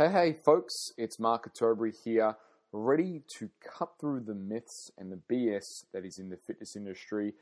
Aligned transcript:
Hey, 0.00 0.10
hey, 0.10 0.32
folks, 0.32 0.92
it's 0.96 1.20
Mark 1.20 1.46
Ottobre 1.46 1.92
here, 2.04 2.34
ready 2.72 3.20
to 3.36 3.50
cut 3.62 3.90
through 4.00 4.20
the 4.20 4.34
myths 4.34 4.90
and 4.96 5.12
the 5.12 5.20
BS 5.30 5.84
that 5.92 6.06
is 6.06 6.18
in 6.18 6.30
the 6.30 6.38
fitness 6.38 6.74
industry. 6.74 7.34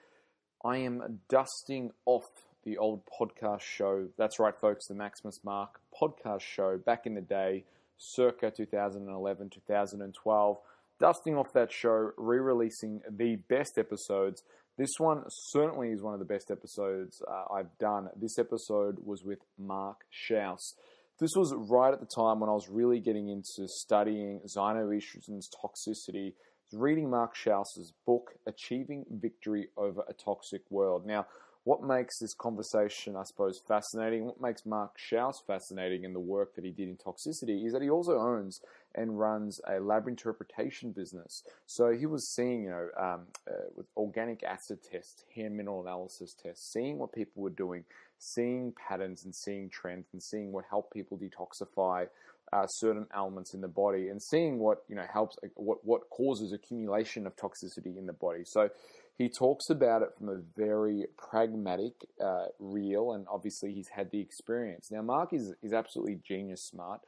I 0.64 0.78
am 0.78 1.20
dusting 1.28 1.92
off 2.04 2.24
the 2.64 2.76
old 2.76 3.02
podcast 3.06 3.60
show. 3.60 4.08
That's 4.18 4.40
right, 4.40 4.58
folks, 4.60 4.88
the 4.88 4.96
Maximus 4.96 5.38
Mark 5.44 5.78
podcast 6.02 6.40
show 6.40 6.78
back 6.78 7.06
in 7.06 7.14
the 7.14 7.20
day, 7.20 7.62
circa 7.96 8.50
2011, 8.50 9.50
2012. 9.50 10.56
Dusting 10.98 11.36
off 11.36 11.52
that 11.54 11.70
show, 11.70 12.10
re 12.16 12.40
releasing 12.40 13.02
the 13.08 13.36
best 13.36 13.78
episodes. 13.78 14.42
This 14.76 14.98
one 14.98 15.22
certainly 15.28 15.90
is 15.90 16.02
one 16.02 16.14
of 16.14 16.18
the 16.18 16.26
best 16.26 16.50
episodes 16.50 17.22
uh, 17.30 17.54
I've 17.54 17.78
done. 17.78 18.08
This 18.16 18.36
episode 18.36 18.98
was 19.04 19.22
with 19.22 19.38
Mark 19.56 19.98
Schauss. 20.10 20.74
This 21.18 21.34
was 21.34 21.52
right 21.52 21.92
at 21.92 21.98
the 21.98 22.06
time 22.06 22.38
when 22.38 22.48
I 22.48 22.52
was 22.52 22.68
really 22.68 23.00
getting 23.00 23.28
into 23.28 23.66
studying 23.66 24.40
xenoestrogen's 24.46 25.50
toxicity. 25.50 26.34
Reading 26.72 27.10
Mark 27.10 27.34
Schauss's 27.34 27.92
book, 28.06 28.34
Achieving 28.46 29.04
Victory 29.10 29.68
Over 29.76 30.04
a 30.08 30.12
Toxic 30.12 30.62
World. 30.70 31.06
Now, 31.06 31.26
what 31.64 31.82
makes 31.82 32.18
this 32.18 32.34
conversation, 32.34 33.16
I 33.16 33.24
suppose, 33.24 33.60
fascinating, 33.66 34.26
what 34.26 34.40
makes 34.40 34.64
Mark 34.64 34.96
Schauss 34.96 35.42
fascinating 35.44 36.04
in 36.04 36.12
the 36.12 36.20
work 36.20 36.54
that 36.54 36.64
he 36.64 36.70
did 36.70 36.88
in 36.88 36.96
toxicity 36.96 37.66
is 37.66 37.72
that 37.72 37.82
he 37.82 37.90
also 37.90 38.18
owns 38.18 38.60
and 38.94 39.18
runs 39.18 39.60
a 39.68 39.80
lab 39.80 40.08
interpretation 40.08 40.92
business. 40.92 41.42
So 41.66 41.92
he 41.92 42.06
was 42.06 42.32
seeing, 42.32 42.62
you 42.62 42.70
know, 42.70 42.88
um, 42.96 43.26
uh, 43.46 43.68
with 43.74 43.86
organic 43.96 44.42
acid 44.44 44.78
tests, 44.88 45.24
hair 45.34 45.50
mineral 45.50 45.82
analysis 45.82 46.34
tests, 46.40 46.72
seeing 46.72 46.96
what 46.96 47.12
people 47.12 47.42
were 47.42 47.50
doing, 47.50 47.84
seeing 48.18 48.72
patterns 48.88 49.24
and 49.24 49.34
seeing 49.34 49.70
trends 49.70 50.06
and 50.12 50.22
seeing 50.22 50.52
what 50.52 50.64
help 50.68 50.92
people 50.92 51.18
detoxify 51.18 52.06
uh, 52.52 52.66
certain 52.66 53.06
elements 53.14 53.54
in 53.54 53.60
the 53.60 53.68
body 53.68 54.08
and 54.08 54.22
seeing 54.22 54.58
what 54.58 54.82
you 54.88 54.96
know 54.96 55.04
helps 55.12 55.36
what 55.54 55.78
what 55.84 56.08
causes 56.10 56.52
accumulation 56.52 57.26
of 57.26 57.36
toxicity 57.36 57.96
in 57.96 58.06
the 58.06 58.12
body. 58.12 58.42
So 58.44 58.70
he 59.16 59.28
talks 59.28 59.68
about 59.68 60.02
it 60.02 60.10
from 60.16 60.28
a 60.28 60.40
very 60.56 61.06
pragmatic, 61.16 61.92
uh, 62.24 62.46
real, 62.60 63.12
and 63.12 63.26
obviously 63.30 63.72
he's 63.72 63.88
had 63.88 64.10
the 64.10 64.20
experience. 64.20 64.90
Now 64.90 65.02
Mark 65.02 65.32
is 65.32 65.54
is 65.62 65.72
absolutely 65.72 66.20
genius 66.26 66.62
smart. 66.62 67.00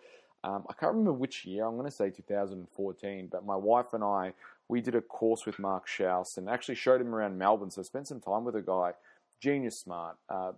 Um, 0.43 0.65
I 0.71 0.73
can't 0.73 0.93
remember 0.93 1.13
which 1.13 1.45
year. 1.45 1.67
I'm 1.67 1.77
going 1.77 1.87
to 1.87 1.95
say 1.95 2.09
2014. 2.09 3.29
But 3.31 3.45
my 3.45 3.57
wife 3.57 3.93
and 3.93 4.03
I 4.03 4.33
we 4.69 4.81
did 4.81 4.95
a 4.95 5.01
course 5.01 5.47
with 5.47 5.59
Mark 5.59 5.89
Schauss 5.89 6.37
and 6.37 6.49
actually 6.49 6.77
showed 6.77 7.01
him 7.01 7.15
around 7.15 7.39
Melbourne. 7.39 7.71
So 7.71 7.81
I 7.81 7.85
spent 7.85 8.09
some 8.09 8.21
time 8.21 8.45
with 8.45 8.55
a 8.55 8.63
guy 8.63 8.93
genius 9.41 9.79
smart, 9.79 10.17
uh, 10.29 10.53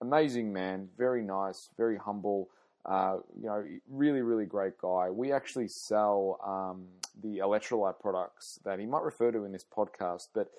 amazing 0.00 0.52
man, 0.52 0.88
very 0.96 1.22
nice, 1.22 1.68
very 1.76 1.96
humble. 1.96 2.48
Uh, 2.84 3.18
you 3.38 3.46
know, 3.46 3.64
really, 3.88 4.22
really 4.22 4.44
great 4.44 4.76
guy. 4.78 5.08
We 5.08 5.30
actually 5.30 5.68
sell 5.68 6.40
um, 6.44 6.86
the 7.22 7.38
electrolyte 7.38 8.00
products 8.00 8.58
that 8.64 8.80
he 8.80 8.86
might 8.86 9.04
refer 9.04 9.30
to 9.30 9.44
in 9.44 9.52
this 9.52 9.64
podcast, 9.64 10.28
but 10.34 10.50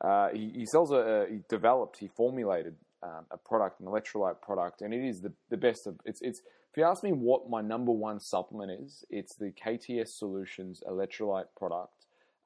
uh, 0.00 0.28
he, 0.28 0.52
he, 0.54 0.66
sells 0.66 0.92
a, 0.92 0.94
a, 0.94 1.26
he 1.28 1.40
developed, 1.48 1.98
he 1.98 2.06
formulated 2.06 2.76
um, 3.02 3.24
a 3.32 3.36
product, 3.36 3.80
an 3.80 3.86
electrolyte 3.86 4.40
product, 4.40 4.82
and 4.82 4.94
it 4.94 5.04
is 5.04 5.22
the, 5.22 5.32
the 5.50 5.56
best 5.56 5.86
of. 5.86 5.98
It's 6.04 6.20
it's. 6.22 6.40
If 6.70 6.78
you 6.78 6.84
ask 6.84 7.02
me 7.02 7.12
what 7.12 7.50
my 7.50 7.60
number 7.60 7.92
one 7.92 8.18
supplement 8.18 8.70
is, 8.70 9.04
it's 9.10 9.34
the 9.34 9.52
KTS 9.52 10.08
Solutions 10.08 10.82
electrolyte 10.88 11.48
product 11.54 12.01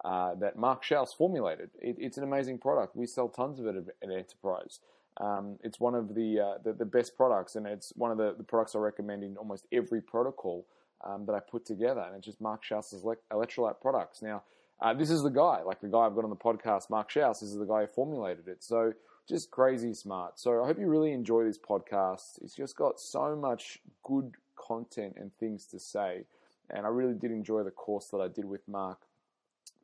uh, 0.06 0.36
that 0.36 0.56
Mark 0.56 0.84
Schauss 0.84 1.12
formulated. 1.12 1.68
It, 1.82 1.96
it's 1.98 2.16
an 2.16 2.22
amazing 2.22 2.58
product. 2.58 2.94
We 2.94 3.06
sell 3.06 3.28
tons 3.28 3.58
of 3.58 3.66
it 3.66 3.74
at, 3.76 4.08
Enterprise. 4.08 4.78
Um, 5.16 5.58
it's 5.64 5.80
one 5.80 5.96
of 5.96 6.14
the, 6.14 6.38
uh, 6.38 6.58
the, 6.62 6.72
the 6.72 6.84
best 6.84 7.16
products, 7.16 7.56
and 7.56 7.66
it's 7.66 7.92
one 7.96 8.12
of 8.12 8.16
the, 8.16 8.32
the 8.38 8.44
products 8.44 8.76
I 8.76 8.78
recommend 8.78 9.24
in 9.24 9.36
almost 9.36 9.66
every 9.72 10.00
protocol 10.00 10.64
um, 11.04 11.26
that 11.26 11.34
I 11.34 11.40
put 11.40 11.66
together. 11.66 12.04
And 12.06 12.14
it's 12.16 12.24
just 12.24 12.40
Mark 12.40 12.62
Schauss's 12.62 13.02
electrolyte 13.32 13.80
products. 13.80 14.22
Now, 14.22 14.44
uh, 14.80 14.94
this 14.94 15.10
is 15.10 15.24
the 15.24 15.30
guy, 15.30 15.62
like 15.62 15.80
the 15.80 15.88
guy 15.88 16.00
I've 16.00 16.14
got 16.14 16.22
on 16.22 16.30
the 16.30 16.36
podcast, 16.36 16.88
Mark 16.88 17.10
Schauss. 17.10 17.40
This 17.40 17.50
is 17.50 17.58
the 17.58 17.64
guy 17.64 17.80
who 17.80 17.86
formulated 17.88 18.46
it. 18.46 18.62
So 18.62 18.92
just 19.28 19.50
crazy 19.50 19.92
smart. 19.92 20.38
So 20.38 20.62
I 20.62 20.68
hope 20.68 20.78
you 20.78 20.86
really 20.86 21.12
enjoy 21.12 21.42
this 21.42 21.58
podcast. 21.58 22.40
It's 22.42 22.54
just 22.54 22.76
got 22.76 23.00
so 23.00 23.34
much 23.34 23.80
good 24.04 24.34
content 24.54 25.14
and 25.16 25.32
things 25.40 25.66
to 25.66 25.80
say. 25.80 26.26
And 26.70 26.86
I 26.86 26.90
really 26.90 27.14
did 27.14 27.32
enjoy 27.32 27.64
the 27.64 27.72
course 27.72 28.08
that 28.10 28.18
I 28.18 28.28
did 28.28 28.44
with 28.44 28.68
Mark 28.68 28.98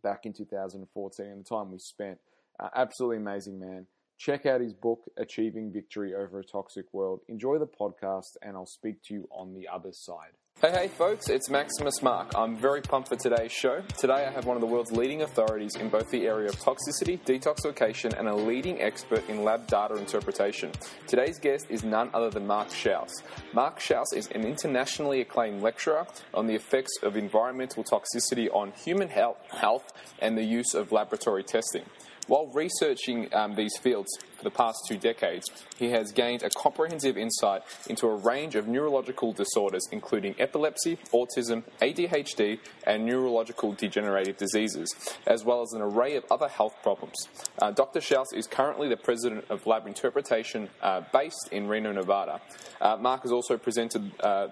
back 0.02 0.26
in 0.26 0.32
2014 0.32 1.26
and 1.26 1.44
the 1.44 1.48
time 1.48 1.70
we 1.70 1.78
spent. 1.78 2.18
Uh, 2.60 2.68
absolutely 2.74 3.16
amazing 3.16 3.58
man. 3.58 3.86
Check 4.18 4.46
out 4.46 4.60
his 4.60 4.72
book, 4.72 5.00
Achieving 5.16 5.72
Victory 5.72 6.14
Over 6.14 6.40
a 6.40 6.44
Toxic 6.44 6.86
World. 6.92 7.20
Enjoy 7.28 7.58
the 7.58 7.66
podcast, 7.66 8.36
and 8.42 8.56
I'll 8.56 8.66
speak 8.66 9.02
to 9.04 9.14
you 9.14 9.28
on 9.32 9.54
the 9.54 9.66
other 9.66 9.92
side. 9.92 10.32
Hey, 10.62 10.70
hey, 10.70 10.86
folks, 10.86 11.28
it's 11.28 11.50
Maximus 11.50 12.02
Mark. 12.02 12.30
I'm 12.36 12.56
very 12.56 12.82
pumped 12.82 13.08
for 13.08 13.16
today's 13.16 13.50
show. 13.50 13.82
Today, 13.98 14.24
I 14.24 14.30
have 14.30 14.46
one 14.46 14.56
of 14.56 14.60
the 14.60 14.66
world's 14.68 14.92
leading 14.92 15.22
authorities 15.22 15.74
in 15.74 15.88
both 15.88 16.08
the 16.12 16.28
area 16.28 16.48
of 16.48 16.54
toxicity, 16.54 17.18
detoxification, 17.18 18.16
and 18.16 18.28
a 18.28 18.36
leading 18.36 18.80
expert 18.80 19.28
in 19.28 19.42
lab 19.42 19.66
data 19.66 19.96
interpretation. 19.96 20.70
Today's 21.08 21.40
guest 21.40 21.66
is 21.68 21.82
none 21.82 22.10
other 22.14 22.30
than 22.30 22.46
Mark 22.46 22.68
Schauss. 22.68 23.10
Mark 23.52 23.80
Schauss 23.80 24.12
is 24.14 24.28
an 24.28 24.44
internationally 24.44 25.20
acclaimed 25.20 25.62
lecturer 25.62 26.06
on 26.32 26.46
the 26.46 26.54
effects 26.54 26.92
of 27.02 27.16
environmental 27.16 27.82
toxicity 27.82 28.48
on 28.54 28.70
human 28.70 29.08
health 29.08 29.92
and 30.20 30.38
the 30.38 30.44
use 30.44 30.74
of 30.74 30.92
laboratory 30.92 31.42
testing. 31.42 31.82
While 32.28 32.47
researching 32.49 33.34
um, 33.34 33.56
these 33.56 33.77
fields 33.78 34.09
for 34.37 34.44
the 34.44 34.50
past 34.50 34.78
two 34.87 34.97
decades, 34.97 35.44
he 35.77 35.91
has 35.91 36.12
gained 36.12 36.44
a 36.44 36.50
comprehensive 36.50 37.19
insight 37.19 37.62
into 37.88 38.06
a 38.06 38.15
range 38.15 38.55
of 38.55 38.69
neurological 38.69 39.33
disorders, 39.33 39.83
including 39.91 40.37
epilepsy, 40.38 40.99
autism, 41.12 41.65
ADHD, 41.81 42.60
and 42.87 43.05
neurological 43.05 43.72
degenerative 43.72 44.37
diseases, 44.37 44.88
as 45.27 45.44
well 45.44 45.62
as 45.62 45.72
an 45.72 45.83
array 45.83 46.15
of 46.15 46.25
other 46.31 46.49
health 46.49 46.77
problems. 46.83 47.16
Uh, 47.60 47.72
Dr. 47.72 48.00
Schauss 48.00 48.33
is 48.33 48.47
currently 48.47 48.89
the 48.89 48.97
president 48.97 49.44
of 49.50 49.66
Lab 49.66 49.89
Interpretation 49.89 50.69
uh, 50.81 51.03
based 51.12 51.49
in 51.50 51.66
Reno, 51.66 51.91
Nevada. 51.91 52.41
Uh, 52.81 52.97
Mark 52.97 53.22
has 53.22 53.33
also 53.33 53.56
presented 53.56 54.12
uh, 54.21 54.49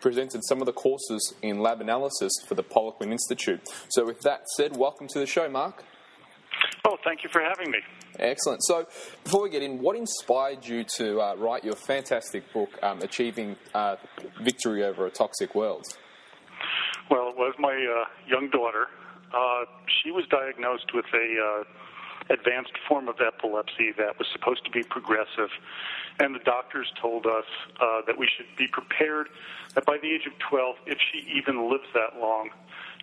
presented 0.00 0.42
some 0.44 0.60
of 0.60 0.66
the 0.66 0.72
courses 0.72 1.34
in 1.40 1.60
lab 1.60 1.80
analysis 1.80 2.32
for 2.46 2.54
the 2.54 2.62
Poliquin 2.62 3.10
Institute. 3.10 3.60
So, 3.88 4.04
with 4.04 4.20
that 4.20 4.46
said, 4.56 4.76
welcome 4.76 5.08
to 5.08 5.18
the 5.18 5.26
show, 5.26 5.48
Mark. 5.48 5.82
Oh, 6.86 6.98
thank 7.02 7.24
you 7.24 7.30
for 7.32 7.40
having 7.40 7.70
me. 7.70 7.78
Excellent. 8.18 8.62
So, 8.62 8.86
before 9.24 9.42
we 9.42 9.50
get 9.50 9.62
in, 9.62 9.80
what 9.80 9.96
inspired 9.96 10.66
you 10.66 10.84
to 10.96 11.20
uh, 11.20 11.34
write 11.36 11.64
your 11.64 11.76
fantastic 11.76 12.52
book, 12.52 12.68
um, 12.82 13.00
Achieving 13.00 13.56
uh, 13.74 13.96
Victory 14.42 14.84
Over 14.84 15.06
a 15.06 15.10
Toxic 15.10 15.54
World? 15.54 15.84
Well, 17.10 17.30
it 17.30 17.36
was 17.36 17.54
my 17.58 17.72
uh, 17.72 18.04
young 18.28 18.50
daughter. 18.50 18.88
Uh, 19.32 19.64
she 20.02 20.10
was 20.10 20.24
diagnosed 20.30 20.92
with 20.92 21.06
a 21.14 21.62
uh, 21.62 22.34
advanced 22.34 22.72
form 22.86 23.08
of 23.08 23.16
epilepsy 23.20 23.92
that 23.96 24.18
was 24.18 24.28
supposed 24.32 24.64
to 24.64 24.70
be 24.70 24.82
progressive, 24.82 25.50
and 26.20 26.34
the 26.34 26.44
doctors 26.44 26.92
told 27.00 27.26
us 27.26 27.44
uh, 27.80 28.02
that 28.06 28.18
we 28.18 28.28
should 28.36 28.46
be 28.56 28.68
prepared 28.68 29.28
that 29.74 29.84
by 29.86 29.96
the 29.98 30.08
age 30.08 30.26
of 30.26 30.38
12, 30.38 30.76
if 30.86 30.98
she 31.10 31.26
even 31.34 31.70
lives 31.70 31.88
that 31.94 32.20
long, 32.20 32.50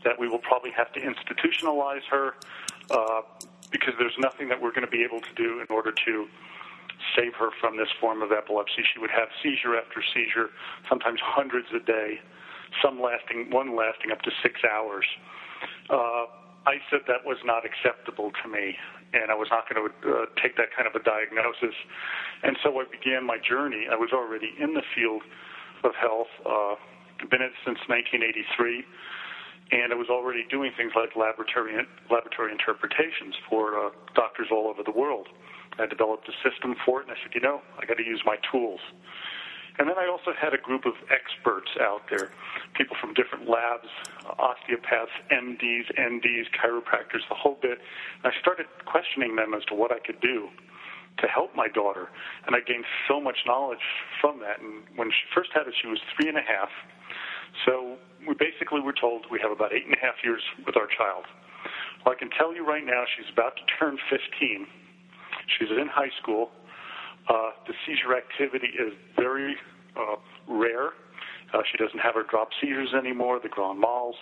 that 0.03 0.19
we 0.19 0.27
will 0.27 0.39
probably 0.39 0.71
have 0.71 0.91
to 0.93 0.99
institutionalize 0.99 2.03
her 2.09 2.33
uh, 2.89 3.21
because 3.71 3.93
there's 3.97 4.17
nothing 4.19 4.49
that 4.49 4.61
we're 4.61 4.71
going 4.71 4.85
to 4.85 4.91
be 4.91 5.03
able 5.03 5.21
to 5.21 5.33
do 5.35 5.59
in 5.59 5.67
order 5.69 5.91
to 6.05 6.27
save 7.15 7.33
her 7.35 7.49
from 7.59 7.77
this 7.77 7.89
form 7.99 8.21
of 8.21 8.31
epilepsy. 8.31 8.83
She 8.93 8.99
would 8.99 9.11
have 9.11 9.29
seizure 9.41 9.75
after 9.75 10.03
seizure, 10.13 10.49
sometimes 10.87 11.19
hundreds 11.23 11.67
a 11.75 11.79
day, 11.79 12.19
some 12.83 13.01
lasting, 13.01 13.49
one 13.49 13.75
lasting 13.75 14.11
up 14.11 14.21
to 14.21 14.31
six 14.43 14.61
hours. 14.63 15.05
Uh, 15.89 16.25
I 16.65 16.77
said 16.89 17.01
that 17.07 17.25
was 17.25 17.37
not 17.43 17.63
acceptable 17.65 18.31
to 18.43 18.49
me, 18.49 18.77
and 19.13 19.31
I 19.31 19.35
was 19.35 19.47
not 19.49 19.65
going 19.67 19.81
to 19.81 19.89
uh, 19.89 20.25
take 20.41 20.57
that 20.57 20.69
kind 20.75 20.87
of 20.87 20.93
a 20.93 21.03
diagnosis. 21.03 21.75
And 22.43 22.55
so 22.63 22.79
I 22.79 22.85
began 22.85 23.25
my 23.25 23.37
journey. 23.37 23.87
I 23.91 23.95
was 23.95 24.11
already 24.13 24.53
in 24.59 24.73
the 24.73 24.83
field 24.93 25.23
of 25.83 25.95
health, 25.95 26.29
uh, 26.45 26.75
been 27.29 27.41
it 27.41 27.53
since 27.65 27.79
1983 27.89 28.85
and 29.71 29.93
I 29.93 29.95
was 29.95 30.09
already 30.09 30.45
doing 30.49 30.71
things 30.75 30.91
like 30.95 31.15
laboratory 31.15 31.73
laboratory 32.09 32.51
interpretations 32.51 33.35
for 33.49 33.77
uh, 33.77 33.89
doctors 34.15 34.47
all 34.51 34.67
over 34.67 34.83
the 34.83 34.91
world. 34.91 35.27
I 35.79 35.85
developed 35.85 36.27
a 36.27 36.35
system 36.43 36.75
for 36.85 37.01
it, 37.01 37.07
and 37.07 37.15
I 37.15 37.19
said, 37.23 37.33
you 37.33 37.41
know, 37.41 37.61
I 37.79 37.85
got 37.85 37.97
to 37.97 38.03
use 38.03 38.21
my 38.25 38.35
tools. 38.51 38.81
And 39.79 39.87
then 39.87 39.97
I 39.97 40.07
also 40.07 40.31
had 40.35 40.53
a 40.53 40.57
group 40.57 40.85
of 40.85 40.93
experts 41.07 41.71
out 41.79 42.01
there, 42.09 42.29
people 42.75 42.95
from 42.99 43.13
different 43.13 43.49
labs, 43.49 43.87
osteopaths, 44.37 45.15
MDs, 45.31 45.87
NDs, 45.97 46.51
chiropractors, 46.51 47.23
the 47.29 47.35
whole 47.35 47.57
bit. 47.61 47.79
And 48.23 48.33
I 48.33 48.39
started 48.39 48.67
questioning 48.85 49.37
them 49.37 49.53
as 49.53 49.63
to 49.65 49.73
what 49.73 49.91
I 49.91 49.99
could 49.99 50.19
do 50.19 50.49
to 51.19 51.27
help 51.27 51.55
my 51.55 51.67
daughter. 51.67 52.09
And 52.45 52.55
I 52.55 52.59
gained 52.59 52.85
so 53.07 53.21
much 53.21 53.39
knowledge 53.47 53.83
from 54.19 54.39
that. 54.41 54.59
And 54.59 54.83
when 54.97 55.09
she 55.09 55.23
first 55.33 55.51
had 55.53 55.67
it, 55.67 55.73
she 55.81 55.87
was 55.87 55.99
three 56.15 56.27
and 56.27 56.37
a 56.37 56.45
half. 56.45 56.69
So 57.65 57.97
we 58.27 58.33
basically 58.35 58.81
were 58.81 58.93
told 58.93 59.25
we 59.31 59.39
have 59.41 59.51
about 59.51 59.73
eight 59.73 59.85
and 59.85 59.93
a 59.93 59.99
half 59.99 60.15
years 60.23 60.41
with 60.65 60.77
our 60.77 60.87
child. 60.87 61.25
Well, 62.05 62.15
I 62.15 62.19
can 62.19 62.29
tell 62.29 62.53
you 62.53 62.65
right 62.65 62.85
now, 62.85 63.03
she's 63.15 63.31
about 63.31 63.55
to 63.57 63.63
turn 63.79 63.97
15. 64.09 64.67
She's 65.57 65.69
in 65.69 65.87
high 65.87 66.11
school. 66.21 66.51
Uh, 67.27 67.51
the 67.67 67.73
seizure 67.85 68.17
activity 68.17 68.67
is 68.67 68.93
very 69.15 69.55
uh, 69.95 70.15
rare, 70.47 70.91
Uh, 71.53 71.61
she 71.69 71.77
doesn't 71.77 71.99
have 71.99 72.15
her 72.15 72.23
drop 72.23 72.49
seizures 72.61 72.93
anymore, 72.93 73.39
the 73.39 73.49
grand 73.49 73.81
mals, 73.83 74.15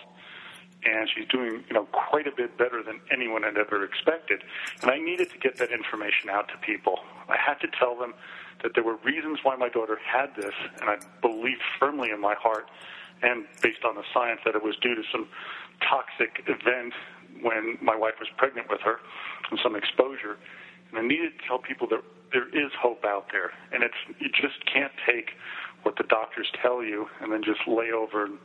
and 0.84 1.08
she's 1.14 1.28
doing 1.28 1.62
you 1.68 1.74
know 1.74 1.86
quite 1.92 2.26
a 2.26 2.32
bit 2.32 2.58
better 2.58 2.82
than 2.82 3.00
anyone 3.12 3.42
had 3.44 3.56
ever 3.56 3.84
expected. 3.84 4.42
And 4.82 4.90
I 4.90 4.98
needed 4.98 5.30
to 5.30 5.38
get 5.38 5.56
that 5.58 5.70
information 5.70 6.28
out 6.28 6.48
to 6.48 6.56
people. 6.58 6.98
I 7.28 7.36
had 7.36 7.60
to 7.60 7.68
tell 7.78 7.96
them 7.96 8.14
that 8.62 8.72
there 8.74 8.82
were 8.84 8.96
reasons 9.04 9.38
why 9.44 9.54
my 9.56 9.68
daughter 9.68 9.98
had 10.04 10.34
this, 10.34 10.54
and 10.80 10.90
I 10.90 10.96
believed 11.22 11.62
firmly 11.78 12.10
in 12.10 12.20
my 12.20 12.34
heart 12.34 12.68
and 13.22 13.44
based 13.62 13.84
on 13.84 13.94
the 13.94 14.04
science 14.12 14.40
that 14.44 14.54
it 14.54 14.62
was 14.62 14.76
due 14.80 14.94
to 14.94 15.02
some 15.12 15.28
toxic 15.80 16.44
event 16.46 16.94
when 17.42 17.78
my 17.80 17.96
wife 17.96 18.14
was 18.18 18.28
pregnant 18.36 18.68
with 18.68 18.80
her 18.80 19.00
and 19.50 19.58
some 19.62 19.76
exposure. 19.76 20.36
And 20.90 20.98
I 20.98 21.02
needed 21.02 21.38
to 21.38 21.46
tell 21.46 21.58
people 21.58 21.86
that 21.88 22.02
there 22.32 22.48
is 22.48 22.70
hope 22.78 23.04
out 23.04 23.26
there, 23.32 23.52
and 23.72 23.82
it's 23.82 23.98
you 24.18 24.28
just 24.28 24.64
can't 24.66 24.92
take 25.06 25.32
what 25.82 25.96
the 25.96 26.04
doctors 26.04 26.46
tell 26.62 26.82
you 26.82 27.06
and 27.20 27.32
then 27.32 27.42
just 27.42 27.60
lay 27.66 27.90
over 27.90 28.24
and 28.24 28.38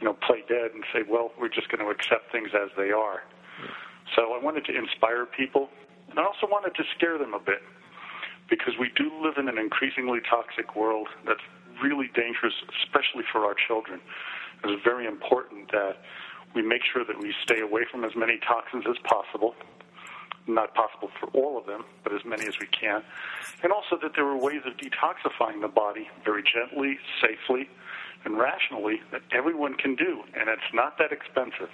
you 0.00 0.04
know 0.06 0.14
play 0.26 0.42
dead 0.48 0.72
and 0.74 0.84
say, 0.92 1.00
well, 1.08 1.32
we're 1.38 1.48
just 1.48 1.68
going 1.68 1.84
to 1.84 1.90
accept 1.90 2.32
things 2.32 2.50
as 2.54 2.70
they 2.76 2.90
are. 2.90 3.22
So 4.16 4.32
I 4.32 4.42
wanted 4.42 4.64
to 4.66 4.76
inspire 4.76 5.26
people, 5.26 5.68
and 6.10 6.18
I 6.18 6.24
also 6.24 6.46
wanted 6.46 6.74
to 6.76 6.84
scare 6.96 7.18
them 7.18 7.34
a 7.34 7.40
bit 7.40 7.62
because 8.50 8.74
we 8.78 8.90
do 8.94 9.10
live 9.22 9.34
in 9.38 9.48
an 9.48 9.58
increasingly 9.58 10.20
toxic 10.28 10.76
world 10.76 11.08
that's 11.26 11.40
really 11.82 12.10
dangerous, 12.14 12.54
especially 12.82 13.24
for 13.30 13.44
our 13.44 13.54
children. 13.54 14.00
It's 14.64 14.82
very 14.82 15.06
important 15.06 15.70
that 15.72 15.98
we 16.54 16.62
make 16.62 16.82
sure 16.92 17.04
that 17.04 17.18
we 17.20 17.34
stay 17.42 17.60
away 17.60 17.82
from 17.90 18.04
as 18.04 18.12
many 18.16 18.38
toxins 18.46 18.84
as 18.88 18.96
possible. 19.04 19.54
Not 20.46 20.74
possible 20.74 21.10
for 21.18 21.28
all 21.30 21.58
of 21.58 21.66
them, 21.66 21.84
but 22.02 22.12
as 22.12 22.24
many 22.24 22.46
as 22.46 22.54
we 22.60 22.66
can. 22.66 23.02
And 23.62 23.72
also 23.72 23.96
that 24.02 24.12
there 24.14 24.26
are 24.26 24.36
ways 24.36 24.60
of 24.66 24.74
detoxifying 24.76 25.62
the 25.62 25.68
body 25.68 26.08
very 26.24 26.42
gently, 26.42 26.98
safely, 27.20 27.68
and 28.24 28.38
rationally 28.38 29.00
that 29.10 29.22
everyone 29.32 29.74
can 29.74 29.94
do. 29.94 30.22
And 30.38 30.48
it's 30.48 30.72
not 30.72 30.98
that 30.98 31.12
expensive. 31.12 31.70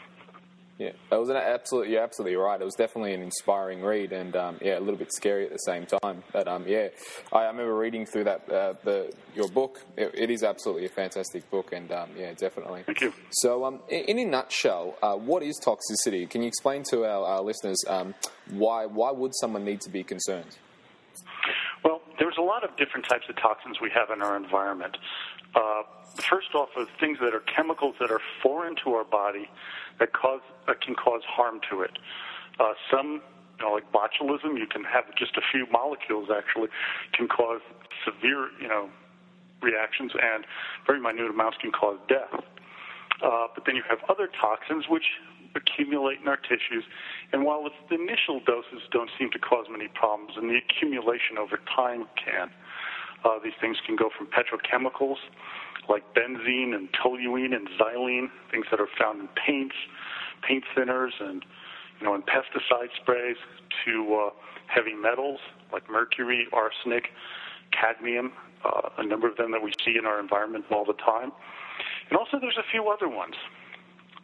Yeah, 0.81 0.93
that 1.11 1.21
was 1.21 1.29
an 1.29 1.37
absolute. 1.37 1.91
You're 1.91 2.03
absolutely 2.03 2.37
right. 2.37 2.59
It 2.59 2.65
was 2.65 2.75
definitely 2.75 3.13
an 3.13 3.21
inspiring 3.21 3.83
read, 3.83 4.15
and 4.15 4.35
um, 4.35 4.57
yeah, 4.63 4.79
a 4.79 4.81
little 4.81 4.97
bit 4.97 5.13
scary 5.13 5.45
at 5.45 5.53
the 5.53 5.59
same 5.59 5.85
time. 5.85 6.23
But 6.33 6.49
um, 6.49 6.65
yeah, 6.67 6.89
I, 7.31 7.41
I, 7.41 7.47
remember 7.49 7.77
reading 7.77 8.07
through 8.07 8.25
that 8.25 8.51
uh, 8.51 8.73
the 8.83 9.13
your 9.35 9.49
book. 9.49 9.85
It, 9.99 10.11
it 10.15 10.31
is 10.31 10.43
absolutely 10.43 10.87
a 10.87 10.89
fantastic 10.89 11.51
book, 11.51 11.75
and 11.75 11.93
um, 11.93 12.09
yeah, 12.17 12.33
definitely. 12.33 12.85
Thank 12.85 13.03
you. 13.03 13.13
So, 13.31 13.67
um, 13.67 13.81
in, 13.91 14.17
in, 14.17 14.19
a 14.21 14.25
nutshell, 14.25 14.97
uh, 15.03 15.17
what 15.17 15.43
is 15.43 15.61
toxicity? 15.63 16.29
Can 16.31 16.41
you 16.41 16.49
explain 16.49 16.83
to 16.85 17.05
our, 17.05 17.27
our 17.27 17.43
listeners 17.43 17.85
um, 17.87 18.15
why 18.49 18.87
why 18.87 19.11
would 19.11 19.35
someone 19.35 19.67
need 19.67 19.83
to 19.83 19.91
be 19.91 20.03
concerned? 20.03 20.57
Well, 21.85 22.01
there's 22.19 22.39
a 22.39 22.43
lot 22.43 22.65
of 22.65 22.75
different 22.79 23.07
types 23.07 23.27
of 23.29 23.37
toxins 23.37 23.83
we 23.83 23.91
have 23.91 24.09
in 24.09 24.23
our 24.23 24.35
environment. 24.35 24.97
Uh, 25.55 25.83
first 26.17 26.55
off, 26.55 26.71
are 26.75 26.87
things 26.99 27.19
that 27.21 27.35
are 27.35 27.41
chemicals 27.55 27.97
that 28.01 28.11
are 28.11 28.21
foreign 28.43 28.77
to 28.85 28.95
our 28.95 29.05
body 29.05 29.51
that 30.01 30.13
cause 30.13 30.41
can 30.81 30.95
cause 30.95 31.23
harm 31.29 31.61
to 31.71 31.83
it. 31.83 31.99
Uh, 32.59 32.73
some, 32.91 33.23
you 33.59 33.65
know, 33.65 33.73
like 33.73 33.91
botulism, 33.93 34.59
you 34.59 34.67
can 34.67 34.83
have 34.85 35.05
just 35.17 35.37
a 35.37 35.43
few 35.53 35.67
molecules 35.71 36.29
actually 36.35 36.69
can 37.13 37.29
cause 37.29 37.61
severe, 38.05 38.49
you 38.61 38.69
know, 38.69 38.89
reactions, 39.63 40.13
and 40.15 40.45
very 40.87 41.01
minute 41.01 41.31
amounts 41.31 41.59
can 41.61 41.71
cause 41.71 41.99
death. 42.09 42.33
Uh, 43.23 43.47
but 43.55 43.65
then 43.67 43.77
you 43.77 43.83
have 43.89 43.99
other 44.09 44.29
toxins 44.41 44.87
which 44.89 45.05
accumulate 45.55 46.19
in 46.21 46.29
our 46.29 46.37
tissues, 46.37 46.85
and 47.33 47.45
while 47.45 47.69
the 47.89 47.95
initial 47.95 48.41
doses 48.47 48.81
don't 48.91 49.11
seem 49.19 49.31
to 49.31 49.39
cause 49.39 49.67
many 49.71 49.89
problems, 49.89 50.33
and 50.37 50.49
the 50.49 50.57
accumulation 50.57 51.37
over 51.39 51.59
time 51.75 52.07
can. 52.17 52.51
Uh, 53.25 53.39
these 53.45 53.53
things 53.61 53.77
can 53.85 53.97
go 53.97 54.09
from 54.17 54.27
petrochemicals 54.29 55.19
like 55.91 56.05
benzene 56.15 56.75
and 56.75 56.89
toluene 56.93 57.55
and 57.55 57.69
xylene, 57.79 58.29
things 58.51 58.67
that 58.71 58.81
are 58.81 58.89
found 58.99 59.21
in 59.21 59.29
paints, 59.47 59.75
paint 60.47 60.65
thinners, 60.77 61.11
and 61.21 61.45
you 61.99 62.07
know, 62.07 62.15
in 62.15 62.23
pesticide 62.23 62.89
sprays, 63.03 63.37
to 63.85 64.15
uh, 64.15 64.31
heavy 64.67 64.95
metals 64.95 65.41
like 65.73 65.91
mercury, 65.91 66.47
arsenic, 66.53 67.09
cadmium, 67.73 68.33
uh, 68.65 68.89
a 68.99 69.05
number 69.05 69.29
of 69.29 69.37
them 69.37 69.51
that 69.51 69.63
we 69.63 69.73
see 69.85 69.97
in 69.99 70.07
our 70.07 70.21
environment 70.21 70.65
all 70.71 70.85
the 70.85 70.95
time. 70.95 71.33
And 72.09 72.19
also, 72.19 72.39
there's 72.41 72.59
a 72.59 72.69
few 72.71 72.89
other 72.89 73.09
ones. 73.09 73.35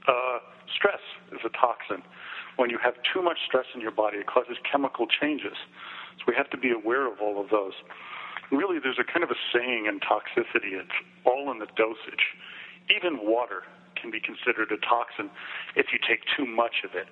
Uh, 0.07 0.39
stress 0.75 1.01
is 1.33 1.41
a 1.45 1.51
toxin. 1.51 2.03
When 2.57 2.71
you 2.71 2.79
have 2.83 2.95
too 3.13 3.23
much 3.23 3.39
stress 3.47 3.67
in 3.75 3.81
your 3.81 3.91
body, 3.91 4.19
it 4.19 4.27
causes 4.27 4.57
chemical 4.71 5.07
changes. 5.07 5.57
So 6.19 6.25
we 6.29 6.35
have 6.37 6.49
to 6.51 6.57
be 6.57 6.71
aware 6.71 7.11
of 7.11 7.21
all 7.21 7.41
of 7.41 7.51
those 7.51 7.75
really 8.51 8.79
there's 8.79 8.99
a 9.01 9.05
kind 9.05 9.25
of 9.25 9.31
a 9.31 9.41
saying 9.53 9.87
in 9.87 10.01
toxicity 10.01 10.79
it's 10.79 10.97
all 11.25 11.51
in 11.51 11.59
the 11.59 11.67
dosage. 11.77 12.35
Even 12.95 13.19
water 13.27 13.63
can 14.01 14.11
be 14.11 14.21
considered 14.21 14.71
a 14.71 14.79
toxin 14.87 15.31
if 15.75 15.87
you 15.93 15.99
take 16.07 16.21
too 16.37 16.47
much 16.47 16.85
of 16.85 16.95
it. 16.95 17.09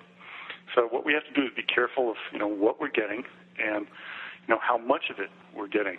So 0.73 0.87
what 0.87 1.05
we 1.05 1.13
have 1.13 1.25
to 1.25 1.33
do 1.33 1.45
is 1.45 1.51
be 1.55 1.63
careful 1.63 2.11
of 2.11 2.17
you 2.31 2.39
know 2.39 2.47
what 2.47 2.79
we're 2.79 2.93
getting 2.93 3.23
and 3.59 3.85
you 3.85 4.49
know 4.49 4.59
how 4.61 4.77
much 4.77 5.09
of 5.09 5.19
it 5.19 5.29
we're 5.55 5.67
getting. 5.67 5.97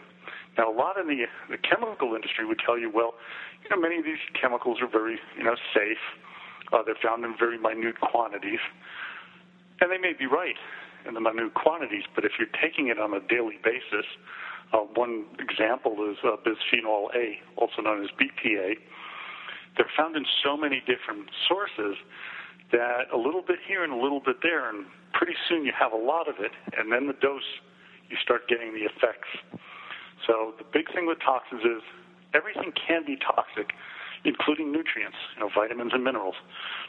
Now 0.59 0.73
a 0.73 0.75
lot 0.75 0.97
in 0.99 1.07
the 1.07 1.27
the 1.51 1.59
chemical 1.59 2.15
industry 2.15 2.47
would 2.47 2.61
tell 2.65 2.79
you, 2.79 2.91
well, 2.91 3.15
you 3.63 3.71
know 3.71 3.81
many 3.81 3.99
of 3.99 4.05
these 4.05 4.23
chemicals 4.41 4.79
are 4.81 4.89
very 4.89 5.19
you 5.37 5.45
know 5.45 5.57
safe. 5.75 6.01
Uh, 6.73 6.83
they're 6.83 6.99
found 7.03 7.25
in 7.25 7.35
very 7.39 7.59
minute 7.59 8.01
quantities, 8.01 8.59
and 9.81 9.91
they 9.91 9.99
may 9.99 10.13
be 10.13 10.27
right 10.27 10.57
in 11.07 11.15
the 11.15 11.21
minute 11.21 11.55
quantities. 11.55 12.03
But 12.15 12.25
if 12.25 12.33
you're 12.39 12.51
taking 12.61 12.89
it 12.89 12.99
on 12.99 13.15
a 13.15 13.21
daily 13.21 13.59
basis, 13.63 14.07
uh, 14.73 14.79
one 14.95 15.25
example 15.39 15.97
is 16.11 16.17
uh, 16.25 16.37
bisphenol 16.45 17.15
A, 17.15 17.39
also 17.57 17.83
known 17.83 18.03
as 18.03 18.11
BPA. 18.19 18.75
They're 19.77 19.91
found 19.97 20.17
in 20.17 20.25
so 20.45 20.57
many 20.57 20.81
different 20.81 21.29
sources 21.49 21.97
that 22.73 23.07
a 23.13 23.17
little 23.17 23.43
bit 23.43 23.59
here 23.67 23.85
and 23.85 23.93
a 23.93 23.97
little 23.97 24.21
bit 24.21 24.37
there, 24.43 24.69
and 24.69 24.87
pretty 25.13 25.35
soon 25.49 25.65
you 25.65 25.73
have 25.79 25.93
a 25.93 25.97
lot 25.97 26.29
of 26.29 26.37
it, 26.41 26.51
and 26.77 26.91
then 26.91 27.07
the 27.07 27.13
dose, 27.13 27.47
you 28.09 28.17
start 28.23 28.49
getting 28.49 28.73
the 28.73 28.83
effects. 28.83 29.29
So 30.27 30.55
the 30.59 30.65
big 30.73 30.93
thing 30.93 31.07
with 31.07 31.19
toxins 31.21 31.63
is 31.63 31.83
everything 32.35 32.73
can 32.75 33.05
be 33.07 33.17
toxic, 33.17 33.71
including 34.25 34.73
nutrients, 34.73 35.17
you 35.37 35.41
know, 35.41 35.51
vitamins 35.55 35.93
and 35.95 36.03
minerals, 36.03 36.35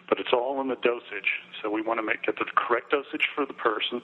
but 0.10 0.20
it's 0.20 0.34
all 0.34 0.60
in 0.62 0.68
the 0.68 0.80
dosage. 0.82 1.46
So 1.62 1.70
we 1.70 1.82
want 1.82 2.00
to 2.00 2.04
make 2.04 2.24
get 2.24 2.36
the 2.40 2.46
correct 2.56 2.92
dosage 2.92 3.28
for 3.36 3.46
the 3.46 3.54
person 3.54 4.02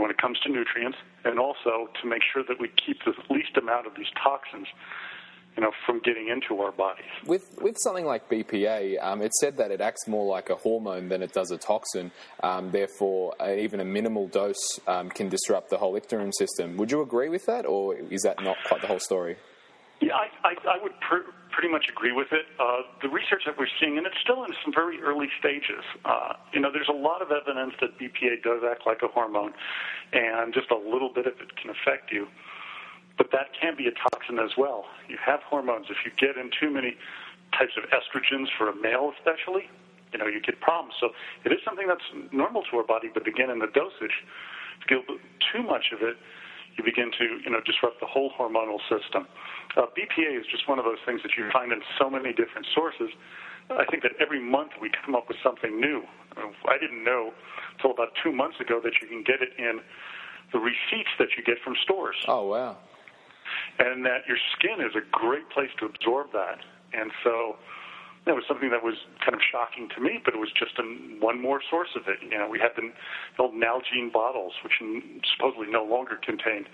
when 0.00 0.10
it 0.10 0.18
comes 0.18 0.38
to 0.40 0.48
nutrients, 0.50 0.98
and 1.24 1.38
also 1.38 1.88
to 2.00 2.08
make 2.08 2.22
sure 2.32 2.42
that 2.46 2.60
we 2.60 2.68
keep 2.68 2.98
the 3.04 3.14
least 3.32 3.56
amount 3.56 3.86
of 3.86 3.94
these 3.96 4.10
toxins 4.22 4.66
you 5.58 5.64
know, 5.64 5.72
from 5.84 5.98
getting 6.04 6.28
into 6.28 6.62
our 6.62 6.70
bodies. 6.70 7.10
With 7.26 7.58
with 7.60 7.76
something 7.78 8.04
like 8.04 8.28
BPA, 8.30 9.02
um, 9.02 9.20
it's 9.22 9.40
said 9.40 9.56
that 9.56 9.72
it 9.72 9.80
acts 9.80 10.06
more 10.06 10.24
like 10.24 10.50
a 10.50 10.54
hormone 10.54 11.08
than 11.08 11.20
it 11.20 11.32
does 11.32 11.50
a 11.50 11.58
toxin. 11.58 12.12
Um, 12.44 12.70
therefore, 12.70 13.34
uh, 13.40 13.52
even 13.54 13.80
a 13.80 13.84
minimal 13.84 14.28
dose 14.28 14.78
um, 14.86 15.10
can 15.10 15.28
disrupt 15.28 15.70
the 15.70 15.78
whole 15.78 15.96
icternal 15.96 16.30
system. 16.30 16.76
Would 16.76 16.92
you 16.92 17.02
agree 17.02 17.28
with 17.28 17.44
that, 17.46 17.66
or 17.66 17.96
is 17.96 18.22
that 18.22 18.40
not 18.40 18.56
quite 18.68 18.82
the 18.82 18.86
whole 18.86 19.00
story? 19.00 19.36
Yeah, 20.00 20.14
I, 20.14 20.28
I, 20.48 20.76
I 20.76 20.82
would 20.82 20.92
pr- 21.00 21.28
pretty 21.58 21.74
much 21.74 21.90
agree 21.90 22.12
with 22.12 22.30
it. 22.30 22.46
Uh, 22.62 22.86
the 23.02 23.08
research 23.08 23.42
that 23.44 23.58
we're 23.58 23.66
seeing, 23.82 23.98
and 23.98 24.06
it's 24.06 24.22
still 24.22 24.44
in 24.44 24.54
some 24.62 24.72
very 24.72 25.02
early 25.02 25.26
stages, 25.42 25.82
uh, 26.04 26.34
you 26.54 26.60
know, 26.60 26.70
there's 26.70 26.88
a 26.88 26.94
lot 26.94 27.20
of 27.20 27.34
evidence 27.34 27.74
that 27.80 27.98
BPA 27.98 28.46
does 28.46 28.62
act 28.62 28.86
like 28.86 29.02
a 29.02 29.08
hormone, 29.08 29.50
and 30.12 30.54
just 30.54 30.70
a 30.70 30.78
little 30.78 31.10
bit 31.12 31.26
of 31.26 31.34
it 31.42 31.56
can 31.58 31.74
affect 31.74 32.12
you. 32.12 32.28
But 33.18 33.32
that 33.32 33.50
can 33.60 33.74
be 33.74 33.88
a 33.88 33.90
toxin 33.90 34.38
as 34.38 34.54
well. 34.56 34.84
You 35.08 35.18
have 35.18 35.42
hormones. 35.42 35.86
If 35.90 36.06
you 36.06 36.12
get 36.14 36.38
in 36.38 36.54
too 36.54 36.70
many 36.70 36.94
types 37.58 37.74
of 37.74 37.90
estrogens 37.90 38.46
for 38.56 38.70
a 38.70 38.76
male, 38.76 39.10
especially, 39.18 39.66
you 40.12 40.18
know, 40.22 40.28
you 40.30 40.40
get 40.40 40.60
problems. 40.60 40.94
So 41.00 41.10
it 41.42 41.50
is 41.50 41.58
something 41.66 41.88
that's 41.88 42.06
normal 42.30 42.62
to 42.70 42.76
our 42.76 42.86
body, 42.86 43.10
but 43.12 43.26
again, 43.26 43.50
in 43.50 43.58
the 43.58 43.66
dosage, 43.66 44.22
if 44.78 44.86
you 44.88 45.02
get 45.02 45.18
too 45.42 45.66
much 45.66 45.90
of 45.90 46.06
it, 46.06 46.22
you 46.78 46.84
begin 46.84 47.10
to 47.18 47.42
you 47.44 47.50
know 47.50 47.60
disrupt 47.66 48.00
the 48.00 48.06
whole 48.06 48.30
hormonal 48.38 48.78
system. 48.86 49.26
Uh, 49.76 49.90
BPA 49.92 50.38
is 50.38 50.46
just 50.46 50.68
one 50.68 50.78
of 50.78 50.86
those 50.86 51.02
things 51.04 51.20
that 51.22 51.34
you 51.36 51.50
find 51.52 51.72
in 51.72 51.82
so 51.98 52.08
many 52.08 52.30
different 52.32 52.66
sources. 52.74 53.10
I 53.68 53.84
think 53.90 54.02
that 54.02 54.12
every 54.18 54.40
month 54.40 54.72
we 54.80 54.90
come 55.04 55.14
up 55.14 55.28
with 55.28 55.36
something 55.42 55.78
new. 55.78 56.02
I 56.64 56.78
didn't 56.80 57.04
know 57.04 57.34
until 57.76 57.90
about 57.90 58.08
two 58.22 58.32
months 58.32 58.56
ago 58.60 58.80
that 58.82 58.92
you 59.02 59.08
can 59.08 59.22
get 59.22 59.42
it 59.42 59.52
in 59.58 59.80
the 60.52 60.58
receipts 60.58 61.12
that 61.18 61.36
you 61.36 61.44
get 61.44 61.58
from 61.62 61.74
stores. 61.84 62.16
Oh 62.28 62.48
wow! 62.48 62.78
And 63.78 64.06
that 64.06 64.24
your 64.26 64.38
skin 64.56 64.80
is 64.80 64.94
a 64.94 65.04
great 65.10 65.50
place 65.50 65.70
to 65.80 65.86
absorb 65.86 66.32
that. 66.32 66.62
And 66.94 67.10
so 67.22 67.56
that 68.26 68.34
was 68.34 68.44
something 68.46 68.70
that 68.70 68.82
was 68.82 68.94
kind 69.24 69.34
of 69.34 69.40
shocking 69.40 69.88
to 69.94 70.00
me, 70.00 70.20
but 70.24 70.34
it 70.34 70.38
was 70.38 70.50
just 70.52 70.78
a, 70.78 70.84
one 71.20 71.40
more 71.40 71.60
source 71.70 71.88
of 71.96 72.08
it. 72.08 72.18
You 72.22 72.38
know, 72.38 72.48
we 72.48 72.58
had 72.58 72.72
the 72.76 72.90
old 73.38 73.54
Nalgene 73.54 74.12
bottles, 74.12 74.52
which 74.62 74.80
supposedly 75.36 75.70
no 75.70 75.84
longer 75.84 76.18
contained 76.20 76.68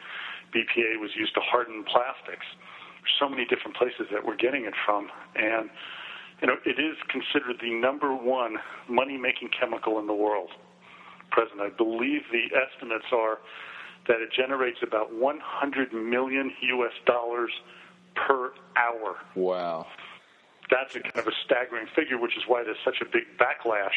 BPA, 0.55 1.01
was 1.01 1.11
used 1.17 1.35
to 1.35 1.41
harden 1.41 1.85
plastics. 1.85 2.47
There's 3.03 3.17
so 3.19 3.29
many 3.29 3.45
different 3.45 3.77
places 3.77 4.07
that 4.13 4.25
we're 4.25 4.37
getting 4.37 4.65
it 4.65 4.75
from, 4.87 5.09
and 5.37 5.69
you 6.41 6.49
know, 6.49 6.57
it 6.65 6.81
is 6.81 6.97
considered 7.09 7.57
the 7.63 7.71
number 7.71 8.15
one 8.15 8.57
money-making 8.89 9.51
chemical 9.59 9.99
in 9.99 10.07
the 10.07 10.15
world. 10.15 10.51
Present, 11.31 11.61
I 11.61 11.71
believe 11.71 12.23
the 12.33 12.51
estimates 12.51 13.07
are 13.13 13.39
that 14.09 14.21
it 14.21 14.31
generates 14.37 14.79
about 14.83 15.15
100 15.15 15.93
million 15.93 16.53
U.S. 16.75 16.93
dollars 17.07 17.51
per 18.15 18.53
hour. 18.77 19.17
Wow 19.35 19.87
that's 20.71 20.95
a 20.97 21.01
kind 21.01 21.19
of 21.19 21.27
a 21.27 21.37
staggering 21.45 21.87
figure, 21.95 22.19
which 22.19 22.37
is 22.37 22.45
why 22.47 22.65
there's 22.65 22.81
such 22.85 23.01
a 23.01 23.05
big 23.05 23.25
backlash 23.39 23.97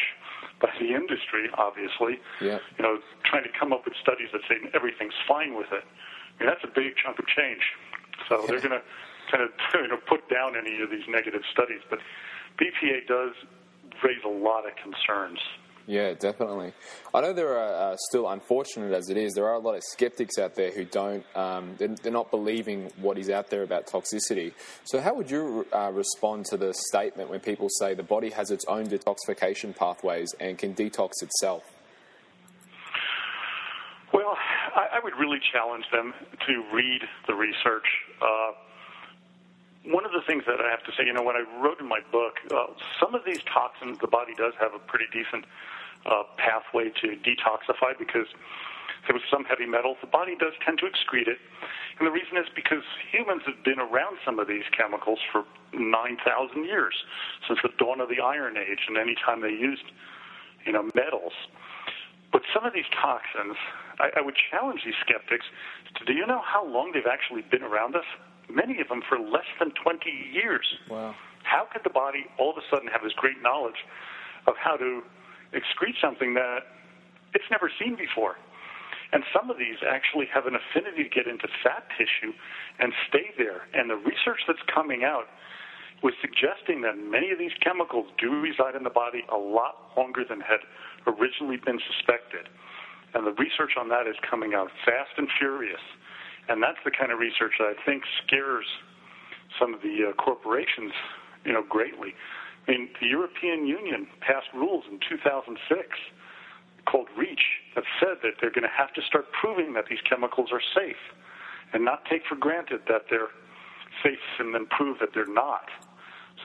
by 0.60 0.70
the 0.80 0.94
industry, 0.94 1.48
obviously. 1.54 2.20
Yeah. 2.40 2.58
You 2.76 2.82
know, 2.84 2.98
trying 3.24 3.44
to 3.44 3.52
come 3.58 3.72
up 3.72 3.84
with 3.84 3.94
studies 4.00 4.28
that 4.32 4.42
say 4.48 4.56
everything's 4.74 5.16
fine 5.26 5.56
with 5.56 5.72
it. 5.72 5.84
I 5.84 6.44
mean, 6.44 6.48
that's 6.50 6.64
a 6.64 6.72
big 6.72 6.94
chunk 6.96 7.18
of 7.18 7.26
change. 7.26 7.62
So 8.28 8.44
they're 8.46 8.60
going 8.60 8.76
to 8.76 8.82
kind 9.30 9.42
of 9.44 9.50
you 9.74 9.88
know, 9.88 9.98
put 10.08 10.28
down 10.28 10.56
any 10.56 10.80
of 10.82 10.90
these 10.90 11.06
negative 11.08 11.42
studies. 11.52 11.80
But 11.88 12.00
BPA 12.58 13.06
does 13.06 13.34
raise 14.02 14.22
a 14.24 14.28
lot 14.28 14.66
of 14.66 14.72
concerns. 14.76 15.38
Yeah, 15.88 16.12
definitely. 16.12 16.74
I 17.14 17.22
know 17.22 17.32
there 17.32 17.56
are 17.56 17.92
uh, 17.92 17.96
still, 18.10 18.28
unfortunate 18.28 18.92
as 18.92 19.08
it 19.08 19.16
is, 19.16 19.32
there 19.32 19.46
are 19.46 19.54
a 19.54 19.58
lot 19.58 19.74
of 19.74 19.82
skeptics 19.82 20.36
out 20.36 20.54
there 20.54 20.70
who 20.70 20.84
don't, 20.84 21.24
um, 21.34 21.76
they're, 21.78 21.88
they're, 21.88 22.12
not 22.12 22.30
believing 22.30 22.92
what 23.00 23.16
is 23.16 23.30
out 23.30 23.48
there 23.48 23.62
about 23.62 23.86
toxicity. 23.86 24.52
So, 24.84 25.00
how 25.00 25.14
would 25.14 25.30
you 25.30 25.66
uh, 25.72 25.90
respond 25.90 26.44
to 26.50 26.58
the 26.58 26.74
statement 26.90 27.30
when 27.30 27.40
people 27.40 27.68
say 27.70 27.94
the 27.94 28.02
body 28.02 28.28
has 28.28 28.50
its 28.50 28.66
own 28.66 28.86
detoxification 28.86 29.74
pathways 29.74 30.28
and 30.38 30.58
can 30.58 30.74
detox 30.74 31.22
itself? 31.22 31.62
Well, 34.12 34.36
I, 34.76 34.98
I 34.98 35.00
would 35.02 35.14
really 35.18 35.40
challenge 35.50 35.86
them 35.90 36.12
to 36.46 36.64
read 36.70 37.00
the 37.26 37.34
research. 37.34 37.86
Uh, 38.20 38.52
one 39.86 40.04
of 40.04 40.12
the 40.12 40.20
things 40.26 40.44
that 40.46 40.60
I 40.60 40.70
have 40.70 40.84
to 40.84 40.92
say, 40.98 41.06
you 41.06 41.14
know, 41.14 41.22
when 41.22 41.36
I 41.36 41.44
wrote 41.62 41.80
in 41.80 41.88
my 41.88 42.00
book, 42.12 42.34
uh, 42.50 42.66
some 43.00 43.14
of 43.14 43.22
these 43.24 43.40
toxins, 43.52 43.98
the 44.00 44.06
body 44.06 44.34
does 44.36 44.52
have 44.60 44.74
a 44.74 44.78
pretty 44.78 45.06
decent 45.12 45.46
uh, 46.06 46.22
pathway 46.36 46.90
to 47.02 47.16
detoxify 47.24 47.96
because 47.98 48.26
there 49.06 49.14
was 49.14 49.22
some 49.30 49.44
heavy 49.44 49.66
metals. 49.66 49.96
The 50.00 50.10
body 50.10 50.36
does 50.36 50.52
tend 50.64 50.78
to 50.78 50.86
excrete 50.86 51.28
it. 51.28 51.38
And 51.98 52.06
the 52.06 52.12
reason 52.12 52.36
is 52.36 52.46
because 52.54 52.82
humans 53.10 53.42
have 53.46 53.62
been 53.64 53.78
around 53.78 54.18
some 54.24 54.38
of 54.38 54.48
these 54.48 54.66
chemicals 54.76 55.18
for 55.32 55.44
9,000 55.72 56.64
years, 56.64 56.94
since 57.46 57.58
the 57.62 57.70
dawn 57.78 58.00
of 58.00 58.08
the 58.08 58.20
Iron 58.20 58.56
Age, 58.56 58.86
and 58.86 58.96
any 58.96 59.14
time 59.14 59.40
they 59.40 59.54
used, 59.54 59.84
you 60.64 60.72
know, 60.72 60.88
metals. 60.94 61.32
But 62.32 62.42
some 62.52 62.64
of 62.64 62.72
these 62.72 62.88
toxins, 62.92 63.56
I, 63.98 64.10
I 64.18 64.20
would 64.20 64.36
challenge 64.50 64.82
these 64.84 64.98
skeptics 65.00 65.46
to 65.96 66.04
do 66.04 66.12
you 66.12 66.26
know 66.26 66.42
how 66.44 66.64
long 66.64 66.92
they've 66.92 67.08
actually 67.10 67.42
been 67.42 67.62
around 67.62 67.96
us? 67.96 68.04
Many 68.48 68.80
of 68.80 68.88
them 68.88 69.02
for 69.08 69.18
less 69.18 69.48
than 69.58 69.72
20 69.72 70.08
years. 70.32 70.66
Wow. 70.90 71.14
How 71.42 71.66
could 71.72 71.82
the 71.84 71.90
body 71.90 72.26
all 72.38 72.50
of 72.50 72.56
a 72.56 72.66
sudden 72.70 72.88
have 72.88 73.02
this 73.02 73.12
great 73.16 73.40
knowledge 73.42 73.84
of 74.46 74.54
how 74.56 74.76
to 74.76 75.02
excrete 75.52 75.96
something 76.00 76.34
that 76.34 76.66
it's 77.34 77.48
never 77.50 77.70
seen 77.78 77.96
before. 77.96 78.36
And 79.12 79.24
some 79.32 79.48
of 79.48 79.56
these 79.56 79.80
actually 79.88 80.26
have 80.32 80.44
an 80.44 80.52
affinity 80.54 81.04
to 81.04 81.08
get 81.08 81.26
into 81.26 81.48
fat 81.64 81.88
tissue 81.96 82.32
and 82.78 82.92
stay 83.08 83.32
there. 83.38 83.64
And 83.72 83.88
the 83.88 83.96
research 83.96 84.44
that's 84.46 84.62
coming 84.68 85.02
out 85.04 85.24
was 86.02 86.12
suggesting 86.20 86.82
that 86.82 86.94
many 86.94 87.30
of 87.30 87.38
these 87.38 87.54
chemicals 87.64 88.06
do 88.20 88.38
reside 88.38 88.76
in 88.76 88.84
the 88.84 88.92
body 88.92 89.24
a 89.32 89.36
lot 89.36 89.96
longer 89.96 90.24
than 90.28 90.40
had 90.40 90.60
originally 91.08 91.56
been 91.56 91.80
suspected. 91.88 92.48
And 93.14 93.26
the 93.26 93.32
research 93.40 93.80
on 93.80 93.88
that 93.88 94.06
is 94.06 94.14
coming 94.28 94.52
out 94.54 94.68
fast 94.84 95.16
and 95.16 95.26
furious. 95.38 95.80
And 96.48 96.62
that's 96.62 96.78
the 96.84 96.92
kind 96.92 97.10
of 97.10 97.18
research 97.18 97.56
that 97.58 97.72
I 97.72 97.76
think 97.84 98.04
scares 98.24 98.66
some 99.58 99.72
of 99.72 99.80
the 99.80 100.10
uh, 100.10 100.12
corporations, 100.20 100.92
you 101.44 101.52
know, 101.52 101.64
greatly. 101.66 102.14
I 102.68 102.72
mean, 102.72 102.90
the 103.00 103.06
European 103.06 103.66
Union 103.66 104.06
passed 104.20 104.48
rules 104.52 104.84
in 104.90 105.00
2006 105.08 105.88
called 106.84 107.08
REACH 107.16 107.40
that 107.74 107.84
said 107.98 108.18
that 108.22 108.34
they're 108.40 108.50
going 108.50 108.68
to 108.68 108.76
have 108.76 108.92
to 108.92 109.02
start 109.02 109.32
proving 109.32 109.72
that 109.72 109.86
these 109.88 110.00
chemicals 110.08 110.50
are 110.52 110.60
safe 110.74 111.00
and 111.72 111.84
not 111.84 112.04
take 112.04 112.22
for 112.26 112.36
granted 112.36 112.82
that 112.88 113.06
they're 113.08 113.32
safe 114.02 114.18
and 114.38 114.54
then 114.54 114.66
prove 114.66 114.98
that 115.00 115.14
they're 115.14 115.26
not. 115.26 115.68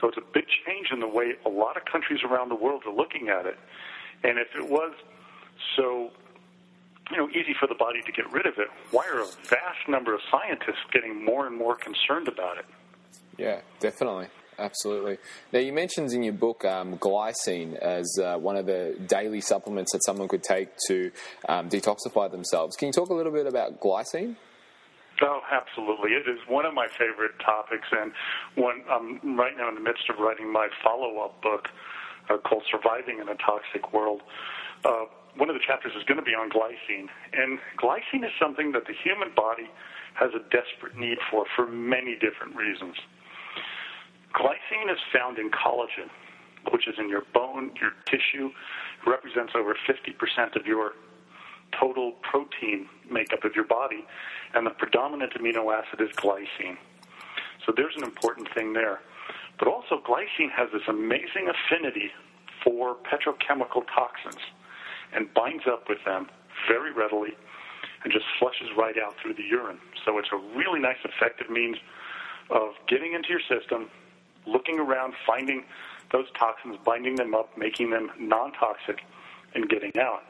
So 0.00 0.08
it's 0.08 0.16
a 0.16 0.32
big 0.32 0.46
change 0.66 0.88
in 0.92 1.00
the 1.00 1.08
way 1.08 1.34
a 1.44 1.48
lot 1.48 1.76
of 1.76 1.84
countries 1.84 2.20
around 2.24 2.48
the 2.48 2.56
world 2.56 2.82
are 2.86 2.94
looking 2.94 3.28
at 3.28 3.46
it. 3.46 3.58
And 4.22 4.38
if 4.38 4.48
it 4.56 4.68
was 4.68 4.92
so 5.76 6.10
you 7.10 7.18
know, 7.18 7.28
easy 7.30 7.54
for 7.58 7.66
the 7.66 7.74
body 7.74 8.00
to 8.00 8.12
get 8.12 8.30
rid 8.32 8.46
of 8.46 8.54
it, 8.58 8.68
why 8.90 9.06
are 9.06 9.20
a 9.20 9.26
vast 9.44 9.88
number 9.88 10.14
of 10.14 10.20
scientists 10.30 10.84
getting 10.90 11.22
more 11.22 11.46
and 11.46 11.56
more 11.56 11.76
concerned 11.76 12.28
about 12.28 12.56
it? 12.56 12.64
Yeah, 13.36 13.60
definitely. 13.78 14.28
Absolutely. 14.58 15.18
Now, 15.52 15.58
you 15.58 15.72
mentioned 15.72 16.12
in 16.12 16.22
your 16.22 16.32
book 16.32 16.64
um, 16.64 16.96
glycine 16.98 17.76
as 17.76 18.18
uh, 18.22 18.36
one 18.38 18.56
of 18.56 18.66
the 18.66 18.96
daily 19.06 19.40
supplements 19.40 19.92
that 19.92 20.04
someone 20.04 20.28
could 20.28 20.42
take 20.42 20.68
to 20.88 21.10
um, 21.48 21.68
detoxify 21.68 22.30
themselves. 22.30 22.76
Can 22.76 22.86
you 22.86 22.92
talk 22.92 23.10
a 23.10 23.14
little 23.14 23.32
bit 23.32 23.46
about 23.46 23.80
glycine? 23.80 24.36
Oh, 25.22 25.40
absolutely. 25.50 26.10
It 26.10 26.28
is 26.28 26.38
one 26.48 26.66
of 26.66 26.74
my 26.74 26.88
favorite 26.98 27.38
topics, 27.44 27.86
and 27.92 28.12
one 28.56 28.82
I'm 28.90 29.38
right 29.38 29.56
now 29.56 29.68
in 29.68 29.76
the 29.76 29.80
midst 29.80 30.10
of 30.10 30.18
writing 30.18 30.52
my 30.52 30.68
follow-up 30.82 31.40
book 31.40 31.68
uh, 32.28 32.38
called 32.38 32.64
"Surviving 32.70 33.20
in 33.20 33.28
a 33.28 33.36
Toxic 33.36 33.92
World." 33.92 34.22
Uh, 34.84 35.06
one 35.36 35.50
of 35.50 35.54
the 35.54 35.62
chapters 35.64 35.92
is 35.96 36.02
going 36.04 36.18
to 36.18 36.24
be 36.24 36.34
on 36.34 36.50
glycine, 36.50 37.08
and 37.32 37.58
glycine 37.78 38.24
is 38.24 38.32
something 38.40 38.72
that 38.72 38.86
the 38.86 38.94
human 39.04 39.30
body 39.34 39.68
has 40.14 40.30
a 40.34 40.42
desperate 40.50 40.96
need 40.98 41.18
for 41.30 41.44
for 41.54 41.66
many 41.66 42.14
different 42.14 42.56
reasons. 42.56 42.96
Glycine 44.34 44.92
is 44.92 44.98
found 45.12 45.38
in 45.38 45.50
collagen, 45.50 46.10
which 46.72 46.88
is 46.88 46.94
in 46.98 47.08
your 47.08 47.22
bone, 47.32 47.70
your 47.80 47.92
tissue. 48.06 48.50
Represents 49.06 49.52
over 49.54 49.76
50% 49.88 50.56
of 50.56 50.66
your 50.66 50.92
total 51.78 52.12
protein 52.22 52.88
makeup 53.10 53.44
of 53.44 53.54
your 53.54 53.64
body, 53.64 54.04
and 54.54 54.66
the 54.66 54.70
predominant 54.70 55.32
amino 55.34 55.72
acid 55.72 56.00
is 56.00 56.10
glycine. 56.16 56.76
So 57.64 57.72
there's 57.76 57.94
an 57.96 58.04
important 58.04 58.48
thing 58.54 58.72
there. 58.72 59.00
But 59.58 59.68
also, 59.68 60.00
glycine 60.04 60.50
has 60.50 60.68
this 60.72 60.82
amazing 60.88 61.48
affinity 61.48 62.10
for 62.62 62.96
petrochemical 62.96 63.84
toxins 63.94 64.42
and 65.12 65.32
binds 65.34 65.64
up 65.66 65.88
with 65.88 65.98
them 66.04 66.28
very 66.68 66.92
readily 66.92 67.36
and 68.02 68.12
just 68.12 68.24
flushes 68.38 68.68
right 68.76 68.96
out 68.98 69.14
through 69.22 69.34
the 69.34 69.44
urine. 69.44 69.78
So 70.04 70.18
it's 70.18 70.28
a 70.32 70.36
really 70.56 70.80
nice, 70.80 70.98
effective 71.04 71.50
means 71.50 71.76
of 72.50 72.72
getting 72.88 73.14
into 73.14 73.28
your 73.30 73.40
system, 73.48 73.88
looking 74.46 74.78
around, 74.78 75.14
finding 75.26 75.64
those 76.12 76.26
toxins, 76.38 76.76
binding 76.84 77.16
them 77.16 77.34
up, 77.34 77.56
making 77.56 77.90
them 77.90 78.10
non 78.18 78.52
toxic, 78.52 79.00
and 79.54 79.68
getting 79.68 79.92
out. 79.98 80.22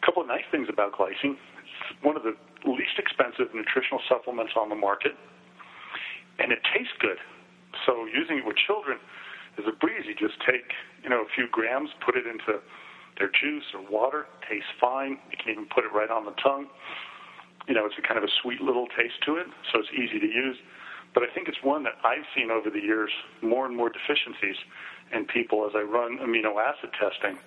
A 0.00 0.06
couple 0.06 0.22
of 0.22 0.28
nice 0.28 0.44
things 0.50 0.68
about 0.68 0.92
glycine 0.92 1.36
it's 1.80 2.04
one 2.04 2.16
of 2.16 2.22
the 2.22 2.34
least 2.66 2.98
expensive 2.98 3.54
nutritional 3.54 4.00
supplements 4.08 4.52
on 4.56 4.68
the 4.68 4.74
market, 4.74 5.12
and 6.38 6.52
it 6.52 6.60
tastes 6.74 6.92
good. 6.98 7.18
So 7.86 8.06
using 8.06 8.38
it 8.38 8.46
with 8.46 8.56
children 8.56 8.98
is 9.58 9.64
a 9.66 9.72
breeze. 9.72 10.04
You 10.06 10.14
just 10.14 10.40
take, 10.44 10.72
you 11.02 11.08
know, 11.08 11.22
a 11.22 11.28
few 11.34 11.46
grams, 11.48 11.90
put 12.04 12.16
it 12.16 12.26
into 12.26 12.60
their 13.18 13.30
juice 13.30 13.64
or 13.74 13.80
water, 13.88 14.26
tastes 14.48 14.70
fine. 14.80 15.18
You 15.30 15.38
can 15.38 15.52
even 15.52 15.66
put 15.66 15.84
it 15.84 15.92
right 15.92 16.10
on 16.10 16.24
the 16.24 16.34
tongue. 16.42 16.66
You 17.68 17.74
know, 17.74 17.86
it's 17.86 17.96
a 17.98 18.02
kind 18.02 18.18
of 18.18 18.24
a 18.24 18.32
sweet 18.42 18.60
little 18.60 18.86
taste 18.96 19.20
to 19.26 19.36
it, 19.36 19.46
so 19.72 19.80
it's 19.80 19.92
easy 19.92 20.18
to 20.18 20.26
use. 20.26 20.56
But 21.14 21.24
I 21.24 21.26
think 21.34 21.48
it's 21.48 21.62
one 21.62 21.82
that 21.84 21.94
I've 22.04 22.24
seen 22.36 22.50
over 22.50 22.70
the 22.70 22.80
years 22.80 23.10
more 23.42 23.66
and 23.66 23.76
more 23.76 23.90
deficiencies 23.90 24.56
in 25.12 25.24
people 25.26 25.66
as 25.66 25.72
I 25.74 25.82
run 25.82 26.18
amino 26.18 26.54
acid 26.62 26.90
testing. 26.94 27.38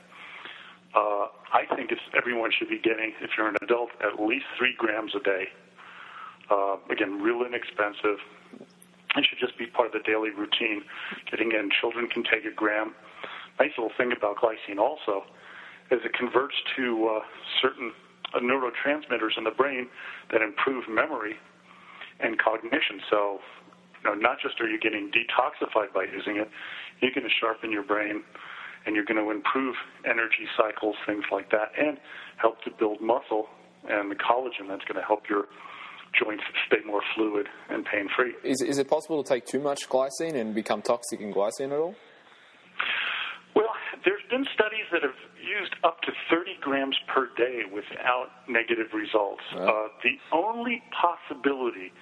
Uh, 0.94 1.28
I 1.52 1.66
think 1.76 1.92
it's 1.92 2.02
everyone 2.16 2.52
should 2.58 2.70
be 2.70 2.78
getting, 2.78 3.14
if 3.22 3.32
you're 3.38 3.48
an 3.48 3.56
adult, 3.62 3.90
at 4.02 4.22
least 4.22 4.46
three 4.58 4.76
grams 4.78 5.14
a 5.16 5.24
day. 5.24 5.48
Uh, 6.52 6.76
again, 6.92 7.22
real 7.22 7.44
inexpensive. 7.46 8.20
It 9.16 9.26
should 9.30 9.40
just 9.40 9.58
be 9.58 9.66
part 9.66 9.88
of 9.88 9.94
the 9.94 10.06
daily 10.06 10.30
routine. 10.30 10.84
Getting 11.32 11.52
in, 11.52 11.70
children 11.80 12.08
can 12.08 12.24
take 12.24 12.46
a 12.46 12.54
gram. 12.54 12.94
Nice 13.60 13.72
little 13.78 13.94
thing 13.98 14.12
about 14.12 14.38
glycine 14.38 14.80
also 14.80 15.24
is 15.92 16.00
it 16.04 16.14
converts 16.14 16.56
to 16.76 17.08
uh, 17.08 17.20
certain 17.62 17.92
neurotransmitters 18.36 19.38
in 19.38 19.44
the 19.44 19.52
brain 19.52 19.88
that 20.32 20.42
improve 20.42 20.90
memory 20.90 21.36
and 22.20 22.40
cognition. 22.40 23.02
So, 23.10 23.40
you 24.04 24.10
know, 24.10 24.16
not 24.16 24.38
just 24.42 24.60
are 24.62 24.68
you 24.68 24.80
getting 24.80 25.12
detoxified 25.12 25.94
by 25.94 26.06
using 26.12 26.38
it, 26.38 26.50
you're 27.02 27.12
going 27.12 27.28
to 27.28 27.34
sharpen 27.40 27.72
your 27.72 27.84
brain 27.84 28.24
and 28.86 28.96
you're 28.96 29.06
going 29.06 29.24
to 29.24 29.32
improve 29.32 29.76
energy 30.06 30.48
cycles, 30.58 30.96
things 31.06 31.24
like 31.32 31.52
that, 31.52 31.72
and 31.80 31.98
help 32.38 32.62
to 32.64 32.72
build 32.72 33.02
muscle 33.02 33.48
and 33.90 34.12
the 34.12 34.16
collagen 34.16 34.68
that's 34.68 34.84
going 34.86 35.00
to 35.00 35.06
help 35.06 35.30
your 35.30 35.46
joints 36.18 36.44
stay 36.68 36.78
more 36.86 37.02
fluid 37.16 37.48
and 37.70 37.86
pain 37.86 38.08
free. 38.16 38.34
Is, 38.44 38.62
is 38.62 38.78
it 38.78 38.88
possible 38.88 39.24
to 39.24 39.28
take 39.28 39.46
too 39.46 39.60
much 39.60 39.90
glycine 39.90 40.36
and 40.36 40.54
become 40.54 40.82
toxic 40.82 41.20
in 41.20 41.34
glycine 41.34 41.72
at 41.72 41.80
all? 41.80 41.96
There's 44.06 44.24
been 44.30 44.46
studies 44.54 44.86
that 44.92 45.02
have 45.02 45.16
used 45.40 45.76
up 45.84 46.02
to 46.02 46.12
30 46.30 46.58
grams 46.60 46.98
per 47.08 47.30
day 47.38 47.62
without 47.72 48.30
negative 48.50 48.88
results. 48.94 49.44
Uh, 49.56 49.88
the 50.04 50.20
only 50.32 50.84
possibility, 50.92 51.94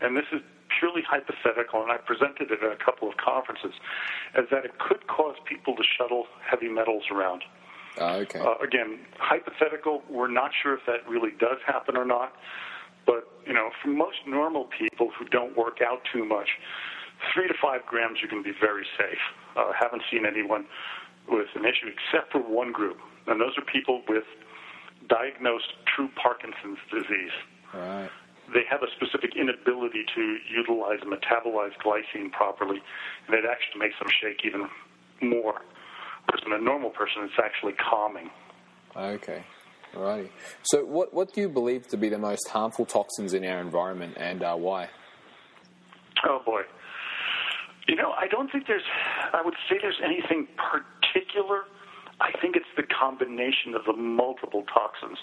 and 0.00 0.16
this 0.16 0.26
is 0.32 0.40
purely 0.78 1.02
hypothetical, 1.02 1.82
and 1.82 1.90
I 1.90 1.96
presented 1.96 2.50
it 2.52 2.62
at 2.62 2.72
a 2.72 2.76
couple 2.76 3.08
of 3.08 3.16
conferences, 3.16 3.72
is 4.36 4.46
that 4.50 4.64
it 4.64 4.78
could 4.78 5.06
cause 5.08 5.34
people 5.46 5.74
to 5.74 5.82
shuttle 5.82 6.26
heavy 6.48 6.68
metals 6.68 7.04
around. 7.10 7.42
Uh, 8.00 8.22
okay. 8.22 8.38
Uh, 8.38 8.54
again, 8.62 9.00
hypothetical. 9.18 10.02
We're 10.08 10.30
not 10.30 10.52
sure 10.62 10.74
if 10.74 10.86
that 10.86 11.08
really 11.08 11.32
does 11.40 11.58
happen 11.66 11.96
or 11.96 12.04
not. 12.04 12.32
But 13.06 13.26
you 13.46 13.54
know, 13.54 13.70
for 13.82 13.88
most 13.88 14.18
normal 14.26 14.68
people 14.78 15.10
who 15.18 15.24
don't 15.24 15.56
work 15.56 15.78
out 15.82 16.02
too 16.12 16.24
much, 16.24 16.48
three 17.32 17.48
to 17.48 17.54
five 17.60 17.84
grams 17.86 18.18
you 18.22 18.28
can 18.28 18.42
be 18.42 18.52
very 18.60 18.86
safe. 18.98 19.18
uh, 19.56 19.72
haven't 19.72 20.02
seen 20.10 20.26
anyone 20.26 20.66
with 21.28 21.48
an 21.54 21.64
issue 21.64 21.88
except 21.88 22.32
for 22.32 22.40
one 22.40 22.72
group, 22.72 22.98
and 23.26 23.40
those 23.40 23.56
are 23.58 23.64
people 23.64 24.02
with 24.08 24.24
diagnosed 25.08 25.72
true 25.86 26.08
Parkinson's 26.20 26.78
disease. 26.90 27.36
Right. 27.74 28.10
They 28.52 28.64
have 28.70 28.82
a 28.82 28.88
specific 28.96 29.36
inability 29.36 30.04
to 30.14 30.36
utilize 30.50 31.00
and 31.02 31.12
metabolize 31.12 31.76
glycine 31.84 32.32
properly, 32.32 32.80
and 33.26 33.34
it 33.36 33.44
actually 33.44 33.80
makes 33.80 33.98
them 33.98 34.08
shake 34.08 34.44
even 34.44 34.68
more. 35.20 35.60
Whereas 36.24 36.44
in 36.46 36.52
a 36.52 36.58
normal 36.58 36.90
person, 36.90 37.24
it's 37.24 37.38
actually 37.42 37.74
calming. 37.74 38.30
Okay. 38.96 39.44
Alrighty. 39.94 40.30
So, 40.62 40.84
what, 40.84 41.14
what 41.14 41.32
do 41.32 41.40
you 41.40 41.48
believe 41.48 41.88
to 41.88 41.96
be 41.96 42.08
the 42.08 42.18
most 42.18 42.48
harmful 42.48 42.84
toxins 42.84 43.32
in 43.32 43.44
our 43.44 43.60
environment 43.60 44.14
and 44.18 44.42
uh, 44.42 44.54
why? 44.54 44.88
Oh, 46.26 46.40
boy. 46.44 46.62
You 47.86 47.96
know, 47.96 48.12
I 48.12 48.26
don't 48.26 48.52
think 48.52 48.66
there's, 48.66 48.82
I 49.32 49.40
would 49.42 49.54
say 49.68 49.76
there's 49.80 50.00
anything 50.04 50.46
particular. 50.56 50.97
I 52.20 52.32
think 52.40 52.56
it's 52.56 52.66
the 52.76 52.82
combination 52.82 53.74
of 53.74 53.84
the 53.84 53.92
multiple 53.92 54.64
toxins 54.72 55.18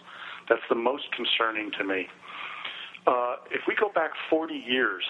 that's 0.49 0.61
the 0.69 0.75
most 0.75 1.11
concerning 1.11 1.71
to 1.71 1.83
me. 1.83 2.07
Uh, 3.05 3.35
if 3.51 3.61
we 3.67 3.75
go 3.75 3.89
back 3.93 4.11
40 4.29 4.55
years, 4.55 5.03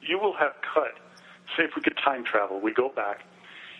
you 0.00 0.18
will 0.18 0.34
have 0.34 0.52
cut, 0.74 0.92
say 1.56 1.64
if 1.64 1.70
we 1.74 1.82
could 1.82 1.96
time 1.96 2.24
travel, 2.24 2.60
we 2.60 2.72
go 2.72 2.88
back, 2.88 3.20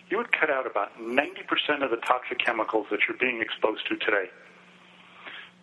you 0.08 0.16
would 0.16 0.32
cut 0.32 0.50
out 0.50 0.66
about 0.66 0.98
90% 0.98 1.82
of 1.82 1.90
the 1.90 1.96
toxic 1.96 2.38
chemicals 2.38 2.86
that 2.90 3.00
you're 3.08 3.16
being 3.18 3.40
exposed 3.40 3.86
to 3.88 3.96
today. 3.96 4.30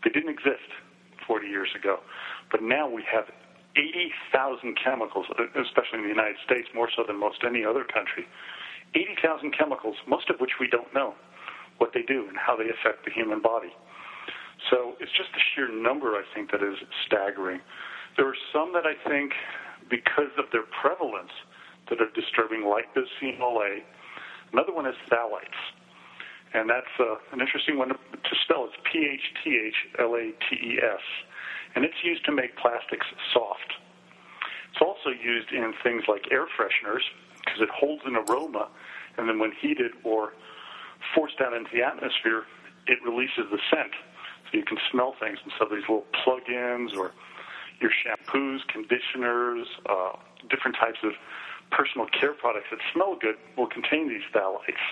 They 0.03 0.10
didn't 0.10 0.29
exist 0.29 0.69
40 1.27 1.48
years 1.48 1.69
ago. 1.75 2.00
But 2.51 2.63
now 2.63 2.89
we 2.89 3.03
have 3.03 3.25
80,000 3.75 4.75
chemicals, 4.75 5.27
especially 5.29 6.00
in 6.00 6.03
the 6.03 6.10
United 6.10 6.38
States, 6.43 6.67
more 6.74 6.89
so 6.96 7.03
than 7.05 7.17
most 7.17 7.43
any 7.46 7.63
other 7.63 7.84
country. 7.84 8.27
80,000 8.96 9.53
chemicals, 9.58 9.96
most 10.08 10.29
of 10.29 10.39
which 10.39 10.60
we 10.60 10.67
don't 10.67 10.91
know 10.93 11.13
what 11.77 11.91
they 11.93 12.01
do 12.01 12.27
and 12.27 12.38
how 12.38 12.55
they 12.55 12.69
affect 12.69 13.05
the 13.05 13.12
human 13.12 13.41
body. 13.41 13.72
So 14.69 14.93
it's 15.00 15.12
just 15.15 15.31
the 15.34 15.39
sheer 15.55 15.72
number, 15.72 16.15
I 16.15 16.24
think, 16.36 16.51
that 16.51 16.62
is 16.62 16.75
staggering. 17.08 17.62
There 18.17 18.27
are 18.27 18.41
some 18.51 18.74
that 18.74 18.84
I 18.86 18.98
think, 19.08 19.31
because 19.89 20.34
of 20.38 20.46
their 20.51 20.67
prevalence, 20.81 21.31
that 21.89 22.01
are 22.01 22.12
disturbing, 22.13 22.67
like 22.67 22.86
bisphenol 22.93 23.63
A. 23.65 23.81
Another 24.51 24.74
one 24.74 24.86
is 24.86 24.96
phthalates 25.10 25.58
and 26.53 26.69
that's 26.69 26.93
uh, 27.00 27.15
an 27.31 27.41
interesting 27.41 27.77
one 27.77 27.89
to, 27.89 27.96
to 27.96 28.34
spell. 28.43 28.65
It's 28.65 28.77
P 28.91 29.05
H 29.05 29.25
T 29.43 29.60
H 29.67 29.75
L 30.00 30.15
A 30.15 30.34
T 30.50 30.55
E 30.55 30.79
S, 30.81 31.03
and 31.75 31.86
it's 31.86 32.01
used 32.03 32.25
to 32.25 32.31
make 32.31 32.58
plastics 32.58 33.05
soft. 33.34 33.77
It's 34.74 34.81
also 34.81 35.10
used 35.10 35.51
in 35.51 35.74
things 35.84 36.03
like 36.08 36.25
air 36.31 36.46
fresheners 36.58 37.05
because 37.50 37.68
it 37.68 37.74
holds 37.74 38.03
an 38.06 38.15
aroma, 38.15 38.70
and 39.18 39.27
then 39.27 39.39
when 39.39 39.51
heated 39.60 39.91
or 40.03 40.34
forced 41.15 41.41
out 41.41 41.53
into 41.53 41.70
the 41.74 41.82
atmosphere, 41.82 42.44
it 42.88 43.00
releases 43.03 43.50
the 43.51 43.60
scent. 43.70 43.91
So 44.51 44.58
you 44.58 44.65
can 44.65 44.77
smell 44.91 45.15
things, 45.20 45.38
and 45.44 45.51
so 45.58 45.65
these 45.65 45.82
little 45.88 46.06
plug-ins 46.24 46.94
or 46.94 47.12
your 47.82 47.91
shampoos, 47.91 48.68
conditioners, 48.68 49.68
uh, 49.88 50.13
different 50.50 50.75
types 50.77 51.00
of 51.03 51.13
personal 51.72 52.08
care 52.08 52.34
products 52.34 52.68
that 52.72 52.79
smell 52.94 53.15
good 53.20 53.36
will 53.58 53.68
contain 53.68 54.10
these 54.10 54.24
phthalates. 54.34 54.84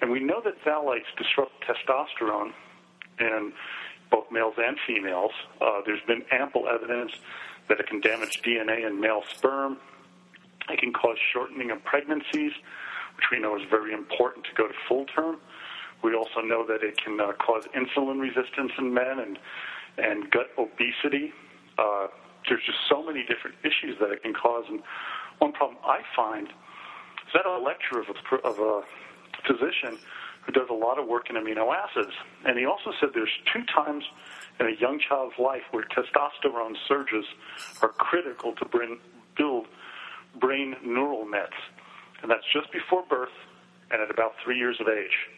And 0.00 0.10
we 0.10 0.20
know 0.20 0.40
that 0.44 0.62
phthalates 0.64 1.08
disrupt 1.16 1.52
testosterone 1.64 2.52
in 3.20 3.52
both 4.10 4.24
males 4.30 4.54
and 4.58 4.76
females. 4.86 5.32
Uh, 5.60 5.80
there's 5.84 6.02
been 6.06 6.22
ample 6.32 6.68
evidence 6.68 7.12
that 7.68 7.80
it 7.80 7.86
can 7.86 8.00
damage 8.00 8.42
DNA 8.42 8.86
in 8.86 9.00
male 9.00 9.22
sperm. 9.34 9.78
It 10.70 10.78
can 10.78 10.92
cause 10.92 11.16
shortening 11.32 11.70
of 11.70 11.84
pregnancies, 11.84 12.52
which 13.16 13.26
we 13.30 13.38
know 13.38 13.56
is 13.56 13.62
very 13.68 13.92
important 13.92 14.46
to 14.46 14.54
go 14.54 14.66
to 14.66 14.74
full 14.88 15.04
term. 15.06 15.36
We 16.02 16.14
also 16.14 16.40
know 16.40 16.66
that 16.66 16.82
it 16.82 16.96
can 17.02 17.20
uh, 17.20 17.32
cause 17.32 17.64
insulin 17.74 18.20
resistance 18.20 18.72
in 18.78 18.92
men 18.92 19.18
and 19.18 19.38
and 19.96 20.30
gut 20.30 20.50
obesity. 20.58 21.32
Uh, 21.78 22.08
there's 22.48 22.62
just 22.66 22.78
so 22.88 23.02
many 23.04 23.22
different 23.22 23.56
issues 23.62 23.96
that 24.00 24.10
it 24.10 24.22
can 24.22 24.34
cause. 24.34 24.64
And 24.68 24.82
one 25.38 25.52
problem 25.52 25.78
I 25.84 26.00
find 26.16 26.48
is 26.48 27.32
that 27.32 27.46
a 27.46 27.58
lecture 27.58 28.00
of 28.00 28.06
a, 28.08 28.46
of 28.46 28.58
a 28.58 28.82
physician 29.46 29.98
who 30.44 30.52
does 30.52 30.68
a 30.68 30.74
lot 30.74 30.98
of 30.98 31.06
work 31.06 31.30
in 31.30 31.36
amino 31.36 31.74
acids. 31.74 32.12
And 32.44 32.58
he 32.58 32.66
also 32.66 32.92
said 33.00 33.10
there's 33.14 33.32
two 33.52 33.62
times 33.74 34.04
in 34.60 34.66
a 34.66 34.74
young 34.78 35.00
child's 35.00 35.38
life 35.38 35.62
where 35.70 35.84
testosterone 35.84 36.74
surges 36.86 37.24
are 37.82 37.88
critical 37.88 38.52
to 38.56 38.64
bring, 38.66 38.98
build 39.36 39.66
brain 40.40 40.76
neural 40.84 41.28
nets. 41.28 41.56
And 42.22 42.30
that's 42.30 42.44
just 42.52 42.72
before 42.72 43.04
birth 43.08 43.34
and 43.90 44.00
at 44.00 44.10
about 44.10 44.32
three 44.42 44.58
years 44.58 44.76
of 44.80 44.88
age. 44.88 45.28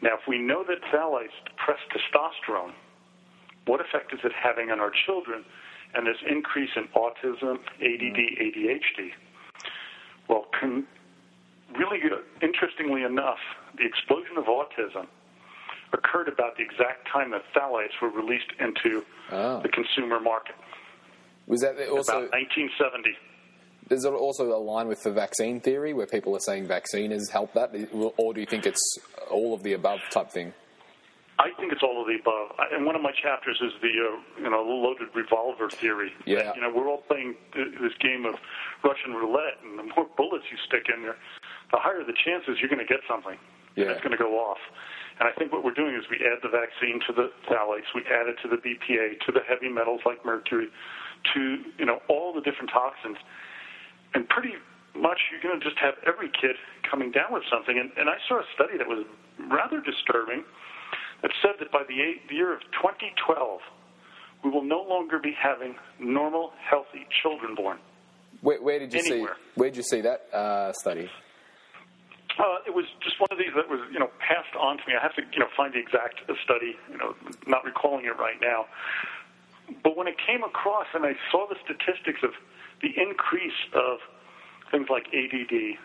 Now, 0.00 0.14
if 0.14 0.26
we 0.28 0.38
know 0.38 0.64
that 0.66 0.80
phthalates 0.92 1.34
depress 1.44 1.78
testosterone, 1.90 2.72
what 3.66 3.80
effect 3.80 4.12
is 4.12 4.20
it 4.24 4.32
having 4.32 4.70
on 4.70 4.80
our 4.80 4.92
children 5.06 5.44
and 5.94 6.06
this 6.06 6.16
increase 6.28 6.70
in 6.76 6.88
autism, 6.96 7.58
ADD, 7.80 8.18
ADHD? 8.40 9.10
Well, 10.28 10.46
con- 10.58 10.86
really 11.76 11.98
uh, 12.04 12.18
interestingly 12.42 13.02
enough, 13.02 13.38
the 13.76 13.84
explosion 13.84 14.36
of 14.36 14.44
autism 14.44 15.06
occurred 15.92 16.28
about 16.28 16.56
the 16.56 16.62
exact 16.62 17.08
time 17.10 17.30
that 17.30 17.42
phthalates 17.54 18.00
were 18.00 18.10
released 18.10 18.52
into 18.60 19.04
oh. 19.32 19.60
the 19.60 19.68
consumer 19.68 20.20
market. 20.20 20.54
Was 21.46 21.62
that 21.62 21.78
also 21.88 22.12
about 22.12 22.32
1970? 22.32 23.16
Does 23.88 24.04
it 24.04 24.12
also 24.12 24.52
align 24.52 24.88
with 24.88 25.02
the 25.02 25.12
vaccine 25.12 25.60
theory, 25.60 25.94
where 25.94 26.06
people 26.06 26.36
are 26.36 26.40
saying 26.40 26.66
vaccine 26.66 27.10
has 27.10 27.30
helped 27.30 27.54
that, 27.54 27.74
or 28.16 28.34
do 28.34 28.40
you 28.40 28.46
think 28.46 28.66
it's 28.66 28.98
all 29.30 29.54
of 29.54 29.62
the 29.62 29.72
above 29.72 30.00
type 30.10 30.30
thing? 30.30 30.52
I 31.38 31.54
think 31.54 31.72
it's 31.72 31.84
all 31.84 32.02
of 32.02 32.08
the 32.08 32.18
above. 32.18 32.50
And 32.72 32.84
one 32.84 32.96
of 32.96 33.02
my 33.02 33.12
chapters 33.14 33.62
is 33.62 33.70
the 33.80 33.94
uh, 33.94 34.42
you 34.42 34.50
know 34.50 34.62
loaded 34.62 35.08
revolver 35.14 35.70
theory. 35.70 36.12
Yeah. 36.26 36.52
you 36.54 36.60
know 36.60 36.72
we're 36.74 36.88
all 36.88 37.02
playing 37.06 37.36
this 37.54 37.94
game 38.00 38.26
of 38.26 38.34
Russian 38.82 39.14
roulette, 39.14 39.62
and 39.62 39.78
the 39.78 39.84
more 39.94 40.06
bullets 40.16 40.44
you 40.50 40.58
stick 40.66 40.90
in 40.92 41.02
there, 41.02 41.16
the 41.70 41.78
higher 41.78 42.02
the 42.02 42.16
chances 42.24 42.58
you're 42.60 42.70
going 42.70 42.84
to 42.84 42.90
get 42.90 43.00
something. 43.08 43.38
Yeah. 43.76 43.94
It's 43.94 44.02
going 44.02 44.16
to 44.16 44.18
go 44.18 44.34
off. 44.34 44.58
And 45.20 45.28
I 45.28 45.32
think 45.32 45.52
what 45.52 45.62
we're 45.62 45.74
doing 45.74 45.94
is 45.94 46.02
we 46.10 46.18
add 46.26 46.42
the 46.42 46.50
vaccine 46.50 46.98
to 47.06 47.12
the 47.12 47.30
phthalates, 47.46 47.90
we 47.94 48.02
add 48.10 48.26
it 48.26 48.38
to 48.42 48.48
the 48.48 48.58
BPA, 48.58 49.22
to 49.26 49.30
the 49.30 49.42
heavy 49.46 49.68
metals 49.68 50.00
like 50.06 50.24
mercury, 50.24 50.68
to 51.34 51.62
you 51.78 51.86
know 51.86 52.02
all 52.08 52.34
the 52.34 52.40
different 52.40 52.70
toxins, 52.70 53.18
and 54.14 54.28
pretty 54.28 54.54
much 54.96 55.18
you're 55.30 55.40
going 55.42 55.58
to 55.58 55.64
just 55.64 55.78
have 55.78 55.94
every 56.06 56.28
kid 56.28 56.56
coming 56.88 57.10
down 57.10 57.32
with 57.32 57.44
something. 57.50 57.78
And, 57.78 57.90
and 57.96 58.08
I 58.08 58.16
saw 58.28 58.40
a 58.40 58.44
study 58.54 58.78
that 58.78 58.86
was 58.88 59.04
rather 59.50 59.80
disturbing 59.80 60.44
that 61.22 61.30
said 61.42 61.52
that 61.60 61.70
by 61.72 61.82
the, 61.88 62.00
eight, 62.02 62.28
the 62.28 62.34
year 62.34 62.52
of 62.52 62.60
2012, 62.72 63.60
we 64.44 64.50
will 64.50 64.62
no 64.64 64.82
longer 64.82 65.18
be 65.18 65.34
having 65.36 65.74
normal, 65.98 66.52
healthy 66.58 67.06
children 67.22 67.54
born. 67.54 67.78
Where, 68.40 68.62
where 68.62 68.78
did 68.78 68.92
you 68.92 69.00
Anywhere. 69.00 69.34
see? 69.34 69.60
Where 69.60 69.70
did 69.70 69.76
you 69.76 69.82
see 69.82 70.00
that 70.02 70.32
uh, 70.32 70.72
study? 70.72 71.10
Uh, 72.38 72.62
it 72.66 72.74
was 72.74 72.84
just 73.02 73.18
one 73.18 73.26
of 73.32 73.38
these 73.38 73.50
that 73.56 73.68
was, 73.68 73.80
you 73.90 73.98
know, 73.98 74.10
passed 74.22 74.54
on 74.54 74.78
to 74.78 74.82
me. 74.86 74.94
I 74.94 75.02
have 75.02 75.14
to, 75.16 75.22
you 75.32 75.40
know, 75.40 75.50
find 75.56 75.74
the 75.74 75.80
exact 75.82 76.22
study, 76.44 76.78
you 76.90 76.96
know, 76.96 77.16
not 77.48 77.64
recalling 77.64 78.04
it 78.04 78.14
right 78.16 78.38
now. 78.40 78.66
But 79.82 79.96
when 79.96 80.06
it 80.06 80.14
came 80.24 80.44
across 80.44 80.86
and 80.94 81.04
I 81.04 81.14
saw 81.32 81.48
the 81.48 81.56
statistics 81.64 82.20
of 82.22 82.30
the 82.82 82.90
increase 82.96 83.58
of 83.74 83.98
things 84.70 84.88
like 84.90 85.06
ADD, 85.08 85.78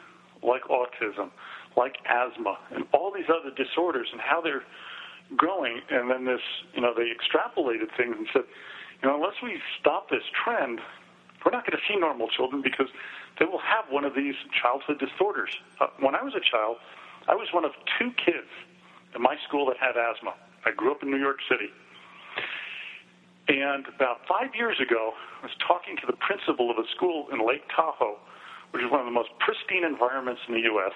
like 0.43 0.63
autism, 0.63 1.31
like 1.75 1.97
asthma, 2.05 2.57
and 2.71 2.85
all 2.93 3.11
these 3.11 3.29
other 3.29 3.53
disorders 3.55 4.09
and 4.11 4.21
how 4.21 4.41
they're 4.41 4.63
growing, 5.35 5.81
and 5.89 6.11
then 6.11 6.25
this, 6.25 6.41
you 6.73 6.81
know, 6.81 6.93
they 6.95 7.09
extrapolated 7.09 7.95
things 7.97 8.15
and 8.17 8.27
said, 8.33 8.43
you 9.01 9.09
know, 9.09 9.15
unless 9.15 9.41
we 9.41 9.59
stop 9.79 10.09
this 10.09 10.23
trend, 10.31 10.79
we're 11.43 11.51
not 11.51 11.65
going 11.65 11.77
to 11.77 11.83
see 11.87 11.99
normal 11.99 12.27
children 12.27 12.61
because 12.61 12.87
they 13.39 13.45
will 13.45 13.59
have 13.59 13.85
one 13.89 14.05
of 14.05 14.15
these 14.15 14.35
childhood 14.61 14.99
disorders. 14.99 15.49
Uh, 15.81 15.87
when 15.99 16.15
I 16.15 16.23
was 16.23 16.33
a 16.35 16.39
child, 16.39 16.77
I 17.27 17.35
was 17.35 17.47
one 17.53 17.65
of 17.65 17.71
two 17.99 18.11
kids 18.11 18.47
in 19.15 19.21
my 19.21 19.35
school 19.47 19.65
that 19.67 19.77
had 19.77 19.97
asthma. 19.97 20.33
I 20.65 20.71
grew 20.71 20.91
up 20.91 21.03
in 21.03 21.11
New 21.11 21.19
York 21.19 21.39
City. 21.49 21.71
And 23.47 23.85
about 23.93 24.21
five 24.27 24.55
years 24.55 24.79
ago, 24.79 25.13
I 25.41 25.45
was 25.45 25.55
talking 25.67 25.97
to 25.97 26.07
the 26.07 26.13
principal 26.13 26.71
of 26.71 26.77
a 26.77 26.87
school 26.95 27.27
in 27.31 27.45
Lake 27.45 27.63
Tahoe, 27.75 28.17
which 28.71 28.83
is 28.83 28.89
one 28.89 29.01
of 29.01 29.05
the 29.05 29.11
most 29.11 29.29
pristine 29.39 29.83
environments 29.83 30.41
in 30.47 30.53
the 30.53 30.61
U.S. 30.61 30.93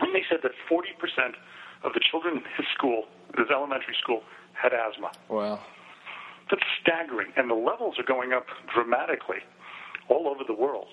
And 0.00 0.14
they 0.14 0.24
said 0.28 0.40
that 0.42 0.52
40% 0.70 1.36
of 1.84 1.92
the 1.92 2.00
children 2.10 2.38
in 2.38 2.44
his 2.56 2.66
school, 2.74 3.04
his 3.36 3.48
elementary 3.50 3.94
school, 4.02 4.22
had 4.54 4.72
asthma. 4.72 5.12
Wow. 5.28 5.60
That's 6.50 6.62
staggering, 6.80 7.32
and 7.36 7.50
the 7.50 7.54
levels 7.54 7.98
are 7.98 8.04
going 8.04 8.32
up 8.32 8.46
dramatically 8.72 9.44
all 10.08 10.28
over 10.28 10.44
the 10.46 10.54
world. 10.54 10.88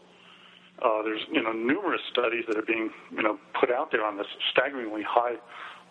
Uh, 0.81 1.03
there's 1.03 1.21
you 1.31 1.41
know 1.41 1.51
numerous 1.51 2.01
studies 2.11 2.43
that 2.47 2.57
are 2.57 2.65
being 2.65 2.89
you 3.11 3.21
know 3.21 3.37
put 3.59 3.71
out 3.71 3.91
there 3.91 4.03
on 4.03 4.17
this 4.17 4.25
staggeringly 4.51 5.03
high 5.03 5.35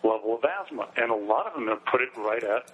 level 0.03 0.35
of 0.35 0.43
asthma, 0.43 0.89
and 0.97 1.09
a 1.09 1.15
lot 1.15 1.47
of 1.47 1.53
them 1.53 1.67
have 1.67 1.83
put 1.85 2.01
it 2.01 2.09
right 2.17 2.43
at 2.43 2.71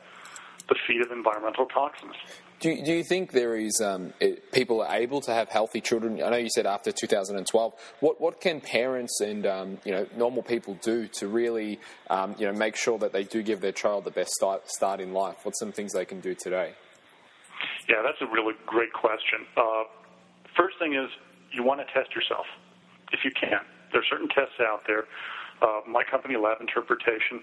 the 0.69 0.75
feed 0.88 1.01
of 1.01 1.12
environmental 1.12 1.65
toxins. 1.65 2.15
Do 2.60 2.69
you, 2.69 2.84
do 2.84 2.93
you 2.93 3.03
think 3.03 3.32
there 3.32 3.55
is 3.55 3.82
um, 3.82 4.13
it, 4.19 4.51
people 4.51 4.82
are 4.82 4.95
able 4.95 5.21
to 5.21 5.34
have 5.34 5.49
healthy 5.49 5.79
children? 5.79 6.21
I 6.21 6.29
know 6.29 6.38
you 6.38 6.49
said 6.49 6.65
after 6.65 6.91
2012. 6.91 7.73
What 8.01 8.19
what 8.19 8.41
can 8.41 8.60
parents 8.62 9.21
and 9.21 9.45
um, 9.45 9.77
you 9.86 9.91
know 9.91 10.05
normal 10.15 10.43
people 10.43 10.77
do 10.82 11.08
to 11.08 11.27
really 11.27 11.79
um, 12.10 12.36
you 12.38 12.45
know 12.45 12.53
make 12.53 12.75
sure 12.75 12.97
that 12.99 13.13
they 13.13 13.23
do 13.23 13.41
give 13.43 13.62
their 13.62 13.71
child 13.71 14.03
the 14.03 14.12
best 14.12 14.32
start 14.32 14.69
start 14.69 14.99
in 14.99 15.13
life? 15.13 15.38
What's 15.43 15.60
some 15.60 15.71
things 15.71 15.93
they 15.93 16.05
can 16.05 16.19
do 16.19 16.36
today? 16.36 16.73
Yeah, 17.88 18.01
that's 18.03 18.21
a 18.21 18.32
really 18.32 18.53
great 18.65 18.93
question. 18.93 19.45
Uh, 19.55 19.84
first 20.55 20.77
thing 20.79 20.93
is 20.93 21.10
you 21.51 21.63
want 21.63 21.79
to 21.79 21.86
test 21.93 22.13
yourself 22.13 22.45
if 23.12 23.23
you 23.23 23.32
can. 23.32 23.60
There 23.91 24.01
are 24.01 24.10
certain 24.10 24.27
tests 24.29 24.60
out 24.62 24.84
there. 24.86 25.05
Uh, 25.62 25.82
my 25.88 26.03
company, 26.03 26.36
Lab 26.38 26.62
Interpretation, 26.62 27.41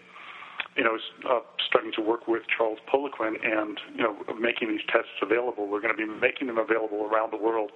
you 0.77 0.85
know, 0.85 0.97
uh, 1.29 1.41
starting 1.67 1.93
to 1.97 2.03
work 2.03 2.29
with 2.29 2.43
Charles 2.55 2.79
Poliquin 2.93 3.35
and, 3.43 3.79
you 3.95 4.03
know, 4.03 4.17
making 4.39 4.69
these 4.69 4.85
tests 4.93 5.17
available. 5.23 5.67
We're 5.67 5.81
going 5.81 5.97
to 5.97 6.07
be 6.07 6.07
making 6.07 6.49
them 6.49 6.59
available 6.59 7.09
around 7.11 7.33
the 7.33 7.39
world, 7.39 7.73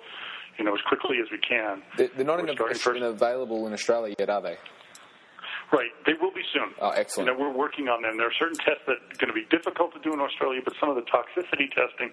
you 0.59 0.65
know, 0.65 0.75
as 0.75 0.81
quickly 0.87 1.17
as 1.23 1.31
we 1.31 1.39
can. 1.39 1.83
They're, 1.97 2.25
not 2.25 2.41
in 2.41 3.03
available 3.03 3.67
in 3.67 3.73
Australia 3.73 4.15
yet, 4.19 4.29
are 4.29 4.43
they? 4.43 4.57
Right. 5.73 5.91
They 6.05 6.15
will 6.21 6.35
be 6.35 6.43
soon. 6.53 6.75
Oh, 6.81 6.91
excellent. 6.91 7.29
You 7.29 7.35
know, 7.35 7.41
we're 7.41 7.57
working 7.57 7.87
on 7.87 8.03
them. 8.03 8.19
There 8.19 8.27
are 8.27 8.39
certain 8.39 8.59
tests 8.59 8.83
that 8.87 8.99
are 8.99 9.19
going 9.23 9.31
to 9.31 9.39
be 9.39 9.47
difficult 9.55 9.95
to 9.95 10.01
do 10.01 10.13
in 10.13 10.21
Australia, 10.21 10.61
but 10.65 10.75
some 10.81 10.91
of 10.91 10.97
the 10.97 11.07
toxicity 11.07 11.71
testing 11.71 12.11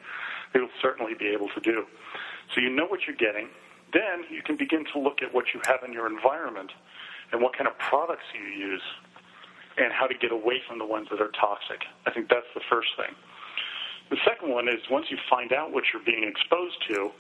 they 0.54 0.60
will 0.60 0.74
certainly 0.82 1.14
be 1.18 1.28
able 1.28 1.50
to 1.50 1.60
do. 1.60 1.86
So 2.54 2.62
you 2.62 2.70
know 2.70 2.86
what 2.86 3.02
you're 3.08 3.18
getting. 3.18 3.50
Then 3.94 4.30
you 4.30 4.44
can 4.44 4.58
begin 4.58 4.86
to 4.94 5.00
look 5.00 5.24
at 5.26 5.34
what 5.34 5.46
you 5.54 5.62
have 5.66 5.82
in 5.84 5.92
your 5.92 6.08
environment 6.08 6.72
and 7.32 7.42
what 7.42 7.58
kind 7.58 7.68
of 7.68 7.78
products 7.80 8.30
you 8.32 8.46
use 8.46 8.82
and 9.78 9.94
how 9.94 10.08
to 10.08 10.16
get 10.18 10.32
away 10.32 10.62
from 10.68 10.80
the 10.80 10.86
ones 10.86 11.08
that 11.12 11.22
are 11.22 11.32
toxic. 11.40 11.86
I 12.06 12.12
think 12.12 12.30
that's 12.30 12.50
the 12.56 12.62
first 12.70 12.90
thing. 12.98 13.14
The 14.10 14.18
second 14.26 14.50
one 14.50 14.68
is 14.68 14.82
once 14.90 15.08
you 15.10 15.18
find 15.30 15.54
out 15.54 15.72
what 15.72 15.84
you're 15.92 16.04
being 16.04 16.24
exposed 16.24 16.78
to, 16.90 17.12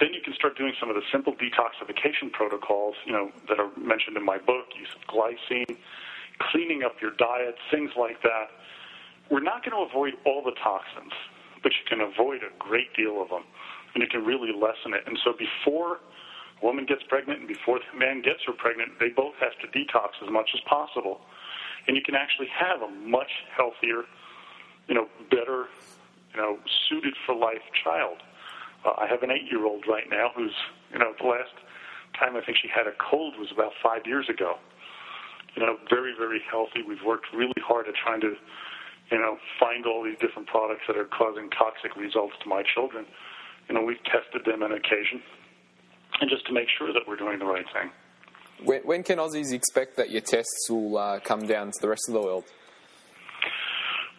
then 0.00 0.14
you 0.14 0.22
can 0.24 0.32
start 0.34 0.56
doing 0.56 0.72
some 0.80 0.88
of 0.88 0.96
the 0.96 1.02
simple 1.12 1.34
detoxification 1.34 2.32
protocols, 2.32 2.94
you 3.04 3.12
know, 3.12 3.30
that 3.48 3.60
are 3.60 3.68
mentioned 3.76 4.16
in 4.16 4.24
my 4.24 4.38
book, 4.38 4.66
use 4.78 4.88
of 4.96 5.02
glycine, 5.12 5.76
cleaning 6.38 6.82
up 6.82 6.96
your 7.02 7.12
diet, 7.18 7.56
things 7.70 7.90
like 7.98 8.22
that. 8.22 8.48
We're 9.30 9.44
not 9.44 9.64
going 9.64 9.76
to 9.76 9.84
avoid 9.90 10.14
all 10.24 10.42
the 10.42 10.56
toxins, 10.62 11.12
but 11.62 11.72
you 11.72 11.84
can 11.88 12.00
avoid 12.00 12.42
a 12.42 12.50
great 12.58 12.94
deal 12.96 13.20
of 13.20 13.28
them, 13.28 13.44
and 13.94 14.02
you 14.02 14.08
can 14.08 14.24
really 14.24 14.52
lessen 14.52 14.94
it. 14.94 15.04
And 15.06 15.18
so 15.22 15.34
before 15.36 15.98
a 16.62 16.64
woman 16.64 16.86
gets 16.86 17.02
pregnant 17.08 17.40
and 17.40 17.48
before 17.48 17.78
the 17.78 17.98
man 17.98 18.22
gets 18.22 18.40
her 18.46 18.52
pregnant, 18.52 18.98
they 18.98 19.10
both 19.10 19.34
have 19.40 19.52
to 19.60 19.66
detox 19.76 20.16
as 20.24 20.30
much 20.30 20.50
as 20.54 20.60
possible 20.66 21.20
and 21.86 21.96
you 21.96 22.02
can 22.02 22.14
actually 22.14 22.48
have 22.48 22.82
a 22.82 22.88
much 22.88 23.30
healthier, 23.56 24.04
you 24.88 24.94
know, 24.94 25.08
better, 25.30 25.66
you 26.34 26.40
know, 26.40 26.58
suited 26.88 27.14
for 27.26 27.34
life 27.34 27.62
child. 27.84 28.18
Uh, 28.84 28.92
I 28.98 29.06
have 29.06 29.22
an 29.22 29.30
eight-year-old 29.30 29.84
right 29.88 30.08
now 30.10 30.30
who's, 30.34 30.54
you 30.92 30.98
know, 30.98 31.12
the 31.20 31.26
last 31.26 31.54
time 32.18 32.36
I 32.36 32.40
think 32.42 32.58
she 32.60 32.68
had 32.68 32.86
a 32.86 32.92
cold 32.98 33.34
was 33.38 33.50
about 33.52 33.72
five 33.82 34.06
years 34.06 34.28
ago. 34.28 34.56
You 35.54 35.62
know, 35.62 35.76
very, 35.90 36.14
very 36.16 36.40
healthy. 36.50 36.82
We've 36.86 37.02
worked 37.04 37.26
really 37.34 37.60
hard 37.60 37.86
at 37.86 37.94
trying 37.94 38.20
to, 38.22 38.34
you 39.10 39.18
know, 39.18 39.36
find 39.60 39.86
all 39.86 40.02
these 40.02 40.18
different 40.18 40.48
products 40.48 40.82
that 40.88 40.96
are 40.96 41.04
causing 41.04 41.50
toxic 41.50 41.94
results 41.96 42.34
to 42.42 42.48
my 42.48 42.62
children. 42.62 43.04
You 43.68 43.74
know, 43.74 43.82
we've 43.82 44.02
tested 44.04 44.44
them 44.46 44.62
on 44.62 44.72
occasion, 44.72 45.22
and 46.20 46.30
just 46.30 46.46
to 46.46 46.52
make 46.52 46.68
sure 46.68 46.92
that 46.92 47.02
we're 47.06 47.16
doing 47.16 47.38
the 47.38 47.44
right 47.44 47.66
thing. 47.72 47.90
When, 48.64 48.80
when 48.82 49.02
can 49.02 49.18
Aussies 49.18 49.52
expect 49.52 49.96
that 49.96 50.10
your 50.10 50.20
tests 50.20 50.68
will 50.68 50.96
uh, 50.96 51.20
come 51.20 51.46
down 51.46 51.68
to 51.68 51.78
the 51.80 51.88
rest 51.88 52.08
of 52.08 52.14
the 52.14 52.20
world? 52.20 52.44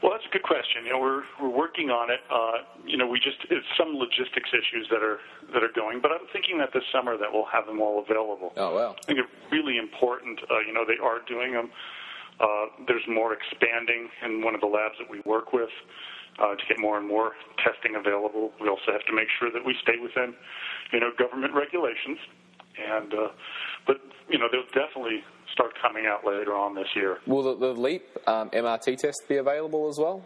Well, 0.01 0.11
that's 0.11 0.25
a 0.27 0.33
good 0.33 0.43
question. 0.43 0.83
You 0.83 0.91
know, 0.91 0.99
we're 0.99 1.23
we're 1.41 1.55
working 1.55 1.89
on 1.89 2.11
it. 2.11 2.19
Uh, 2.29 2.67
you 2.85 2.97
know, 2.97 3.07
we 3.07 3.19
just 3.19 3.39
it's 3.49 3.65
some 3.79 3.95
logistics 3.95 4.51
issues 4.51 4.87
that 4.91 5.01
are 5.01 5.19
that 5.53 5.63
are 5.63 5.71
going, 5.73 6.01
but 6.01 6.11
I'm 6.11 6.27
thinking 6.33 6.57
that 6.57 6.73
this 6.73 6.83
summer 6.91 7.15
that 7.15 7.31
we'll 7.31 7.47
have 7.47 7.65
them 7.65 7.79
all 7.79 8.03
available. 8.03 8.51
Oh 8.57 8.75
well. 8.75 8.97
I 8.99 9.05
think 9.07 9.19
it's 9.19 9.31
really 9.49 9.77
important. 9.77 10.39
Uh, 10.51 10.59
you 10.67 10.73
know, 10.73 10.83
they 10.83 10.99
are 10.99 11.23
doing 11.23 11.53
them. 11.53 11.71
Uh, 12.37 12.65
there's 12.85 13.07
more 13.07 13.31
expanding 13.31 14.09
in 14.25 14.43
one 14.43 14.55
of 14.55 14.59
the 14.59 14.67
labs 14.67 14.95
that 14.99 15.09
we 15.09 15.21
work 15.23 15.53
with 15.53 15.71
uh, 16.39 16.55
to 16.55 16.63
get 16.67 16.79
more 16.79 16.97
and 16.97 17.07
more 17.07 17.31
testing 17.63 17.95
available. 17.95 18.51
We 18.59 18.67
also 18.67 18.91
have 18.91 19.05
to 19.05 19.13
make 19.13 19.27
sure 19.39 19.51
that 19.51 19.63
we 19.63 19.75
stay 19.81 19.99
within, 20.01 20.33
you 20.91 20.99
know, 20.99 21.11
government 21.17 21.53
regulations. 21.53 22.17
And 22.73 23.13
uh, 23.13 23.27
but 23.85 23.97
you 24.29 24.37
know 24.37 24.47
they'll 24.51 24.65
definitely 24.73 25.23
start 25.51 25.73
coming 25.81 26.05
out 26.05 26.25
later 26.25 26.53
on 26.53 26.75
this 26.75 26.87
year. 26.95 27.17
Will 27.27 27.43
the, 27.43 27.55
the 27.55 27.79
Leap 27.79 28.03
um, 28.27 28.49
MRT 28.49 28.97
test 28.97 29.23
be 29.29 29.37
available 29.37 29.87
as 29.87 29.97
well? 29.97 30.25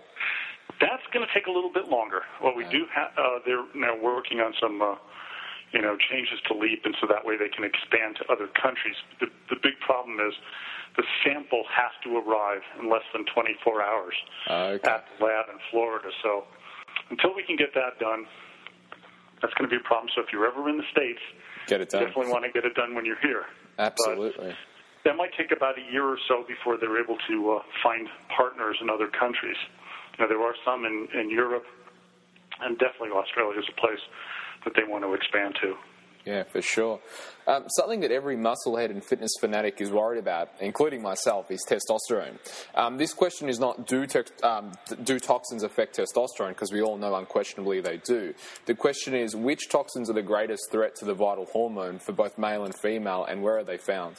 That's 0.80 1.04
going 1.12 1.26
to 1.26 1.34
take 1.34 1.48
a 1.48 1.52
little 1.52 1.72
bit 1.74 1.90
longer. 1.90 2.22
Well, 2.42 2.56
we 2.56 2.64
do 2.70 2.86
have, 2.94 3.10
uh, 3.18 3.40
they're 3.46 3.66
now 3.74 3.98
working 3.98 4.40
on 4.40 4.54
some, 4.62 4.82
uh, 4.82 4.96
you 5.74 5.82
know, 5.82 5.98
changes 5.98 6.40
to 6.48 6.54
Leap, 6.54 6.86
and 6.86 6.96
so 7.02 7.08
that 7.08 7.26
way 7.26 7.36
they 7.36 7.50
can 7.50 7.66
expand 7.66 8.18
to 8.22 8.32
other 8.32 8.48
countries. 8.48 8.96
The, 9.20 9.28
the 9.50 9.58
big 9.62 9.80
problem 9.82 10.20
is 10.22 10.34
the 10.96 11.04
sample 11.24 11.64
has 11.70 11.94
to 12.04 12.18
arrive 12.18 12.62
in 12.80 12.90
less 12.90 13.06
than 13.14 13.26
24 13.34 13.82
hours 13.82 14.16
okay. 14.50 14.88
at 14.88 15.06
the 15.18 15.26
lab 15.26 15.46
in 15.50 15.58
Florida. 15.72 16.10
So 16.22 16.46
until 17.10 17.34
we 17.34 17.44
can 17.44 17.56
get 17.56 17.74
that 17.74 17.98
done, 18.00 18.26
that's 19.42 19.54
going 19.54 19.70
to 19.70 19.74
be 19.74 19.82
a 19.82 19.88
problem. 19.88 20.10
So 20.14 20.22
if 20.22 20.34
you're 20.34 20.46
ever 20.46 20.70
in 20.70 20.78
the 20.78 20.90
states, 20.92 21.22
get 21.68 21.82
it 21.82 21.90
done. 21.90 22.06
Definitely 22.06 22.32
want 22.32 22.46
to 22.46 22.52
get 22.52 22.66
it 22.66 22.74
done 22.74 22.96
when 22.96 23.06
you're 23.06 23.20
here. 23.22 23.46
Absolutely. 23.78 24.48
But 24.48 24.56
that 25.06 25.16
might 25.16 25.32
take 25.38 25.52
about 25.52 25.78
a 25.78 25.92
year 25.92 26.04
or 26.04 26.18
so 26.28 26.44
before 26.48 26.78
they're 26.78 27.02
able 27.02 27.18
to 27.28 27.52
uh, 27.52 27.62
find 27.84 28.08
partners 28.36 28.78
in 28.82 28.90
other 28.90 29.08
countries. 29.08 29.58
You 30.18 30.26
know, 30.26 30.28
there 30.28 30.42
are 30.42 30.56
some 30.66 30.86
in, 30.86 31.08
in 31.14 31.30
Europe, 31.30 31.64
and 32.62 32.78
definitely 32.78 33.12
Australia 33.12 33.60
is 33.60 33.66
a 33.70 33.80
place 33.80 34.02
that 34.66 34.74
they 34.76 34.84
want 34.84 35.04
to 35.04 35.14
expand 35.14 35.56
to. 35.62 35.76
Yeah, 36.28 36.44
for 36.44 36.62
sure. 36.62 37.00
Um, 37.48 37.70
something 37.70 38.02
that 38.02 38.12
every 38.12 38.36
musclehead 38.36 38.90
and 38.90 39.02
fitness 39.02 39.32
fanatic 39.40 39.80
is 39.80 39.92
worried 39.92 40.20
about, 40.20 40.50
including 40.60 41.02
myself, 41.02 41.50
is 41.50 41.66
testosterone. 41.66 42.38
Um, 42.76 42.98
this 42.98 43.14
question 43.14 43.48
is 43.48 43.60
not 43.60 43.88
do, 43.88 44.06
te- 44.06 44.24
um, 44.44 44.74
do 45.06 45.22
toxins 45.22 45.64
affect 45.64 45.98
testosterone, 45.98 46.50
because 46.50 46.74
we 46.74 46.82
all 46.82 46.98
know 46.98 47.16
unquestionably 47.16 47.80
they 47.80 47.96
do. 48.04 48.34
The 48.66 48.76
question 48.76 49.16
is 49.16 49.38
which 49.38 49.70
toxins 49.70 50.10
are 50.10 50.14
the 50.14 50.22
greatest 50.22 50.70
threat 50.70 50.96
to 50.96 51.06
the 51.06 51.14
vital 51.14 51.46
hormone 51.46 51.98
for 51.98 52.12
both 52.12 52.38
male 52.38 52.66
and 52.66 52.76
female, 52.78 53.24
and 53.24 53.42
where 53.42 53.60
are 53.60 53.64
they 53.64 53.78
found? 53.78 54.18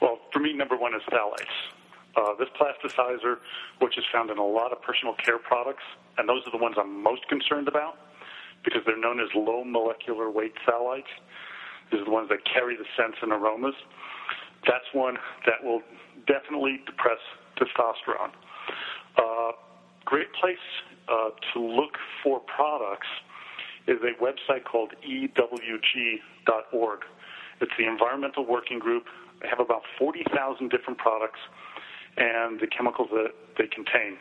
Well, 0.00 0.20
for 0.32 0.38
me, 0.38 0.52
number 0.52 0.76
one 0.76 0.94
is 0.94 1.02
phthalates. 1.10 1.46
Uh, 2.14 2.34
this 2.38 2.48
plasticizer, 2.50 3.38
which 3.80 3.98
is 3.98 4.04
found 4.12 4.30
in 4.30 4.38
a 4.38 4.46
lot 4.46 4.70
of 4.70 4.80
personal 4.82 5.14
care 5.14 5.38
products, 5.38 5.82
and 6.16 6.28
those 6.28 6.46
are 6.46 6.52
the 6.52 6.62
ones 6.62 6.76
I'm 6.78 7.02
most 7.02 7.26
concerned 7.28 7.66
about 7.66 7.98
because 8.64 8.82
they're 8.86 9.00
known 9.00 9.20
as 9.20 9.28
low 9.34 9.64
molecular 9.64 10.30
weight 10.30 10.54
phthalates. 10.66 11.10
These 11.90 12.00
are 12.00 12.04
the 12.04 12.10
ones 12.10 12.28
that 12.30 12.38
carry 12.44 12.76
the 12.76 12.84
scents 12.96 13.18
and 13.22 13.32
aromas. 13.32 13.74
That's 14.66 14.86
one 14.92 15.16
that 15.46 15.62
will 15.62 15.82
definitely 16.26 16.80
depress 16.86 17.18
testosterone. 17.58 18.32
Uh, 19.18 19.52
great 20.04 20.32
place 20.40 20.56
uh, 21.08 21.30
to 21.52 21.60
look 21.60 21.98
for 22.22 22.40
products 22.40 23.08
is 23.86 23.98
a 24.02 24.14
website 24.22 24.64
called 24.64 24.92
EWG.org. 25.02 27.00
It's 27.60 27.72
the 27.78 27.86
Environmental 27.86 28.46
Working 28.46 28.78
Group. 28.78 29.04
They 29.40 29.48
have 29.48 29.60
about 29.60 29.82
40,000 29.98 30.70
different 30.70 30.98
products 30.98 31.40
and 32.16 32.60
the 32.60 32.66
chemicals 32.66 33.08
that 33.10 33.32
they 33.58 33.66
contain. 33.66 34.18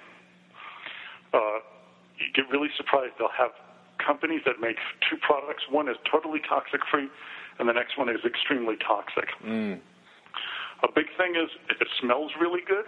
Uh, 1.33 1.61
you 2.17 2.25
get 2.33 2.49
really 2.51 2.69
surprised. 2.77 3.13
They'll 3.19 3.33
have 3.37 3.51
companies 4.05 4.41
that 4.45 4.59
make 4.59 4.77
two 5.09 5.17
products. 5.17 5.63
One 5.69 5.87
is 5.87 5.97
totally 6.09 6.39
toxic 6.47 6.81
free, 6.89 7.09
and 7.59 7.69
the 7.69 7.73
next 7.73 7.97
one 7.97 8.09
is 8.09 8.23
extremely 8.25 8.75
toxic. 8.77 9.29
Mm. 9.45 9.79
A 10.83 10.87
big 10.93 11.07
thing 11.17 11.35
is 11.35 11.49
if 11.69 11.81
it 11.81 11.87
smells 11.99 12.31
really 12.39 12.61
good, 12.67 12.85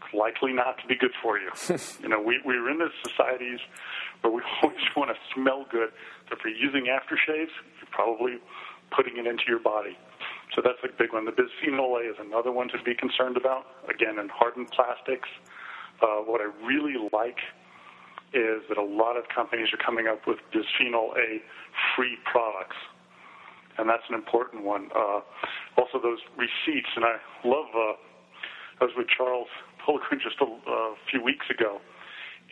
it's 0.00 0.14
likely 0.14 0.52
not 0.52 0.78
to 0.80 0.86
be 0.86 0.96
good 0.96 1.12
for 1.22 1.38
you. 1.38 1.50
you 2.02 2.08
know, 2.08 2.20
we, 2.20 2.40
we're 2.44 2.70
in 2.70 2.78
the 2.78 2.88
societies 3.04 3.60
where 4.22 4.32
we 4.32 4.42
always 4.62 4.86
want 4.96 5.10
to 5.10 5.16
smell 5.34 5.66
good. 5.70 5.90
So 6.28 6.36
if 6.36 6.44
you're 6.44 6.54
using 6.54 6.86
aftershaves, 6.86 7.52
you're 7.78 7.92
probably 7.92 8.38
putting 8.94 9.16
it 9.18 9.26
into 9.26 9.44
your 9.48 9.58
body. 9.58 9.98
So 10.54 10.62
that's 10.64 10.78
a 10.84 10.88
big 10.96 11.12
one. 11.12 11.24
The 11.24 11.32
bisphenol 11.32 12.00
A 12.00 12.10
is 12.10 12.16
another 12.20 12.52
one 12.52 12.68
to 12.68 12.82
be 12.82 12.94
concerned 12.94 13.36
about. 13.36 13.66
Again, 13.88 14.18
in 14.18 14.28
hardened 14.28 14.70
plastics. 14.70 15.28
Uh, 16.00 16.20
what 16.24 16.40
I 16.40 16.48
really 16.64 16.96
like 17.12 17.38
is 18.32 18.62
that 18.68 18.78
a 18.78 18.84
lot 18.84 19.16
of 19.16 19.24
companies 19.28 19.68
are 19.72 19.82
coming 19.84 20.06
up 20.06 20.26
with 20.26 20.38
bisphenol 20.52 21.16
A 21.16 21.42
free 21.94 22.16
products. 22.24 22.76
And 23.78 23.88
that's 23.88 24.04
an 24.08 24.14
important 24.14 24.64
one. 24.64 24.88
Uh, 24.94 25.20
also, 25.76 26.00
those 26.02 26.20
receipts, 26.36 26.88
and 26.96 27.04
I 27.04 27.16
love, 27.44 27.66
uh, 27.74 28.80
I 28.80 28.84
was 28.84 28.92
with 28.96 29.06
Charles 29.08 29.48
Poliquin 29.84 30.20
just 30.20 30.40
a 30.40 30.44
uh, 30.44 30.94
few 31.10 31.22
weeks 31.22 31.46
ago, 31.50 31.80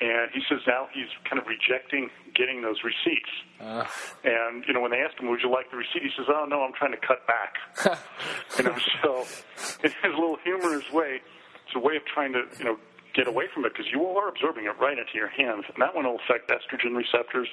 and 0.00 0.30
he 0.32 0.40
says 0.48 0.58
now 0.66 0.88
he's 0.92 1.08
kind 1.28 1.40
of 1.40 1.46
rejecting 1.46 2.10
getting 2.34 2.62
those 2.62 2.82
receipts. 2.82 3.30
Uh. 3.60 3.84
And 4.24 4.64
you 4.66 4.74
know, 4.74 4.80
when 4.80 4.90
they 4.90 5.00
ask 5.00 5.18
him, 5.18 5.30
"Would 5.30 5.40
you 5.42 5.50
like 5.50 5.70
the 5.70 5.76
receipt?" 5.76 6.02
He 6.02 6.10
says, 6.16 6.26
"Oh 6.28 6.46
no, 6.48 6.62
I'm 6.62 6.72
trying 6.72 6.92
to 6.92 6.98
cut 6.98 7.26
back." 7.26 7.56
you 8.58 8.64
know, 8.64 8.76
so 9.02 9.24
in 9.84 9.90
his 9.90 10.12
little 10.12 10.36
humorous 10.42 10.90
way, 10.92 11.20
it's 11.66 11.76
a 11.76 11.78
way 11.78 11.96
of 11.96 12.04
trying 12.06 12.32
to 12.32 12.42
you 12.58 12.64
know 12.64 12.76
get 13.14 13.26
away 13.28 13.44
from 13.54 13.64
it 13.64 13.72
because 13.72 13.86
you 13.92 14.04
all 14.04 14.18
are 14.18 14.28
absorbing 14.28 14.64
it 14.64 14.74
right 14.80 14.98
into 14.98 15.14
your 15.14 15.28
hands, 15.28 15.64
and 15.72 15.80
that 15.80 15.94
one 15.94 16.04
will 16.04 16.18
affect 16.26 16.50
estrogen 16.50 16.96
receptors. 16.96 17.48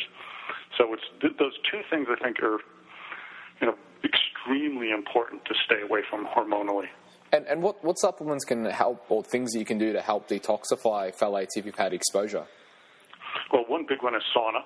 So 0.77 0.93
it's 0.93 1.03
th- 1.21 1.33
those 1.37 1.53
two 1.71 1.81
things 1.89 2.07
I 2.09 2.21
think 2.23 2.39
are, 2.41 2.57
you 3.61 3.67
know, 3.67 3.75
extremely 4.03 4.91
important 4.91 5.45
to 5.45 5.53
stay 5.65 5.81
away 5.81 6.01
from 6.09 6.25
hormonally. 6.25 6.87
And, 7.33 7.45
and 7.47 7.61
what, 7.61 7.83
what 7.83 7.97
supplements 7.99 8.43
can 8.43 8.65
help, 8.65 9.05
or 9.09 9.23
things 9.23 9.53
that 9.53 9.59
you 9.59 9.65
can 9.65 9.77
do 9.77 9.93
to 9.93 10.01
help 10.01 10.27
detoxify 10.27 11.15
phthalates 11.15 11.55
if 11.55 11.65
you've 11.65 11.75
had 11.77 11.93
exposure? 11.93 12.45
Well, 13.53 13.63
one 13.67 13.85
big 13.87 14.01
one 14.03 14.15
is 14.15 14.23
sauna. 14.35 14.63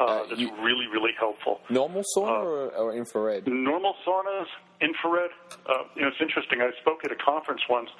Uh, 0.00 0.04
Uh, 0.04 0.26
that's 0.26 0.40
you- 0.40 0.50
really, 0.60 0.86
really 0.92 1.12
helpful. 1.18 1.60
Normal 1.70 2.02
sauna 2.16 2.42
or, 2.42 2.68
or 2.74 2.94
infrared? 2.96 3.46
normal 3.46 3.94
saunas, 4.04 4.46
infrared. 4.80 5.30
Uh, 5.68 5.84
you 5.94 6.02
know, 6.02 6.08
it's 6.08 6.20
interesting. 6.20 6.60
I 6.60 6.70
spoke 6.80 7.04
at 7.04 7.12
a 7.12 7.16
conference 7.16 7.60
once 7.70 7.90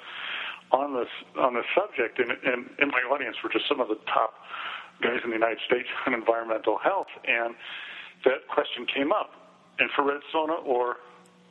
on 0.71 0.93
this 0.93 1.09
on 1.37 1.53
this 1.53 1.65
subject, 1.75 2.19
and, 2.19 2.31
and 2.31 2.69
in 2.79 2.89
my 2.89 3.01
audience 3.11 3.37
were 3.43 3.49
just 3.49 3.67
some 3.67 3.79
of 3.79 3.87
the 3.87 3.99
top 4.11 4.33
guys 5.01 5.19
in 5.23 5.29
the 5.29 5.35
United 5.35 5.59
States 5.65 5.87
on 6.05 6.13
environmental 6.13 6.77
health, 6.77 7.11
and 7.25 7.55
that 8.23 8.47
question 8.47 8.85
came 8.85 9.11
up: 9.11 9.31
infrared 9.79 10.21
sauna 10.33 10.63
or 10.65 10.97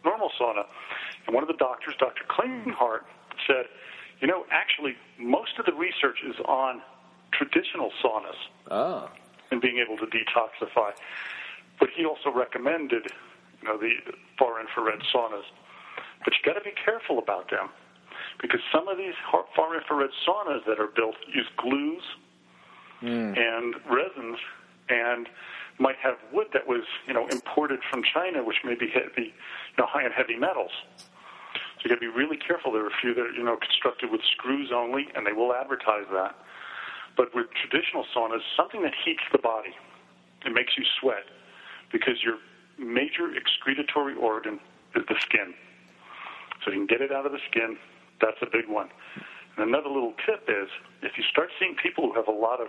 normal 0.05 0.31
sauna? 0.40 0.64
And 1.27 1.35
one 1.35 1.42
of 1.42 1.48
the 1.48 1.57
doctors, 1.57 1.94
Dr. 1.98 2.24
Klinghardt, 2.29 3.05
said, 3.46 3.66
"You 4.20 4.27
know, 4.27 4.44
actually, 4.50 4.96
most 5.18 5.59
of 5.59 5.66
the 5.66 5.74
research 5.74 6.18
is 6.27 6.37
on 6.44 6.83
traditional 7.33 7.92
saunas." 8.03 8.38
Ah, 8.70 9.09
and 9.50 9.61
being 9.61 9.79
able 9.79 9.96
to 9.98 10.07
detoxify. 10.07 10.92
But 11.79 11.90
he 11.94 12.05
also 12.05 12.31
recommended, 12.31 13.07
you 13.61 13.68
know, 13.68 13.77
the 13.77 13.92
far 14.38 14.61
infrared 14.61 15.00
saunas. 15.12 15.44
But 16.24 16.33
you 16.35 16.40
got 16.44 16.59
to 16.59 16.64
be 16.64 16.74
careful 16.85 17.18
about 17.18 17.50
them 17.50 17.68
because 18.40 18.61
some 18.73 18.88
of 18.88 18.99
these 18.99 19.14
far 19.31 19.75
infrared 19.75 20.11
saunas 20.27 20.64
that 20.66 20.79
are 20.79 20.88
built 20.88 21.16
use 21.33 21.49
glues 21.57 22.03
hmm. 23.01 23.35
and 23.37 23.75
resins 23.88 24.38
and 24.88 25.29
might 25.79 25.97
have 25.97 26.16
wood 26.33 26.49
that 26.53 26.66
was, 26.66 26.85
you 27.07 27.14
know, 27.14 27.27
imported 27.29 27.81
from 27.90 28.03
China, 28.03 28.44
which 28.44 28.59
may 28.64 28.75
be 28.75 28.88
heavy, 28.88 29.35
you 29.35 29.79
know, 29.79 29.87
high 29.87 30.05
in 30.05 30.12
heavy 30.12 30.37
metals. 30.37 30.70
So 31.55 31.83
you 31.85 31.88
got 31.88 31.97
to 31.97 32.01
be 32.01 32.07
really 32.07 32.37
careful. 32.37 32.73
There 32.73 32.85
are 32.85 32.88
a 32.88 33.01
few 33.01 33.14
that 33.14 33.20
are, 33.20 33.33
you 33.33 33.42
know, 33.42 33.57
constructed 33.57 34.11
with 34.11 34.20
screws 34.37 34.70
only, 34.73 35.09
and 35.14 35.27
they 35.27 35.33
will 35.33 35.53
advertise 35.53 36.07
that. 36.12 36.37
But 37.16 37.35
with 37.35 37.47
traditional 37.55 38.05
saunas, 38.14 38.40
something 38.57 38.83
that 38.83 38.92
heats 39.05 39.23
the 39.33 39.38
body, 39.38 39.75
it 40.44 40.53
makes 40.53 40.77
you 40.77 40.85
sweat 41.01 41.25
because 41.90 42.23
your 42.23 42.38
major 42.79 43.35
excretory 43.35 44.14
organ 44.14 44.61
is 44.94 45.05
the 45.09 45.14
skin. 45.20 45.55
So 46.64 46.70
you 46.70 46.79
can 46.79 46.87
get 46.87 47.01
it 47.01 47.12
out 47.12 47.27
of 47.27 47.33
the 47.33 47.38
skin. 47.51 47.77
That's 48.20 48.38
a 48.42 48.46
big 48.46 48.68
one. 48.68 48.88
And 49.57 49.68
another 49.68 49.88
little 49.88 50.14
tip 50.27 50.44
is 50.48 50.68
if 51.03 51.12
you 51.16 51.24
start 51.31 51.50
seeing 51.59 51.77
people 51.81 52.11
who 52.11 52.14
have 52.14 52.29
a 52.29 52.35
lot 52.35 52.61
of, 52.61 52.68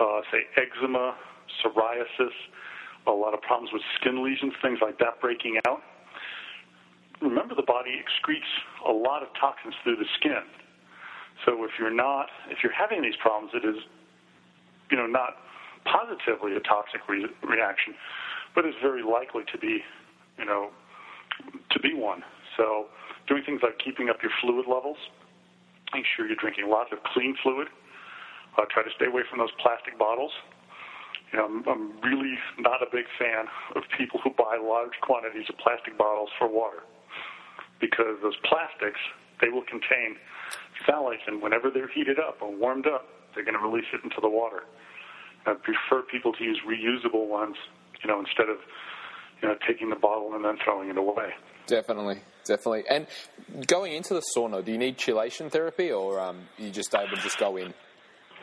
uh, 0.00 0.20
say, 0.30 0.46
eczema, 0.56 1.14
psoriasis, 1.62 2.34
a 3.06 3.10
lot 3.10 3.34
of 3.34 3.40
problems 3.42 3.70
with 3.72 3.82
skin 4.00 4.24
lesions, 4.24 4.52
things 4.62 4.78
like 4.82 4.98
that 4.98 5.20
breaking 5.20 5.58
out, 5.68 5.80
remember 7.22 7.54
the 7.54 7.62
body 7.62 8.02
excretes 8.02 8.50
a 8.86 8.92
lot 8.92 9.22
of 9.22 9.28
toxins 9.40 9.74
through 9.84 9.96
the 9.96 10.08
skin. 10.18 10.42
So 11.44 11.64
if 11.64 11.70
you're 11.78 11.94
not, 11.94 12.26
if 12.50 12.58
you're 12.62 12.72
having 12.72 13.02
these 13.02 13.16
problems, 13.20 13.52
it 13.54 13.66
is, 13.66 13.76
you 14.90 14.96
know, 14.96 15.06
not 15.06 15.36
positively 15.84 16.56
a 16.56 16.60
toxic 16.60 17.00
re- 17.08 17.30
reaction, 17.42 17.94
but 18.54 18.66
is 18.66 18.74
very 18.82 19.02
likely 19.02 19.44
to 19.52 19.58
be, 19.58 19.84
you 20.38 20.44
know, 20.44 20.70
to 21.70 21.80
be 21.80 21.94
one. 21.94 22.22
So 22.56 22.86
doing 23.26 23.42
things 23.44 23.60
like 23.62 23.78
keeping 23.78 24.08
up 24.08 24.22
your 24.22 24.32
fluid 24.40 24.66
levels, 24.66 24.98
make 25.94 26.04
sure 26.16 26.26
you're 26.26 26.36
drinking 26.36 26.68
lots 26.68 26.92
of 26.92 27.02
clean 27.12 27.36
fluid. 27.42 27.68
Uh, 28.56 28.64
try 28.70 28.82
to 28.82 28.90
stay 28.96 29.06
away 29.06 29.22
from 29.28 29.38
those 29.38 29.52
plastic 29.60 29.98
bottles. 29.98 30.32
You 31.32 31.38
know, 31.38 31.44
I'm, 31.44 31.68
I'm 31.68 32.00
really 32.00 32.38
not 32.58 32.82
a 32.82 32.86
big 32.90 33.04
fan 33.18 33.46
of 33.74 33.82
people 33.98 34.20
who 34.22 34.30
buy 34.30 34.56
large 34.56 34.96
quantities 35.02 35.44
of 35.50 35.58
plastic 35.58 35.98
bottles 35.98 36.30
for 36.38 36.48
water 36.48 36.80
because 37.80 38.16
those 38.22 38.36
plastics 38.44 39.00
they 39.40 39.48
will 39.48 39.64
contain 39.68 40.16
phthalates, 40.88 41.26
and 41.26 41.42
whenever 41.42 41.70
they're 41.70 41.88
heated 41.88 42.18
up 42.18 42.38
or 42.40 42.54
warmed 42.54 42.86
up, 42.86 43.04
they're 43.34 43.44
going 43.44 43.58
to 43.58 43.62
release 43.62 43.84
it 43.92 44.00
into 44.02 44.16
the 44.20 44.28
water. 44.28 44.62
I 45.44 45.54
prefer 45.54 46.02
people 46.02 46.32
to 46.32 46.44
use 46.44 46.60
reusable 46.66 47.28
ones, 47.28 47.56
you 48.02 48.08
know, 48.08 48.18
instead 48.18 48.48
of 48.48 48.56
you 49.42 49.48
know 49.48 49.56
taking 49.66 49.90
the 49.90 49.96
bottle 49.96 50.34
and 50.34 50.44
then 50.44 50.56
throwing 50.64 50.88
it 50.88 50.96
away. 50.96 51.30
definitely, 51.66 52.20
definitely. 52.46 52.84
And 52.88 53.06
going 53.66 53.92
into 53.92 54.14
the 54.14 54.22
sauna, 54.36 54.64
do 54.64 54.72
you 54.72 54.78
need 54.78 54.98
chelation 54.98 55.50
therapy, 55.50 55.90
or 55.90 56.20
um, 56.20 56.48
you 56.58 56.70
just 56.70 56.94
able 56.94 57.16
to 57.16 57.22
just 57.22 57.38
go 57.38 57.56
in? 57.56 57.74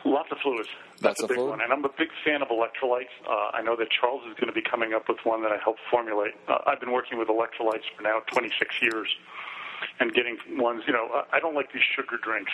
Lots 0.04 0.28
of 0.30 0.38
fluids. 0.42 0.68
Lots 1.00 1.00
That's 1.00 1.22
a 1.22 1.28
big 1.28 1.36
fluid? 1.36 1.50
one. 1.50 1.60
And 1.62 1.72
I'm 1.72 1.84
a 1.84 1.88
big 1.96 2.08
fan 2.24 2.42
of 2.42 2.48
electrolytes. 2.48 3.12
Uh, 3.26 3.56
I 3.56 3.62
know 3.62 3.74
that 3.76 3.88
Charles 3.90 4.22
is 4.28 4.34
going 4.34 4.48
to 4.48 4.52
be 4.52 4.62
coming 4.62 4.92
up 4.92 5.08
with 5.08 5.18
one 5.24 5.42
that 5.42 5.52
I 5.52 5.56
helped 5.56 5.80
formulate. 5.90 6.34
Uh, 6.46 6.58
I've 6.66 6.80
been 6.80 6.92
working 6.92 7.18
with 7.18 7.28
electrolytes 7.28 7.88
for 7.96 8.02
now 8.02 8.20
26 8.32 8.82
years 8.82 9.08
and 10.00 10.12
getting 10.12 10.36
ones, 10.56 10.82
you 10.86 10.92
know, 10.92 11.08
I 11.12 11.36
I 11.36 11.40
don't 11.40 11.54
like 11.54 11.72
these 11.72 11.82
sugar 11.96 12.16
drinks, 12.22 12.52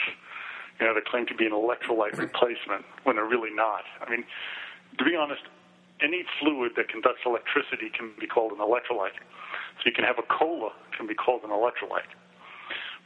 you 0.81 0.87
know, 0.87 0.95
that 0.95 1.05
claim 1.07 1.27
to 1.27 1.35
be 1.35 1.47
an 1.47 1.53
electrolyte 1.53 2.17
replacement 2.19 2.85
when 3.05 3.17
they're 3.17 3.29
really 3.29 3.55
not. 3.55 3.83
I 4.01 4.11
mean, 4.11 4.25
to 4.99 5.05
be 5.05 5.17
honest, 5.17 5.43
any 6.03 6.25
fluid 6.41 6.73
that 6.77 6.89
conducts 6.89 7.21
electricity 7.27 7.91
can 7.91 8.13
be 8.19 8.27
called 8.27 8.53
an 8.53 8.59
electrolyte. 8.59 9.19
So 9.81 9.87
you 9.87 9.93
can 9.93 10.05
have 10.05 10.19
a 10.19 10.27
cola 10.29 10.71
can 10.97 11.07
be 11.07 11.15
called 11.15 11.43
an 11.43 11.51
electrolyte 11.51 12.13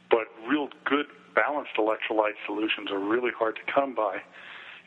but 0.09 0.27
real 0.47 0.69
good 0.85 1.07
balanced 1.33 1.75
electrolyte 1.77 2.37
solutions 2.45 2.91
are 2.91 2.99
really 2.99 3.31
hard 3.37 3.55
to 3.55 3.71
come 3.71 3.95
by. 3.95 4.17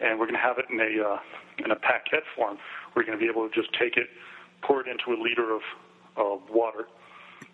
And 0.01 0.18
we're 0.18 0.27
going 0.27 0.38
to 0.38 0.46
have 0.46 0.59
it 0.59 0.66
in 0.70 0.79
a 0.81 1.05
uh, 1.05 1.18
in 1.64 1.70
a 1.70 1.77
packet 1.77 2.22
form. 2.37 2.59
We're 2.94 3.05
going 3.05 3.18
to 3.18 3.22
be 3.22 3.29
able 3.29 3.48
to 3.48 3.55
just 3.55 3.68
take 3.74 3.96
it, 3.96 4.07
pour 4.62 4.81
it 4.81 4.87
into 4.87 5.11
a 5.11 5.18
liter 5.20 5.53
of 5.55 5.62
of 6.16 6.40
water, 6.51 6.87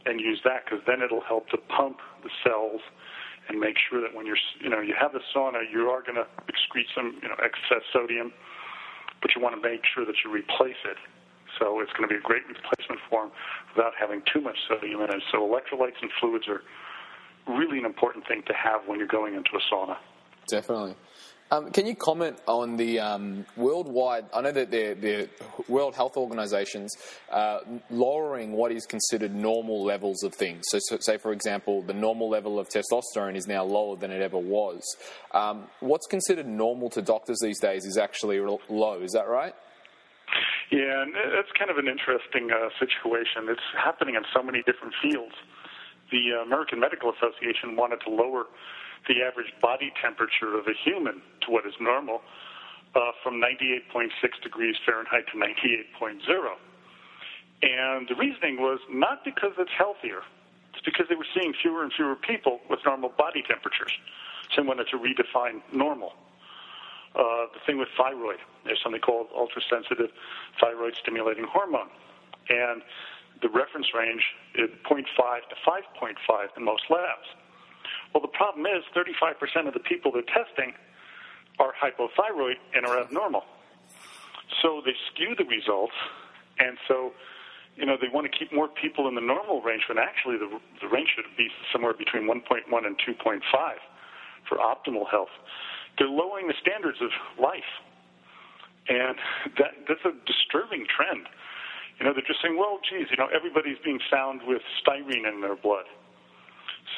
and 0.04 0.20
use 0.20 0.40
that 0.44 0.64
because 0.64 0.80
then 0.86 1.00
it'll 1.00 1.24
help 1.24 1.48
to 1.50 1.56
pump 1.56 1.98
the 2.22 2.30
cells 2.44 2.80
and 3.48 3.58
make 3.60 3.76
sure 3.88 4.00
that 4.00 4.14
when 4.14 4.26
you're 4.26 4.40
you 4.60 4.68
know 4.68 4.80
you 4.80 4.94
have 4.98 5.12
the 5.12 5.24
sauna, 5.34 5.64
you 5.72 5.88
are 5.88 6.02
going 6.02 6.20
to 6.20 6.28
excrete 6.52 6.92
some 6.94 7.18
you 7.22 7.28
know 7.28 7.36
excess 7.40 7.82
sodium, 7.92 8.30
but 9.22 9.30
you 9.34 9.40
want 9.40 9.56
to 9.56 9.62
make 9.66 9.80
sure 9.94 10.04
that 10.04 10.16
you 10.22 10.30
replace 10.30 10.80
it. 10.84 10.98
So 11.58 11.80
it's 11.80 11.92
going 11.92 12.08
to 12.08 12.12
be 12.12 12.18
a 12.18 12.22
great 12.22 12.42
replacement 12.48 13.00
form 13.08 13.30
without 13.74 13.92
having 13.98 14.22
too 14.32 14.40
much 14.40 14.56
sodium 14.68 15.00
in 15.02 15.10
it. 15.10 15.22
So 15.32 15.38
electrolytes 15.38 16.00
and 16.02 16.10
fluids 16.20 16.48
are 16.48 16.62
really 17.46 17.78
an 17.78 17.84
important 17.84 18.26
thing 18.26 18.42
to 18.46 18.54
have 18.54 18.86
when 18.86 18.98
you're 18.98 19.08
going 19.08 19.34
into 19.34 19.50
a 19.56 19.74
sauna. 19.74 19.96
Definitely. 20.48 20.94
Um, 21.50 21.70
can 21.70 21.86
you 21.86 21.94
comment 21.94 22.38
on 22.48 22.76
the 22.76 22.98
um, 23.00 23.44
worldwide? 23.56 24.24
I 24.34 24.40
know 24.40 24.50
that 24.50 24.70
the, 24.70 24.94
the 24.94 25.28
World 25.68 25.94
Health 25.94 26.16
Organization's 26.16 26.92
uh, 27.30 27.60
lowering 27.90 28.52
what 28.52 28.72
is 28.72 28.86
considered 28.86 29.34
normal 29.34 29.84
levels 29.84 30.22
of 30.24 30.34
things. 30.34 30.64
So, 30.68 30.78
so, 30.80 30.96
say, 31.00 31.18
for 31.18 31.32
example, 31.32 31.82
the 31.82 31.92
normal 31.92 32.30
level 32.30 32.58
of 32.58 32.68
testosterone 32.70 33.36
is 33.36 33.46
now 33.46 33.62
lower 33.62 33.96
than 33.96 34.10
it 34.10 34.22
ever 34.22 34.38
was. 34.38 34.82
Um, 35.32 35.68
what's 35.80 36.06
considered 36.06 36.48
normal 36.48 36.88
to 36.90 37.02
doctors 37.02 37.38
these 37.42 37.60
days 37.60 37.84
is 37.84 37.98
actually 37.98 38.40
low. 38.40 39.02
Is 39.02 39.12
that 39.12 39.28
right? 39.28 39.54
Yeah, 40.74 41.06
and 41.06 41.14
it's 41.14 41.54
kind 41.54 41.70
of 41.70 41.78
an 41.78 41.86
interesting 41.86 42.50
uh, 42.50 42.66
situation. 42.82 43.46
It's 43.46 43.62
happening 43.78 44.16
in 44.18 44.26
so 44.34 44.42
many 44.42 44.58
different 44.66 44.92
fields. 44.98 45.38
The 46.10 46.42
American 46.42 46.80
Medical 46.80 47.14
Association 47.14 47.76
wanted 47.78 48.02
to 48.02 48.10
lower 48.10 48.50
the 49.06 49.22
average 49.22 49.54
body 49.62 49.92
temperature 50.02 50.58
of 50.58 50.66
a 50.66 50.74
human 50.74 51.22
to 51.46 51.52
what 51.54 51.64
is 51.64 51.74
normal 51.78 52.22
uh, 52.96 53.14
from 53.22 53.38
98.6 53.38 54.10
degrees 54.42 54.74
Fahrenheit 54.84 55.30
to 55.30 55.38
98.0. 55.38 56.18
And 57.62 58.08
the 58.08 58.16
reasoning 58.18 58.58
was 58.58 58.80
not 58.90 59.22
because 59.24 59.54
it's 59.58 59.70
healthier, 59.78 60.26
it's 60.74 60.82
because 60.84 61.06
they 61.08 61.14
were 61.14 61.30
seeing 61.38 61.54
fewer 61.62 61.84
and 61.84 61.92
fewer 61.92 62.16
people 62.16 62.58
with 62.68 62.80
normal 62.84 63.10
body 63.10 63.44
temperatures. 63.46 63.92
So 64.50 64.62
they 64.62 64.66
wanted 64.66 64.88
to 64.90 64.98
redefine 64.98 65.62
normal 65.72 66.14
uh, 67.14 67.46
the 67.52 67.60
thing 67.66 67.78
with 67.78 67.88
thyroid. 67.96 68.38
There's 68.64 68.80
something 68.82 69.00
called 69.00 69.28
ultrasensitive 69.36 70.10
thyroid 70.60 70.96
stimulating 70.96 71.44
hormone. 71.44 71.88
And 72.48 72.82
the 73.42 73.48
reference 73.48 73.88
range 73.94 74.22
is 74.54 74.70
0.5 74.88 75.04
to 75.04 75.56
5.5 75.66 76.56
in 76.56 76.64
most 76.64 76.84
labs. 76.90 77.28
Well, 78.12 78.22
the 78.22 78.28
problem 78.28 78.66
is 78.66 78.84
35% 78.94 79.66
of 79.66 79.74
the 79.74 79.80
people 79.80 80.12
they're 80.12 80.22
testing 80.22 80.74
are 81.58 81.72
hypothyroid 81.72 82.54
and 82.74 82.86
are 82.86 83.00
abnormal. 83.00 83.44
So 84.62 84.82
they 84.84 84.94
skew 85.12 85.34
the 85.36 85.44
results, 85.44 85.94
and 86.58 86.78
so 86.86 87.12
you 87.76 87.86
know 87.86 87.96
they 88.00 88.08
want 88.08 88.30
to 88.30 88.38
keep 88.38 88.52
more 88.52 88.68
people 88.68 89.08
in 89.08 89.14
the 89.14 89.20
normal 89.20 89.62
range 89.62 89.82
when 89.88 89.98
actually 89.98 90.36
the, 90.38 90.48
the 90.80 90.88
range 90.88 91.10
should 91.14 91.24
be 91.36 91.48
somewhere 91.72 91.92
between 91.92 92.24
1.1 92.24 92.86
and 92.86 92.96
2.5 92.98 93.40
for 94.48 94.58
optimal 94.58 95.08
health. 95.10 95.32
They're 95.98 96.10
lowering 96.10 96.48
the 96.48 96.58
standards 96.60 96.98
of 97.00 97.10
life, 97.38 97.70
and 98.88 99.16
that 99.58 99.72
that's 99.88 100.04
a 100.04 100.12
disturbing 100.26 100.86
trend. 100.90 101.28
You 101.98 102.06
know, 102.06 102.12
they're 102.12 102.26
just 102.26 102.42
saying, 102.42 102.58
well, 102.58 102.82
geez, 102.82 103.06
you 103.10 103.16
know, 103.16 103.30
everybody's 103.30 103.78
being 103.84 104.00
found 104.10 104.42
with 104.46 104.62
styrene 104.82 105.22
in 105.22 105.40
their 105.40 105.54
blood. 105.54 105.86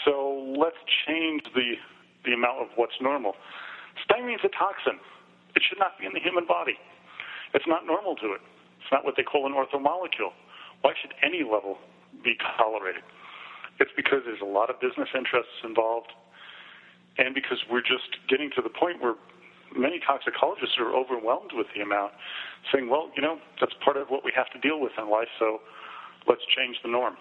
So 0.05 0.55
let's 0.57 0.81
change 1.07 1.45
the 1.55 1.77
the 2.25 2.33
amount 2.33 2.65
of 2.65 2.69
what's 2.77 2.97
normal. 3.01 3.35
Styrene 4.03 4.35
is 4.35 4.45
a 4.45 4.53
toxin. 4.53 4.99
It 5.55 5.63
should 5.63 5.79
not 5.79 5.99
be 5.99 6.07
in 6.07 6.13
the 6.13 6.21
human 6.21 6.47
body. 6.47 6.77
It's 7.55 7.67
not 7.67 7.87
normal 7.87 8.17
to 8.17 8.33
it. 8.33 8.43
It's 8.83 8.93
not 8.93 9.05
what 9.05 9.15
they 9.17 9.23
call 9.23 9.47
an 9.47 9.55
orthomolecule. 9.55 10.35
Why 10.83 10.93
should 11.01 11.15
any 11.23 11.43
level 11.43 11.79
be 12.23 12.37
tolerated? 12.59 13.03
It's 13.79 13.91
because 13.97 14.21
there's 14.25 14.41
a 14.43 14.49
lot 14.49 14.71
of 14.71 14.81
business 14.81 15.09
interests 15.15 15.65
involved, 15.65 16.13
and 17.19 17.35
because 17.35 17.59
we're 17.71 17.81
just 17.81 18.17
getting 18.29 18.51
to 18.57 18.63
the 18.63 18.71
point 18.71 19.01
where 19.01 19.15
many 19.77 20.01
toxicologists 20.07 20.77
are 20.79 20.95
overwhelmed 20.95 21.51
with 21.55 21.67
the 21.75 21.83
amount, 21.83 22.13
saying, 22.73 22.89
well, 22.89 23.11
you 23.17 23.23
know, 23.23 23.39
that's 23.61 23.75
part 23.85 23.97
of 23.97 24.09
what 24.09 24.25
we 24.25 24.33
have 24.35 24.51
to 24.51 24.59
deal 24.59 24.81
with 24.81 24.93
in 24.99 25.11
life, 25.11 25.29
so 25.39 25.61
let's 26.27 26.43
change 26.57 26.77
the 26.83 26.91
norm. 26.91 27.17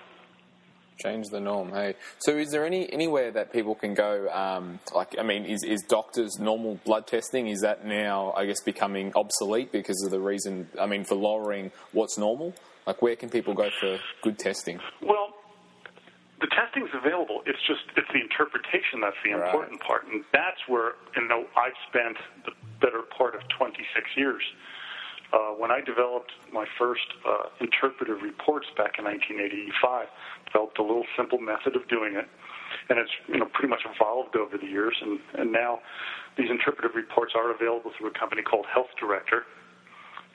Change 0.97 1.27
the 1.27 1.41
norm, 1.41 1.71
hey. 1.71 1.95
So, 2.19 2.38
is 2.38 2.51
there 2.51 2.65
any 2.65 2.91
anywhere 2.93 3.29
that 3.31 3.51
people 3.51 3.75
can 3.75 3.93
go? 3.93 4.29
Um, 4.29 4.79
like, 4.93 5.17
I 5.19 5.23
mean, 5.23 5.43
is, 5.43 5.62
is 5.62 5.81
doctors' 5.81 6.39
normal 6.39 6.79
blood 6.86 7.05
testing 7.05 7.47
is 7.47 7.60
that 7.62 7.86
now, 7.86 8.31
I 8.31 8.45
guess, 8.45 8.62
becoming 8.62 9.12
obsolete 9.13 9.73
because 9.73 10.01
of 10.05 10.12
the 10.12 10.21
reason? 10.21 10.69
I 10.79 10.86
mean, 10.86 11.03
for 11.03 11.15
lowering 11.15 11.71
what's 11.91 12.17
normal. 12.17 12.53
Like, 12.88 13.01
where 13.01 13.17
can 13.17 13.29
people 13.29 13.53
go 13.53 13.69
for 13.77 13.99
good 14.21 14.39
testing? 14.39 14.79
Well, 15.01 15.35
the 16.41 16.48
testing's 16.52 16.91
available. 16.91 17.41
It's 17.45 17.62
just 17.67 17.88
it's 17.95 18.08
the 18.12 18.19
interpretation 18.19 19.00
that's 19.00 19.19
the 19.24 19.32
important 19.32 19.80
right. 19.80 19.88
part, 19.88 20.04
and 20.08 20.24
that's 20.34 20.60
where 20.67 21.00
you 21.15 21.28
know 21.28 21.48
I've 21.56 21.78
spent 21.88 22.17
the 22.43 22.52
better 22.84 23.04
part 23.08 23.36
of 23.36 23.41
26 23.58 23.80
years. 24.15 24.43
Uh, 25.34 25.58
when 25.58 25.71
I 25.71 25.82
developed 25.82 26.32
my 26.54 26.65
first 26.78 27.08
uh, 27.28 27.50
interpretive 27.60 28.21
reports 28.21 28.67
back 28.78 29.00
in 29.00 29.06
1985, 29.06 30.08
developed 30.45 30.78
a 30.80 30.84
little 30.84 31.08
simple 31.17 31.39
method 31.39 31.76
of 31.76 31.88
doing 31.88 32.15
it, 32.15 32.28
and 32.89 33.00
it's 33.00 33.12
you 33.28 33.39
know 33.39 33.48
pretty 33.56 33.71
much 33.71 33.82
evolved 33.88 34.36
over 34.36 34.58
the 34.58 34.67
years. 34.67 34.95
And, 35.02 35.19
and 35.39 35.52
now 35.52 35.80
these 36.38 36.52
interpretive 36.52 36.95
reports 36.95 37.34
are 37.36 37.52
available 37.52 37.91
through 37.98 38.12
a 38.12 38.17
company 38.17 38.43
called 38.43 38.65
Health 38.67 38.91
Director 39.00 39.48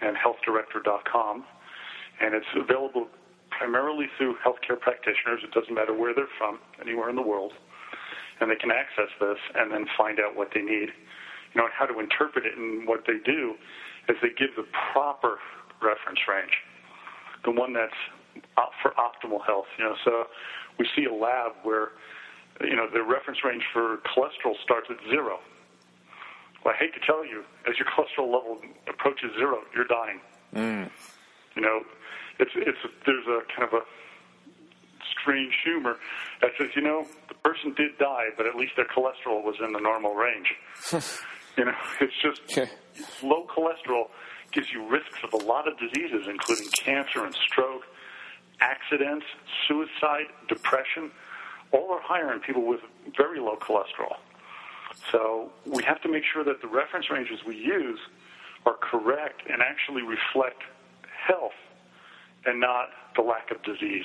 and 0.00 0.16
HealthDirector.com, 0.16 1.44
and 2.20 2.34
it's 2.34 2.52
available 2.56 3.08
primarily 3.60 4.06
through 4.16 4.36
healthcare 4.40 4.80
practitioners. 4.80 5.44
It 5.44 5.52
doesn't 5.52 5.74
matter 5.74 5.92
where 5.92 6.14
they're 6.14 6.32
from, 6.38 6.58
anywhere 6.80 7.10
in 7.10 7.16
the 7.16 7.22
world, 7.22 7.52
and 8.40 8.50
they 8.50 8.56
can 8.56 8.70
access 8.70 9.12
this 9.20 9.36
and 9.54 9.70
then 9.70 9.84
find 9.98 10.18
out 10.18 10.34
what 10.34 10.48
they 10.54 10.62
need, 10.62 10.88
you 11.52 11.56
know, 11.56 11.64
and 11.68 11.74
how 11.76 11.84
to 11.84 12.00
interpret 12.00 12.46
it. 12.46 12.56
And 12.56 12.88
what 12.88 13.04
they 13.06 13.18
do 13.22 13.56
is 14.08 14.16
they 14.22 14.30
give 14.30 14.56
the 14.56 14.64
proper 14.94 15.36
reference 15.82 16.20
range, 16.26 16.56
the 17.44 17.50
one 17.50 17.74
that's 17.74 18.00
for 18.80 18.92
optimal 18.96 19.44
health. 19.44 19.66
You 19.78 19.84
know, 19.84 19.94
so 20.06 20.24
we 20.78 20.88
see 20.96 21.04
a 21.04 21.12
lab 21.12 21.52
where, 21.62 21.88
you 22.62 22.76
know, 22.76 22.88
the 22.90 23.02
reference 23.02 23.44
range 23.44 23.64
for 23.74 23.98
cholesterol 24.08 24.56
starts 24.64 24.88
at 24.88 24.96
zero. 25.10 25.38
Well, 26.64 26.72
I 26.74 26.78
hate 26.78 26.94
to 26.94 27.00
tell 27.04 27.26
you, 27.26 27.44
as 27.68 27.76
your 27.76 27.88
cholesterol 27.92 28.32
level 28.32 28.58
approaches 28.88 29.32
zero, 29.36 29.58
you're 29.74 29.84
dying. 29.84 30.20
Mm. 30.54 30.90
You 31.56 31.62
know, 31.62 31.80
it's 32.40 32.52
it's 32.56 32.78
there's 33.06 33.26
a 33.26 33.40
kind 33.54 33.68
of 33.68 33.74
a 33.74 33.84
strange 35.20 35.52
humor 35.64 35.96
that 36.40 36.50
says, 36.58 36.68
you 36.74 36.82
know, 36.82 37.06
the 37.28 37.34
person 37.34 37.74
did 37.74 37.98
die, 37.98 38.28
but 38.36 38.46
at 38.46 38.56
least 38.56 38.72
their 38.76 38.86
cholesterol 38.86 39.44
was 39.44 39.56
in 39.64 39.72
the 39.72 39.80
normal 39.80 40.14
range. 40.14 40.54
you 41.56 41.64
know, 41.64 41.74
it's 42.00 42.14
just 42.22 42.40
low 43.22 43.46
cholesterol 43.46 44.08
gives 44.52 44.72
you 44.72 44.86
risks 44.88 45.18
of 45.22 45.32
a 45.32 45.44
lot 45.44 45.68
of 45.68 45.78
diseases, 45.78 46.26
including 46.28 46.66
cancer 46.82 47.24
and 47.24 47.34
stroke, 47.34 47.82
accidents, 48.60 49.26
suicide, 49.68 50.26
depression. 50.48 51.10
All 51.72 51.92
are 51.92 52.00
higher 52.02 52.32
in 52.32 52.40
people 52.40 52.66
with 52.66 52.80
very 53.16 53.38
low 53.38 53.56
cholesterol. 53.56 54.16
So 55.12 55.50
we 55.66 55.84
have 55.84 56.02
to 56.02 56.08
make 56.08 56.24
sure 56.24 56.42
that 56.44 56.60
the 56.60 56.68
reference 56.68 57.10
ranges 57.10 57.40
we 57.46 57.56
use 57.56 58.00
are 58.66 58.74
correct 58.74 59.42
and 59.48 59.62
actually 59.62 60.02
reflect 60.02 60.62
health 61.26 61.52
and 62.46 62.60
not 62.60 62.88
the 63.16 63.22
lack 63.22 63.50
of 63.50 63.62
disease. 63.62 64.04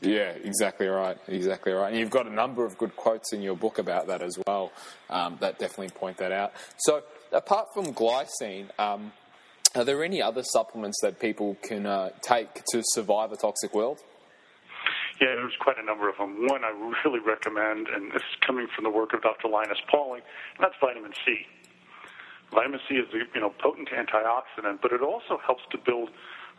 Yeah, 0.00 0.30
exactly 0.30 0.86
right. 0.86 1.16
Exactly 1.28 1.72
right. 1.72 1.90
And 1.90 1.98
you've 1.98 2.10
got 2.10 2.26
a 2.26 2.32
number 2.32 2.64
of 2.64 2.76
good 2.76 2.94
quotes 2.96 3.32
in 3.32 3.42
your 3.42 3.56
book 3.56 3.78
about 3.78 4.08
that 4.08 4.22
as 4.22 4.38
well 4.46 4.72
um, 5.08 5.36
that 5.40 5.58
definitely 5.58 5.90
point 5.90 6.18
that 6.18 6.32
out. 6.32 6.52
So, 6.78 7.02
apart 7.32 7.68
from 7.72 7.94
glycine, 7.94 8.68
um, 8.78 9.12
are 9.74 9.84
there 9.84 10.04
any 10.04 10.20
other 10.20 10.42
supplements 10.42 10.98
that 11.02 11.20
people 11.20 11.56
can 11.62 11.86
uh, 11.86 12.10
take 12.22 12.64
to 12.72 12.82
survive 12.82 13.32
a 13.32 13.36
toxic 13.36 13.74
world? 13.74 14.00
Yeah, 15.20 15.34
there's 15.36 15.56
quite 15.60 15.78
a 15.78 15.84
number 15.84 16.08
of 16.08 16.16
them. 16.16 16.46
One 16.48 16.64
I 16.64 16.70
really 17.04 17.20
recommend, 17.20 17.86
and 17.88 18.10
this 18.10 18.22
is 18.22 18.36
coming 18.44 18.66
from 18.74 18.84
the 18.84 18.90
work 18.90 19.14
of 19.14 19.22
Dr. 19.22 19.48
Linus 19.48 19.78
Pauling, 19.90 20.22
and 20.56 20.64
that's 20.64 20.74
vitamin 20.80 21.12
C. 21.24 21.46
Vitamin 22.52 22.80
C 22.88 22.96
is 22.96 23.06
a 23.14 23.18
you 23.34 23.40
know 23.40 23.50
potent 23.58 23.88
antioxidant, 23.90 24.80
but 24.82 24.92
it 24.92 25.02
also 25.02 25.38
helps 25.44 25.62
to 25.70 25.78
build 25.78 26.10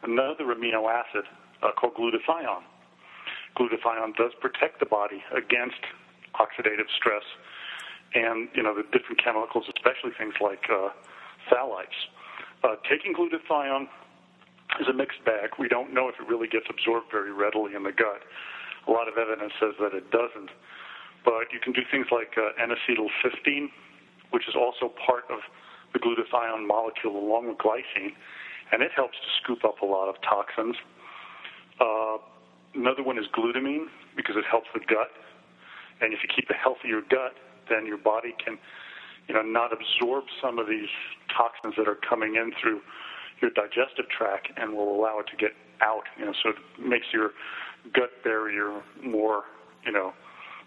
another 0.03 0.45
amino 0.45 0.89
acid 0.89 1.25
uh, 1.63 1.71
called 1.71 1.95
glutathione. 1.95 2.63
Glutathione 3.57 4.15
does 4.15 4.31
protect 4.41 4.79
the 4.79 4.85
body 4.85 5.23
against 5.35 5.79
oxidative 6.35 6.91
stress 6.97 7.23
and 8.13 8.47
you 8.53 8.63
know 8.63 8.75
the 8.75 8.83
different 8.91 9.21
chemicals, 9.23 9.65
especially 9.75 10.11
things 10.17 10.33
like 10.41 10.67
uh, 10.71 10.89
phthalates. 11.51 11.95
Uh, 12.63 12.75
taking 12.89 13.13
glutathione 13.13 13.87
is 14.79 14.87
a 14.87 14.93
mixed 14.93 15.23
bag. 15.25 15.51
We 15.59 15.67
don't 15.67 15.93
know 15.93 16.09
if 16.09 16.15
it 16.19 16.27
really 16.27 16.47
gets 16.47 16.65
absorbed 16.69 17.11
very 17.11 17.31
readily 17.31 17.75
in 17.75 17.83
the 17.83 17.91
gut. 17.91 18.23
A 18.87 18.91
lot 18.91 19.07
of 19.07 19.17
evidence 19.17 19.53
says 19.59 19.73
that 19.79 19.93
it 19.93 20.11
doesn't. 20.11 20.49
But 21.23 21.51
you 21.51 21.59
can 21.59 21.73
do 21.73 21.81
things 21.89 22.07
like 22.11 22.37
uh, 22.37 22.53
N-acetyl-cysteine, 22.61 23.69
which 24.29 24.47
is 24.47 24.53
also 24.55 24.93
part 24.93 25.25
of 25.29 25.39
the 25.93 25.99
glutathione 25.99 26.67
molecule 26.67 27.17
along 27.17 27.47
with 27.47 27.57
glycine, 27.57 28.13
and 28.71 28.81
it 28.81 28.91
helps 28.95 29.17
to 29.17 29.27
scoop 29.41 29.63
up 29.63 29.81
a 29.81 29.85
lot 29.85 30.09
of 30.09 30.15
toxins. 30.21 30.75
Uh, 31.79 32.17
another 32.73 33.03
one 33.03 33.17
is 33.17 33.25
glutamine 33.35 33.85
because 34.15 34.35
it 34.37 34.45
helps 34.49 34.67
the 34.73 34.79
gut, 34.79 35.11
and 36.01 36.13
if 36.13 36.19
you 36.23 36.29
keep 36.33 36.49
a 36.49 36.53
healthier 36.53 37.01
gut, 37.09 37.35
then 37.69 37.85
your 37.85 37.97
body 37.97 38.35
can, 38.43 38.57
you 39.27 39.33
know, 39.33 39.41
not 39.41 39.71
absorb 39.73 40.25
some 40.41 40.59
of 40.59 40.67
these 40.67 40.89
toxins 41.35 41.73
that 41.77 41.87
are 41.87 41.97
coming 42.07 42.35
in 42.35 42.51
through 42.61 42.81
your 43.41 43.51
digestive 43.51 44.07
tract 44.09 44.49
and 44.57 44.73
will 44.73 44.95
allow 44.95 45.19
it 45.19 45.27
to 45.27 45.35
get 45.35 45.51
out. 45.81 46.03
You 46.17 46.25
know, 46.25 46.33
so 46.43 46.49
it 46.49 46.55
makes 46.79 47.07
your 47.13 47.31
gut 47.93 48.11
barrier 48.23 48.81
more, 49.03 49.43
you 49.85 49.91
know, 49.91 50.13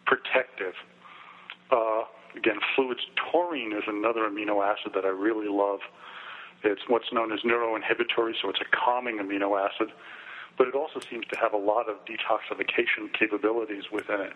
protective. 0.06 0.74
Uh, 1.70 2.02
again, 2.37 2.56
fluids. 2.74 3.00
Taurine 3.30 3.72
is 3.72 3.84
another 3.87 4.20
amino 4.28 4.64
acid 4.64 4.92
that 4.94 5.04
I 5.04 5.08
really 5.08 5.48
love. 5.48 5.80
It's 6.64 6.83
what's 6.88 7.12
known 7.12 7.33
as 7.33 7.40
neuroinhibitory, 7.40 8.35
so 8.42 8.51
it's 8.51 8.61
a 8.61 8.77
calming 8.77 9.18
amino 9.18 9.59
acid, 9.59 9.92
but 10.57 10.66
it 10.66 10.75
also 10.75 11.01
seems 11.09 11.25
to 11.33 11.38
have 11.38 11.53
a 11.53 11.57
lot 11.57 11.88
of 11.88 11.97
detoxification 12.05 13.12
capabilities 13.16 13.85
within 13.92 14.21
it. 14.21 14.33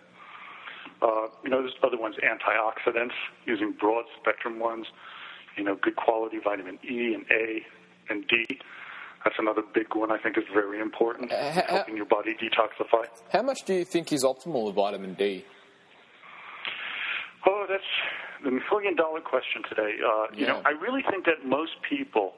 Uh, 1.01 1.27
you 1.43 1.49
know, 1.49 1.61
there's 1.61 1.75
other 1.83 1.97
ones, 1.97 2.15
antioxidants, 2.23 3.11
using 3.45 3.73
broad 3.77 4.05
spectrum 4.19 4.59
ones, 4.59 4.87
you 5.57 5.63
know, 5.63 5.75
good 5.75 5.95
quality 5.95 6.39
vitamin 6.41 6.79
E 6.89 7.13
and 7.13 7.25
A 7.29 7.65
and 8.09 8.25
D. 8.27 8.45
That's 9.23 9.35
another 9.39 9.61
big 9.73 9.95
one 9.95 10.11
I 10.11 10.17
think 10.17 10.37
is 10.37 10.43
very 10.53 10.79
important, 10.81 11.31
uh, 11.31 11.51
helping 11.67 11.95
your 11.95 12.05
body 12.05 12.35
detoxify. 12.35 13.05
How 13.31 13.41
much 13.41 13.63
do 13.63 13.73
you 13.73 13.85
think 13.85 14.11
is 14.11 14.23
optimal 14.23 14.69
of 14.69 14.75
vitamin 14.75 15.13
D? 15.13 15.45
Oh, 17.45 17.65
that's 17.67 17.83
the 18.43 18.51
million 18.51 18.95
dollar 18.95 19.21
question 19.21 19.63
today. 19.67 19.95
Uh, 20.03 20.27
yeah. 20.33 20.39
You 20.39 20.47
know, 20.47 20.61
I 20.65 20.71
really 20.71 21.03
think 21.09 21.25
that 21.25 21.45
most 21.45 21.81
people 21.87 22.33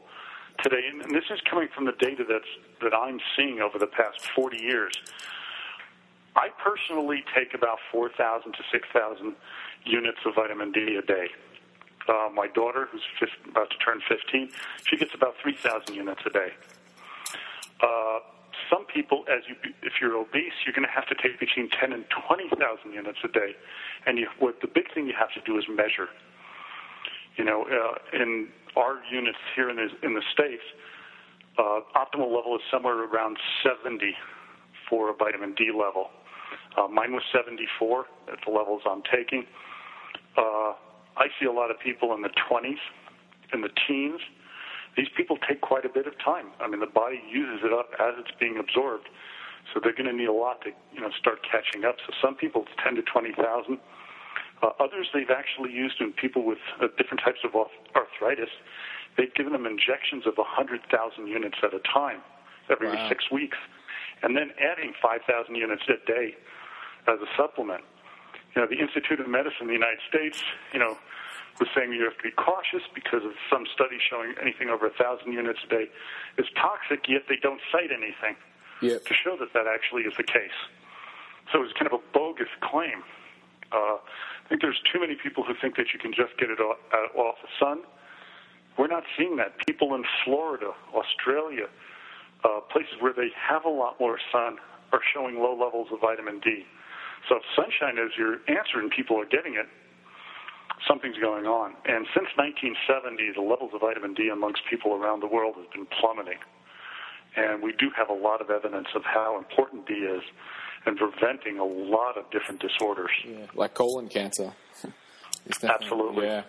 today, 0.63 0.81
and 0.91 1.13
this 1.13 1.25
is 1.29 1.39
coming 1.49 1.67
from 1.73 1.85
the 1.85 1.93
data 1.93 2.23
that's 2.27 2.45
that 2.81 2.93
I'm 2.93 3.19
seeing 3.35 3.59
over 3.61 3.77
the 3.79 3.87
past 3.87 4.25
40 4.35 4.57
years. 4.57 4.93
I 6.35 6.49
personally 6.61 7.23
take 7.33 7.53
about 7.53 7.79
4,000 7.91 8.51
to 8.51 8.59
6,000 8.69 9.35
units 9.85 10.17
of 10.25 10.35
vitamin 10.35 10.71
D 10.71 10.97
a 10.97 11.01
day. 11.01 11.29
Uh, 12.09 12.29
my 12.33 12.47
daughter, 12.47 12.89
who's 12.91 13.01
about 13.49 13.69
to 13.71 13.77
turn 13.77 14.01
15, 14.07 14.51
she 14.85 14.97
gets 14.97 15.13
about 15.15 15.35
3,000 15.41 15.95
units 15.95 16.21
a 16.25 16.29
day. 16.29 16.49
Uh, 17.81 18.19
some 18.69 18.85
people, 18.85 19.25
as 19.29 19.43
you, 19.47 19.55
if 19.83 19.93
you're 20.01 20.15
obese, 20.15 20.53
you're 20.65 20.73
going 20.75 20.87
to 20.87 20.93
have 20.93 21.07
to 21.07 21.15
take 21.21 21.39
between 21.39 21.69
10 21.69 21.93
and 21.93 22.05
20,000 22.27 22.57
units 22.91 23.19
a 23.23 23.27
day. 23.27 23.51
And 24.05 24.17
you, 24.17 24.27
what 24.39 24.61
the 24.61 24.67
big 24.67 24.93
thing 24.93 25.07
you 25.07 25.13
have 25.17 25.33
to 25.33 25.41
do 25.45 25.57
is 25.57 25.65
measure. 25.69 26.09
You 27.37 27.43
know, 27.43 27.65
uh, 27.65 28.21
in 28.21 28.47
our 28.75 28.99
units 29.11 29.37
here 29.55 29.69
in 29.69 29.75
the, 29.77 29.87
in 30.05 30.13
the 30.13 30.23
States, 30.33 30.63
uh, 31.57 31.79
optimal 31.95 32.33
level 32.33 32.55
is 32.55 32.61
somewhere 32.71 33.03
around 33.05 33.37
70 33.63 34.13
for 34.89 35.09
a 35.09 35.13
vitamin 35.13 35.53
D 35.55 35.71
level. 35.71 36.09
Uh, 36.77 36.87
mine 36.87 37.13
was 37.13 37.23
74 37.33 38.05
at 38.31 38.39
the 38.45 38.51
levels 38.51 38.81
I'm 38.89 39.03
taking. 39.03 39.45
Uh, 40.37 40.73
I 41.17 41.27
see 41.39 41.45
a 41.45 41.51
lot 41.51 41.71
of 41.71 41.79
people 41.79 42.13
in 42.13 42.21
the 42.21 42.29
20s, 42.51 42.81
in 43.53 43.61
the 43.61 43.69
teens, 43.87 44.19
these 44.98 45.10
people 45.15 45.37
take 45.48 45.62
quite 45.62 45.85
a 45.85 45.89
bit 45.89 46.08
of 46.08 46.13
time. 46.23 46.52
I 46.60 46.67
mean, 46.67 46.79
the 46.79 46.87
body 46.91 47.21
uses 47.29 47.65
it 47.65 47.73
up 47.73 47.91
as 48.00 48.15
it's 48.17 48.31
being 48.39 48.58
absorbed, 48.58 49.10
so 49.73 49.79
they're 49.83 49.96
going 49.96 50.10
to 50.10 50.15
need 50.15 50.29
a 50.29 50.33
lot 50.33 50.62
to 50.62 50.71
you 50.93 51.02
know 51.02 51.12
start 51.19 51.39
catching 51.43 51.85
up. 51.85 51.98
So 52.06 52.13
some 52.21 52.35
people 52.35 52.63
it's 52.63 52.75
ten 52.83 52.96
to 52.96 53.04
twenty 53.04 53.33
thousand. 53.33 53.79
Uh, 54.63 54.71
others 54.79 55.08
they've 55.13 55.35
actually 55.35 55.71
used 55.71 56.00
in 56.00 56.13
people 56.13 56.46
with 56.46 56.63
uh, 56.81 56.87
different 56.98 57.19
types 57.23 57.39
of 57.43 57.52
arthritis. 57.93 58.50
They've 59.17 59.33
given 59.33 59.54
them 59.54 59.65
injections 59.65 60.27
of 60.27 60.37
100,000 60.37 61.27
units 61.27 61.58
at 61.63 61.73
a 61.73 61.79
time 61.79 62.21
every 62.69 62.87
wow. 62.87 63.08
six 63.10 63.29
weeks, 63.31 63.58
and 64.23 64.35
then 64.35 64.52
adding 64.60 64.93
5,000 65.02 65.56
units 65.56 65.83
a 65.87 66.00
day 66.06 66.35
as 67.08 67.19
a 67.19 67.27
supplement. 67.37 67.83
You 68.56 68.62
know, 68.62 68.67
the 68.67 68.79
Institute 68.79 69.19
of 69.19 69.27
Medicine 69.27 69.63
in 69.63 69.67
the 69.67 69.73
United 69.73 70.00
States, 70.08 70.41
you 70.73 70.79
know, 70.79 70.98
was 71.60 71.69
saying 71.75 71.93
you 71.93 72.03
have 72.03 72.17
to 72.17 72.23
be 72.23 72.31
cautious 72.31 72.83
because 72.93 73.23
of 73.23 73.31
some 73.49 73.65
studies 73.73 74.01
showing 74.03 74.35
anything 74.41 74.69
over 74.69 74.87
a 74.87 74.95
thousand 74.95 75.31
units 75.31 75.60
a 75.63 75.69
day 75.69 75.85
is 76.37 76.45
toxic, 76.60 77.08
yet 77.08 77.23
they 77.29 77.37
don't 77.41 77.62
cite 77.71 77.91
anything 77.91 78.35
yep. 78.81 79.06
to 79.06 79.13
show 79.13 79.37
that 79.39 79.53
that 79.53 79.67
actually 79.67 80.03
is 80.03 80.13
the 80.17 80.23
case. 80.23 80.58
So 81.51 81.63
it's 81.63 81.73
kind 81.73 81.87
of 81.87 81.93
a 81.93 82.03
bogus 82.13 82.51
claim. 82.62 83.03
Uh, 83.71 83.97
I 84.03 84.47
think 84.49 84.62
there's 84.62 84.81
too 84.91 84.99
many 84.99 85.15
people 85.15 85.43
who 85.43 85.53
think 85.60 85.75
that 85.77 85.93
you 85.93 85.99
can 85.99 86.12
just 86.12 86.37
get 86.37 86.49
it 86.49 86.60
off, 86.60 86.77
uh, 86.91 87.17
off 87.17 87.35
the 87.41 87.49
sun. 87.60 87.83
We're 88.77 88.87
not 88.87 89.03
seeing 89.17 89.37
that. 89.37 89.58
People 89.65 89.95
in 89.95 90.03
Florida, 90.23 90.71
Australia, 90.93 91.67
uh, 92.43 92.60
places 92.69 92.99
where 92.99 93.13
they 93.13 93.29
have 93.33 93.63
a 93.63 93.69
lot 93.69 93.99
more 93.99 94.19
sun 94.31 94.58
are 94.91 95.01
showing 95.13 95.39
low 95.39 95.56
levels 95.56 95.87
of 95.91 96.01
vitamin 96.01 96.39
D. 96.39 96.65
So 97.29 97.37
if 97.37 97.43
sunshine 97.56 97.97
is 97.97 98.12
your 98.17 98.37
answer 98.47 98.79
and 98.79 98.91
people 98.91 99.19
are 99.19 99.25
getting 99.25 99.56
it, 99.56 99.67
something's 100.88 101.17
going 101.17 101.46
on. 101.46 101.75
And 101.86 102.06
since 102.13 102.27
1970, 102.36 103.33
the 103.36 103.42
levels 103.42 103.71
of 103.73 103.81
vitamin 103.81 104.13
D 104.13 104.29
amongst 104.31 104.62
people 104.69 104.94
around 104.94 105.21
the 105.21 105.27
world 105.27 105.56
has 105.58 105.65
been 105.73 105.88
plummeting. 106.00 106.40
And 107.36 107.62
we 107.62 107.73
do 107.73 107.90
have 107.96 108.10
a 108.10 108.13
lot 108.13 108.42
of 108.42 108.50
evidence 108.50 108.88
of 108.96 109.04
how 109.04 109.38
important 109.38 109.88
D 109.88 109.94
is 109.94 110.23
in 110.88 110.96
preventing 110.96 111.60
a 111.60 111.65
lot 111.65 112.17
of 112.17 112.29
different 112.31 112.62
disorders. 112.62 113.12
Yeah, 113.27 113.48
like 113.56 113.73
colon 113.73 114.08
cancer. 114.08 114.54
Absolutely. 115.63 116.25
Yeah. 116.25 116.44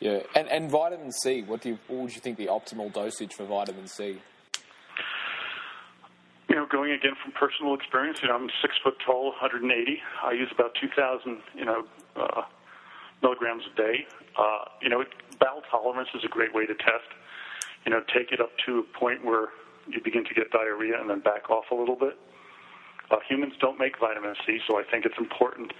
Yeah. 0.00 0.20
And 0.34 0.48
and 0.48 0.70
vitamin 0.70 1.12
C, 1.12 1.42
what 1.42 1.60
do 1.60 1.70
you 1.70 1.78
what 1.86 2.02
would 2.02 2.14
you 2.14 2.20
think 2.20 2.38
the 2.38 2.46
optimal 2.46 2.92
dosage 2.92 3.34
for 3.34 3.44
vitamin 3.44 3.86
C? 3.86 4.20
You 6.48 6.56
know, 6.56 6.66
going 6.66 6.92
again 6.92 7.12
from 7.22 7.32
personal 7.32 7.74
experience, 7.74 8.18
you 8.20 8.28
know, 8.28 8.34
I'm 8.34 8.50
six 8.60 8.74
foot 8.82 8.94
tall, 9.06 9.30
180. 9.40 10.02
I 10.22 10.32
use 10.32 10.50
about 10.52 10.74
2,000, 10.78 11.38
you 11.54 11.64
know, 11.64 11.84
uh, 12.14 12.42
milligrams 13.22 13.62
a 13.72 13.76
day. 13.76 14.06
Uh, 14.36 14.64
you 14.80 14.88
know, 14.88 15.04
bowel 15.38 15.62
tolerance 15.70 16.08
is 16.14 16.24
a 16.24 16.28
great 16.28 16.54
way 16.54 16.66
to 16.66 16.74
test. 16.74 17.08
You 17.86 17.92
know, 17.92 18.02
take 18.14 18.32
it 18.32 18.40
up 18.40 18.50
to 18.66 18.80
a 18.80 18.98
point 18.98 19.24
where 19.24 19.48
you 19.88 20.00
begin 20.02 20.24
to 20.24 20.34
get 20.34 20.50
diarrhea 20.50 21.00
and 21.00 21.10
then 21.10 21.20
back 21.20 21.50
off 21.50 21.64
a 21.70 21.74
little 21.74 21.96
bit. 21.96 22.18
Uh, 23.10 23.16
humans 23.28 23.54
don't 23.60 23.78
make 23.78 23.98
vitamin 23.98 24.34
C, 24.46 24.58
so 24.66 24.78
I 24.78 24.84
think 24.88 25.04
it's 25.04 25.18
important 25.18 25.72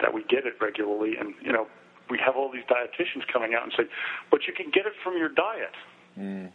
that 0.00 0.14
we 0.14 0.22
get 0.24 0.46
it 0.46 0.54
regularly. 0.60 1.16
And 1.18 1.34
you 1.42 1.52
know, 1.52 1.66
we 2.08 2.18
have 2.24 2.36
all 2.36 2.50
these 2.50 2.64
dietitians 2.64 3.26
coming 3.30 3.54
out 3.54 3.64
and 3.64 3.72
say, 3.76 3.84
"But 4.30 4.46
you 4.46 4.54
can 4.54 4.70
get 4.70 4.86
it 4.86 4.94
from 5.02 5.16
your 5.16 5.28
diet." 5.28 5.74
Mm. 6.18 6.52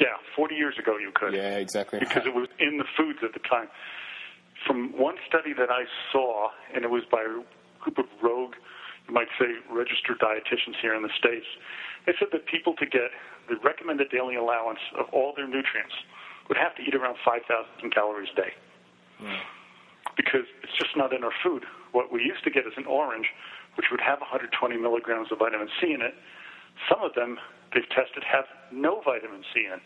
Yeah, 0.00 0.16
40 0.34 0.54
years 0.54 0.78
ago 0.78 0.96
you 0.98 1.12
could. 1.14 1.34
Yeah, 1.34 1.58
exactly. 1.58 2.00
Because 2.00 2.24
it 2.26 2.34
was 2.34 2.48
in 2.58 2.78
the 2.78 2.84
foods 2.96 3.18
at 3.22 3.34
the 3.34 3.40
time. 3.40 3.68
From 4.66 4.96
one 4.98 5.16
study 5.28 5.52
that 5.52 5.70
I 5.70 5.84
saw, 6.10 6.50
and 6.74 6.84
it 6.84 6.90
was 6.90 7.04
by 7.10 7.22
a 7.22 7.42
group 7.80 7.98
of 7.98 8.06
rogue 8.22 8.54
you 9.08 9.14
might 9.14 9.28
say, 9.38 9.46
registered 9.70 10.18
dietitians 10.18 10.76
here 10.80 10.94
in 10.94 11.02
the 11.02 11.12
States, 11.18 11.46
they 12.06 12.12
said 12.18 12.28
that 12.32 12.46
people 12.46 12.74
to 12.74 12.86
get 12.86 13.10
the 13.48 13.56
recommended 13.62 14.10
daily 14.10 14.36
allowance 14.36 14.80
of 14.98 15.06
all 15.12 15.32
their 15.36 15.46
nutrients 15.46 15.94
would 16.48 16.58
have 16.58 16.74
to 16.76 16.82
eat 16.82 16.94
around 16.94 17.16
5,000 17.24 17.46
calories 17.92 18.28
a 18.32 18.36
day. 18.36 18.52
Mm. 19.20 19.38
Because 20.16 20.46
it's 20.62 20.76
just 20.78 20.96
not 20.96 21.12
in 21.12 21.24
our 21.24 21.32
food. 21.42 21.64
What 21.92 22.12
we 22.12 22.22
used 22.22 22.44
to 22.44 22.50
get 22.50 22.66
is 22.66 22.74
an 22.76 22.86
orange, 22.86 23.26
which 23.76 23.86
would 23.90 24.00
have 24.00 24.20
120 24.20 24.76
milligrams 24.76 25.30
of 25.32 25.38
vitamin 25.38 25.68
C 25.80 25.92
in 25.92 26.02
it. 26.02 26.14
Some 26.88 27.02
of 27.02 27.14
them 27.14 27.38
they've 27.72 27.88
tested 27.88 28.24
have 28.24 28.44
no 28.70 29.00
vitamin 29.04 29.42
C 29.54 29.66
in. 29.72 29.80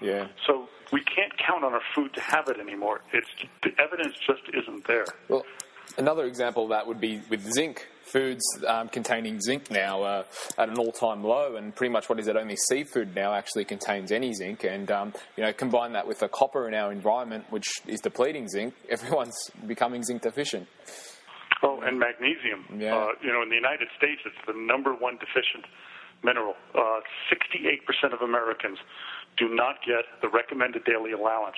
Yeah. 0.00 0.28
So 0.46 0.68
we 0.92 1.00
can't 1.02 1.32
count 1.38 1.64
on 1.64 1.72
our 1.72 1.82
food 1.94 2.12
to 2.14 2.20
have 2.20 2.48
it 2.48 2.58
anymore. 2.60 3.00
It's 3.12 3.28
the 3.62 3.70
evidence 3.80 4.14
just 4.26 4.42
isn't 4.52 4.86
there. 4.86 5.06
Well, 5.28 5.44
another 5.98 6.26
example 6.26 6.64
of 6.64 6.70
that 6.70 6.86
would 6.86 7.00
be 7.00 7.22
with 7.30 7.42
zinc 7.52 7.86
foods 8.06 8.44
um, 8.66 8.88
containing 8.88 9.40
zinc 9.40 9.70
now 9.70 10.02
uh, 10.02 10.24
at 10.58 10.68
an 10.68 10.78
all-time 10.78 11.24
low, 11.24 11.56
and 11.56 11.74
pretty 11.74 11.92
much 11.92 12.08
what 12.08 12.18
is 12.18 12.28
it? 12.28 12.36
Only 12.36 12.56
seafood 12.56 13.14
now 13.14 13.34
actually 13.34 13.64
contains 13.64 14.12
any 14.12 14.32
zinc, 14.32 14.64
and 14.64 14.90
um, 14.90 15.12
you 15.36 15.44
know 15.44 15.52
combine 15.52 15.92
that 15.92 16.06
with 16.06 16.20
the 16.20 16.28
copper 16.28 16.68
in 16.68 16.74
our 16.74 16.92
environment, 16.92 17.44
which 17.50 17.66
is 17.86 18.00
depleting 18.00 18.48
zinc. 18.48 18.74
Everyone's 18.88 19.36
becoming 19.66 20.02
zinc 20.02 20.22
deficient. 20.22 20.68
Oh, 21.62 21.80
and 21.80 21.98
magnesium. 21.98 22.66
Yeah. 22.78 22.94
Uh, 22.94 23.08
you 23.22 23.32
know, 23.32 23.42
in 23.42 23.48
the 23.48 23.56
United 23.56 23.88
States, 23.96 24.20
it's 24.26 24.36
the 24.46 24.52
number 24.52 24.94
one 24.94 25.16
deficient 25.16 25.64
mineral. 26.22 26.54
Uh, 26.74 27.00
68% 27.32 28.12
of 28.12 28.20
Americans 28.20 28.78
do 29.36 29.48
not 29.54 29.76
get 29.86 30.04
the 30.20 30.28
recommended 30.28 30.84
daily 30.84 31.12
allowance, 31.12 31.56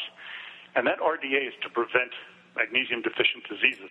and 0.77 0.87
that 0.87 0.99
RDA 1.01 1.49
is 1.49 1.55
to 1.63 1.69
prevent 1.69 2.13
magnesium 2.57 3.03
deficient 3.03 3.47
diseases 3.49 3.91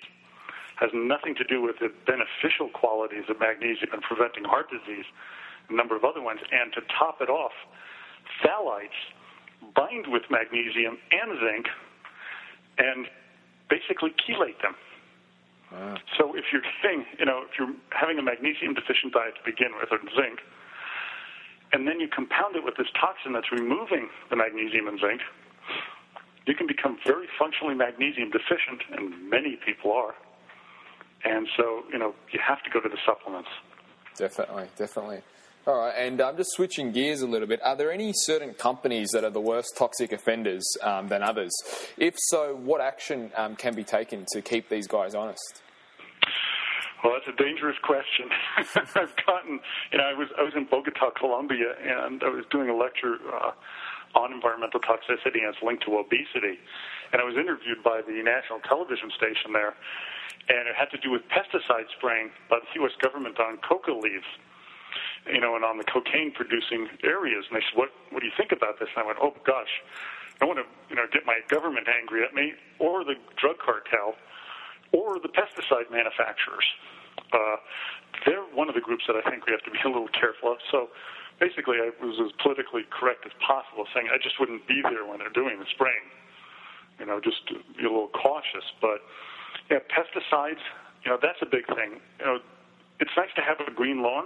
has 0.78 0.90
nothing 0.94 1.36
to 1.36 1.44
do 1.44 1.62
with 1.62 1.78
the 1.80 1.90
beneficial 2.06 2.70
qualities 2.70 3.26
of 3.30 3.40
magnesium 3.40 3.90
in 3.94 4.02
preventing 4.02 4.46
heart 4.46 4.70
disease, 4.70 5.06
a 5.70 5.74
number 5.74 5.96
of 5.96 6.06
other 6.06 6.22
ones. 6.22 6.40
And 6.52 6.72
to 6.74 6.82
top 6.98 7.22
it 7.22 7.30
off, 7.30 7.54
phthalates 8.42 8.98
bind 9.76 10.06
with 10.08 10.24
magnesium 10.30 10.98
and 11.12 11.40
zinc 11.42 11.66
and 12.78 13.08
basically 13.70 14.14
chelate 14.22 14.62
them. 14.62 14.76
Wow. 15.72 15.98
So 16.18 16.36
if 16.36 16.46
you're 16.54 16.62
getting, 16.62 17.06
you 17.20 17.26
know, 17.26 17.44
if 17.44 17.58
you're 17.60 17.74
having 17.90 18.20
a 18.20 18.24
magnesium 18.24 18.74
deficient 18.74 19.14
diet 19.14 19.36
to 19.36 19.44
begin 19.44 19.74
with, 19.82 19.92
or 19.92 20.00
zinc, 20.16 20.40
and 21.74 21.88
then 21.88 22.00
you 22.00 22.08
compound 22.08 22.56
it 22.56 22.64
with 22.64 22.78
this 22.78 22.88
toxin 22.96 23.34
that's 23.34 23.52
removing 23.52 24.08
the 24.30 24.38
magnesium 24.38 24.88
and 24.88 25.00
zinc, 25.00 25.22
you 26.46 26.56
can 26.56 26.68
become 26.68 26.98
very 27.06 27.28
functionally 27.38 27.76
magnesium 27.76 28.32
deficient, 28.32 28.80
and 28.96 29.30
many 29.30 29.58
people 29.66 29.92
are. 29.92 30.16
And 31.24 31.48
so, 31.58 31.84
you 31.92 32.00
know, 32.00 32.14
you 32.32 32.40
have 32.46 32.62
to 32.64 32.70
go 32.70 32.80
to 32.80 32.90
the 32.90 32.98
supplements. 33.06 33.50
Definitely, 34.18 34.68
definitely. 34.78 35.22
All 35.68 35.80
right, 35.80 35.94
and 35.98 36.22
I'm 36.22 36.30
um, 36.30 36.38
just 36.38 36.52
switching 36.54 36.94
gears 36.94 37.22
a 37.22 37.28
little 37.28 37.48
bit. 37.48 37.60
Are 37.62 37.76
there 37.76 37.92
any 37.92 38.14
certain 38.16 38.54
companies 38.54 39.10
that 39.12 39.26
are 39.26 39.30
the 39.30 39.42
worst 39.42 39.76
toxic 39.78 40.14
offenders 40.14 40.64
um, 40.82 41.10
than 41.10 41.22
others? 41.22 41.52
If 41.98 42.16
so, 42.18 42.56
what 42.56 42.80
action 42.80 43.32
um, 43.36 43.58
can 43.58 43.76
be 43.76 43.84
taken 43.84 44.26
to 44.32 44.42
keep 44.42 44.70
these 44.70 44.88
guys 44.88 45.14
honest? 45.14 45.62
Well, 47.04 47.14
that's 47.14 47.28
a 47.28 47.44
dangerous 47.44 47.76
question. 47.84 48.30
I've 48.96 49.14
gotten, 49.26 49.60
you 49.92 49.98
know, 49.98 50.06
I 50.06 50.14
was 50.14 50.30
I 50.40 50.44
was 50.44 50.54
in 50.56 50.66
Bogota, 50.72 51.12
Colombia, 51.12 51.76
and 51.84 52.24
I 52.24 52.30
was 52.30 52.46
doing 52.50 52.70
a 52.70 52.76
lecture 52.76 53.18
uh, 53.28 53.52
on 54.18 54.32
environmental 54.32 54.80
toxicity 54.80 55.44
and 55.44 55.54
its 55.54 55.62
linked 55.62 55.84
to 55.86 55.98
obesity, 56.00 56.58
and 57.12 57.22
I 57.22 57.26
was 57.26 57.36
interviewed 57.36 57.84
by 57.84 58.02
the 58.02 58.24
national 58.24 58.60
television 58.64 59.12
station 59.16 59.52
there, 59.54 59.76
and 60.50 60.68
it 60.68 60.76
had 60.76 60.90
to 60.92 60.98
do 60.98 61.12
with 61.12 61.22
pesticide 61.28 61.88
spraying 61.98 62.32
by 62.50 62.60
the 62.60 62.70
U.S. 62.82 62.96
government 63.02 63.40
on 63.40 63.58
coca 63.58 63.92
leaves, 63.92 64.28
you 65.28 65.42
know, 65.42 65.56
and 65.56 65.66
on 65.66 65.78
the 65.78 65.84
cocaine-producing 65.84 66.88
areas. 67.04 67.46
And 67.50 67.60
they 67.60 67.64
said, 67.68 67.76
"What 67.76 67.92
What 68.12 68.22
do 68.22 68.26
you 68.26 68.36
think 68.38 68.52
about 68.52 68.80
this?" 68.80 68.90
And 68.96 69.04
I 69.04 69.08
went, 69.08 69.20
"Oh 69.22 69.34
gosh, 69.46 69.72
I 70.42 70.46
want 70.46 70.60
to, 70.60 70.66
you 70.90 70.96
know, 70.96 71.06
get 71.12 71.26
my 71.26 71.40
government 71.50 71.88
angry 71.92 72.24
at 72.24 72.34
me, 72.34 72.54
or 72.80 73.04
the 73.04 73.16
drug 73.36 73.60
cartel, 73.60 74.16
or 74.92 75.20
the 75.20 75.30
pesticide 75.30 75.92
manufacturers. 75.92 76.66
Uh, 77.34 77.58
they're 78.26 78.48
one 78.56 78.70
of 78.70 78.76
the 78.76 78.82
groups 78.82 79.04
that 79.08 79.16
I 79.16 79.24
think 79.30 79.46
we 79.46 79.52
have 79.52 79.64
to 79.64 79.72
be 79.72 79.80
a 79.84 79.88
little 79.88 80.10
careful 80.10 80.52
of." 80.52 80.60
So. 80.72 80.90
Basically, 81.40 81.78
I 81.78 81.92
was 82.02 82.18
as 82.18 82.32
politically 82.42 82.82
correct 82.90 83.24
as 83.24 83.32
possible, 83.46 83.86
saying 83.94 84.10
I 84.10 84.18
just 84.18 84.40
wouldn't 84.40 84.66
be 84.66 84.82
there 84.82 85.06
when 85.06 85.20
they're 85.20 85.30
doing 85.30 85.60
the 85.60 85.70
spraying. 85.70 86.10
You 87.00 87.06
know, 87.06 87.22
just 87.22 87.46
be 87.78 87.86
a 87.86 87.92
little 87.94 88.10
cautious. 88.10 88.66
But 88.82 89.06
yeah, 89.70 89.80
pesticides, 89.92 90.64
you 91.04 91.12
know, 91.12 91.18
that's 91.22 91.40
a 91.42 91.46
big 91.46 91.68
thing. 91.68 92.00
You 92.20 92.26
know, 92.26 92.38
it's 93.00 93.12
nice 93.16 93.32
to 93.36 93.42
have 93.42 93.58
a 93.66 93.72
green 93.72 94.02
lawn, 94.02 94.26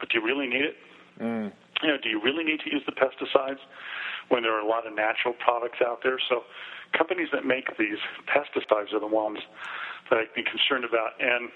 but 0.00 0.08
do 0.08 0.18
you 0.18 0.24
really 0.24 0.46
need 0.46 0.64
it? 0.64 0.76
Mm. 1.20 1.52
You 1.82 1.88
know, 1.88 1.98
do 2.02 2.08
you 2.08 2.22
really 2.22 2.44
need 2.44 2.60
to 2.60 2.70
use 2.70 2.82
the 2.86 2.92
pesticides 2.92 3.62
when 4.28 4.42
there 4.42 4.54
are 4.54 4.60
a 4.60 4.66
lot 4.66 4.86
of 4.86 4.94
natural 4.94 5.34
products 5.34 5.78
out 5.84 6.00
there? 6.02 6.18
So 6.28 6.42
companies 6.96 7.28
that 7.32 7.44
make 7.44 7.76
these 7.78 7.98
pesticides 8.26 8.92
are 8.92 9.00
the 9.00 9.06
ones 9.06 9.38
that 10.10 10.18
I'd 10.18 10.34
be 10.34 10.42
concerned 10.42 10.84
about. 10.84 11.20
And 11.20 11.50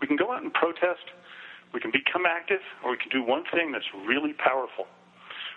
we 0.00 0.06
can 0.06 0.16
go 0.16 0.32
out 0.32 0.42
and 0.42 0.52
protest, 0.52 1.12
we 1.72 1.80
can 1.80 1.90
become 1.90 2.26
active, 2.26 2.60
or 2.84 2.90
we 2.92 2.98
can 2.98 3.10
do 3.10 3.22
one 3.22 3.44
thing 3.52 3.72
that's 3.72 3.88
really 4.06 4.32
powerful. 4.32 4.86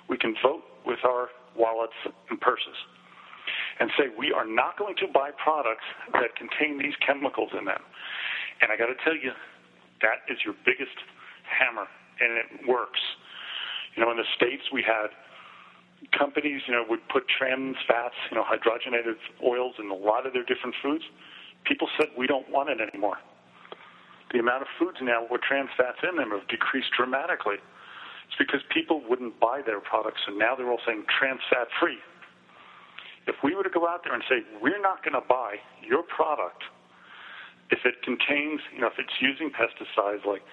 We 0.07 0.17
can 0.17 0.35
vote 0.43 0.63
with 0.85 0.99
our 1.03 1.29
wallets 1.57 1.95
and 2.29 2.39
purses 2.39 2.75
and 3.79 3.91
say 3.97 4.05
we 4.17 4.31
are 4.31 4.45
not 4.47 4.77
going 4.77 4.95
to 4.97 5.07
buy 5.07 5.31
products 5.35 5.83
that 6.13 6.35
contain 6.35 6.77
these 6.77 6.95
chemicals 7.05 7.51
in 7.57 7.65
them. 7.65 7.81
And 8.61 8.71
I 8.71 8.77
got 8.77 8.87
to 8.87 8.95
tell 9.03 9.15
you, 9.15 9.31
that 10.01 10.23
is 10.31 10.39
your 10.45 10.55
biggest 10.65 10.95
hammer, 11.43 11.87
and 12.19 12.37
it 12.37 12.67
works. 12.67 12.99
You 13.95 14.03
know, 14.03 14.11
in 14.11 14.17
the 14.17 14.27
states 14.35 14.63
we 14.71 14.83
had 14.83 15.07
companies, 16.17 16.61
you 16.67 16.73
know, 16.73 16.83
would 16.89 17.07
put 17.09 17.23
trans 17.27 17.75
fats, 17.87 18.15
you 18.29 18.37
know, 18.37 18.43
hydrogenated 18.43 19.15
oils 19.43 19.75
in 19.79 19.89
a 19.89 19.95
lot 19.95 20.25
of 20.25 20.33
their 20.33 20.43
different 20.43 20.75
foods. 20.81 21.03
People 21.65 21.87
said 21.97 22.07
we 22.17 22.27
don't 22.27 22.49
want 22.51 22.69
it 22.69 22.79
anymore. 22.79 23.17
the 24.31 24.39
amount 24.39 24.61
of 24.61 24.67
foods 24.77 24.97
now 25.01 25.25
with 25.29 25.41
trans 25.41 25.69
fats 25.77 25.97
in 26.03 26.17
them 26.17 26.31
have 26.31 26.47
decreased 26.47 26.91
dramatically. 26.95 27.55
It's 28.27 28.35
because 28.37 28.61
people 28.73 29.01
wouldn't 29.07 29.39
buy 29.39 29.61
their 29.65 29.79
products, 29.79 30.21
and 30.27 30.37
now 30.37 30.55
they're 30.55 30.69
all 30.69 30.81
saying 30.85 31.05
trans 31.07 31.39
fat 31.49 31.67
free. 31.79 31.97
If 33.27 33.35
we 33.43 33.55
were 33.55 33.63
to 33.63 33.69
go 33.69 33.87
out 33.87 34.03
there 34.03 34.13
and 34.13 34.23
say, 34.29 34.43
we're 34.61 34.81
not 34.81 35.03
going 35.03 35.13
to 35.13 35.27
buy 35.27 35.55
your 35.81 36.03
product 36.03 36.63
if 37.71 37.79
it 37.85 38.01
contains, 38.03 38.61
you 38.73 38.81
know, 38.81 38.87
if 38.87 38.99
it's 38.99 39.17
using 39.19 39.49
pesticides 39.49 40.25
like, 40.25 40.43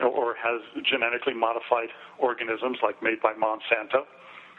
or 0.00 0.34
has 0.34 0.60
genetically 0.84 1.34
modified 1.34 1.88
organisms 2.18 2.78
like 2.82 3.02
made 3.02 3.20
by 3.22 3.32
Monsanto, 3.32 4.04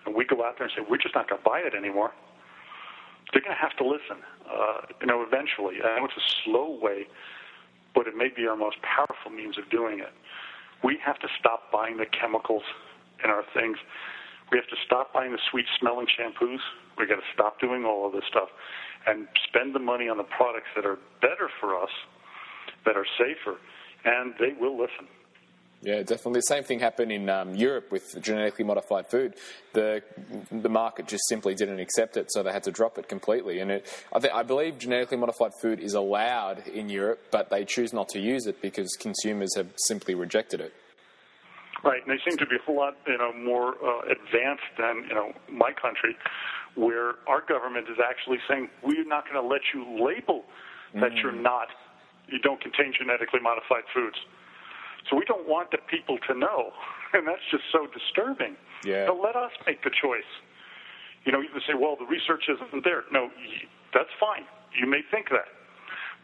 and 0.06 0.16
we 0.16 0.26
go 0.26 0.44
out 0.44 0.58
there 0.58 0.68
and 0.68 0.74
say, 0.76 0.84
we're 0.90 0.98
just 0.98 1.16
not 1.16 1.30
going 1.30 1.42
to 1.42 1.48
buy 1.48 1.60
it 1.60 1.76
anymore, 1.76 2.12
they're 3.32 3.42
going 3.42 3.56
to 3.56 3.62
have 3.62 3.76
to 3.78 3.86
listen, 3.86 4.24
uh, 4.50 4.82
you 5.02 5.08
know, 5.08 5.22
eventually. 5.26 5.78
I 5.84 6.00
know 6.00 6.06
it's 6.06 6.18
a 6.18 6.30
slow 6.44 6.78
way, 6.82 7.08
but 7.94 8.08
it 8.08 8.16
may 8.16 8.30
be 8.30 8.46
our 8.48 8.56
most 8.56 8.78
powerful 8.82 9.32
means 9.32 9.58
of 9.58 9.70
doing 9.70 10.00
it. 10.00 10.14
We 10.84 10.98
have 11.04 11.20
to 11.20 11.28
stop 11.40 11.72
buying 11.72 11.98
the 11.98 12.06
chemicals 12.06 12.64
in 13.24 13.30
our 13.30 13.44
things. 13.54 13.78
We 14.54 14.60
have 14.60 14.70
to 14.70 14.78
stop 14.86 15.12
buying 15.12 15.32
the 15.32 15.40
sweet 15.50 15.66
smelling 15.80 16.06
shampoos. 16.06 16.60
We 17.00 17.08
got 17.08 17.16
to 17.16 17.28
stop 17.34 17.60
doing 17.60 17.86
all 17.86 18.06
of 18.06 18.14
this 18.14 18.24
stuff 18.30 18.50
and 19.08 19.28
spend 19.48 19.74
the 19.74 19.80
money 19.80 20.08
on 20.08 20.18
the 20.18 20.24
products 20.24 20.68
that 20.76 20.86
are 20.86 21.00
better 21.22 21.50
for 21.60 21.82
us, 21.82 21.90
that 22.86 22.96
are 22.96 23.06
safer, 23.18 23.58
and 24.06 24.36
they 24.40 24.54
will 24.60 24.78
listen. 24.78 25.08
Yeah, 25.82 26.04
definitely. 26.04 26.34
The 26.34 26.42
same 26.44 26.64
thing 26.64 26.80
happened 26.80 27.12
in 27.12 27.30
um, 27.30 27.56
Europe 27.56 27.92
with 27.92 28.16
genetically 28.22 28.64
modified 28.64 29.08
food. 29.08 29.34
The 29.74 30.02
the 30.50 30.70
market 30.70 31.08
just 31.08 31.28
simply 31.28 31.56
didn't 31.56 31.80
accept 31.80 32.16
it, 32.16 32.28
so 32.32 32.44
they 32.44 32.54
had 32.54 32.64
to 32.64 32.72
drop 32.72 32.98
it 32.98 33.10
completely. 33.10 33.60
And 33.60 33.72
it, 33.72 34.06
I, 34.14 34.20
th- 34.20 34.34
I 34.34 34.44
believe 34.44 34.78
genetically 34.78 35.18
modified 35.18 35.52
food 35.62 35.80
is 35.80 35.94
allowed 35.94 36.68
in 36.68 36.88
Europe, 36.90 37.20
but 37.32 37.50
they 37.50 37.66
choose 37.66 37.92
not 37.92 38.08
to 38.10 38.20
use 38.20 38.46
it 38.46 38.62
because 38.62 38.96
consumers 38.98 39.56
have 39.58 39.68
simply 39.76 40.16
rejected 40.16 40.62
it. 40.62 40.74
Right, 41.84 42.02
and 42.02 42.10
they 42.10 42.22
seem 42.24 42.38
to 42.38 42.46
be 42.46 42.56
a 42.56 42.64
whole 42.66 42.78
lot, 42.78 42.96
you 43.06 43.18
know, 43.18 43.34
more 43.34 43.76
uh, 43.84 44.08
advanced 44.08 44.72
than 44.80 45.04
you 45.08 45.14
know 45.14 45.34
my 45.52 45.72
country, 45.74 46.16
where 46.76 47.16
our 47.28 47.44
government 47.44 47.88
is 47.90 47.98
actually 48.00 48.40
saying 48.48 48.70
we're 48.82 49.04
not 49.04 49.28
going 49.28 49.36
to 49.36 49.46
let 49.46 49.62
you 49.74 49.84
label 50.00 50.44
that 50.96 51.12
mm. 51.12 51.22
you're 51.22 51.36
not, 51.36 51.68
you 52.28 52.40
don't 52.40 52.62
contain 52.62 52.94
genetically 52.98 53.42
modified 53.42 53.84
foods. 53.94 54.16
So 55.10 55.18
we 55.18 55.26
don't 55.26 55.48
want 55.48 55.72
the 55.72 55.80
people 55.90 56.18
to 56.28 56.34
know, 56.34 56.72
and 57.14 57.28
that's 57.28 57.44
just 57.52 57.64
so 57.72 57.88
disturbing. 57.92 58.56
Yeah. 58.86 59.08
So 59.08 59.20
let 59.20 59.36
us 59.36 59.52
make 59.68 59.84
the 59.84 59.92
choice. 59.92 60.30
You 61.26 61.32
know, 61.32 61.42
you 61.42 61.50
can 61.50 61.62
say, 61.68 61.74
well, 61.74 61.96
the 62.00 62.06
research 62.06 62.48
isn't 62.48 62.84
there. 62.84 63.04
No, 63.12 63.30
that's 63.94 64.12
fine. 64.20 64.46
You 64.80 64.88
may 64.88 65.02
think 65.12 65.30
that, 65.30 65.52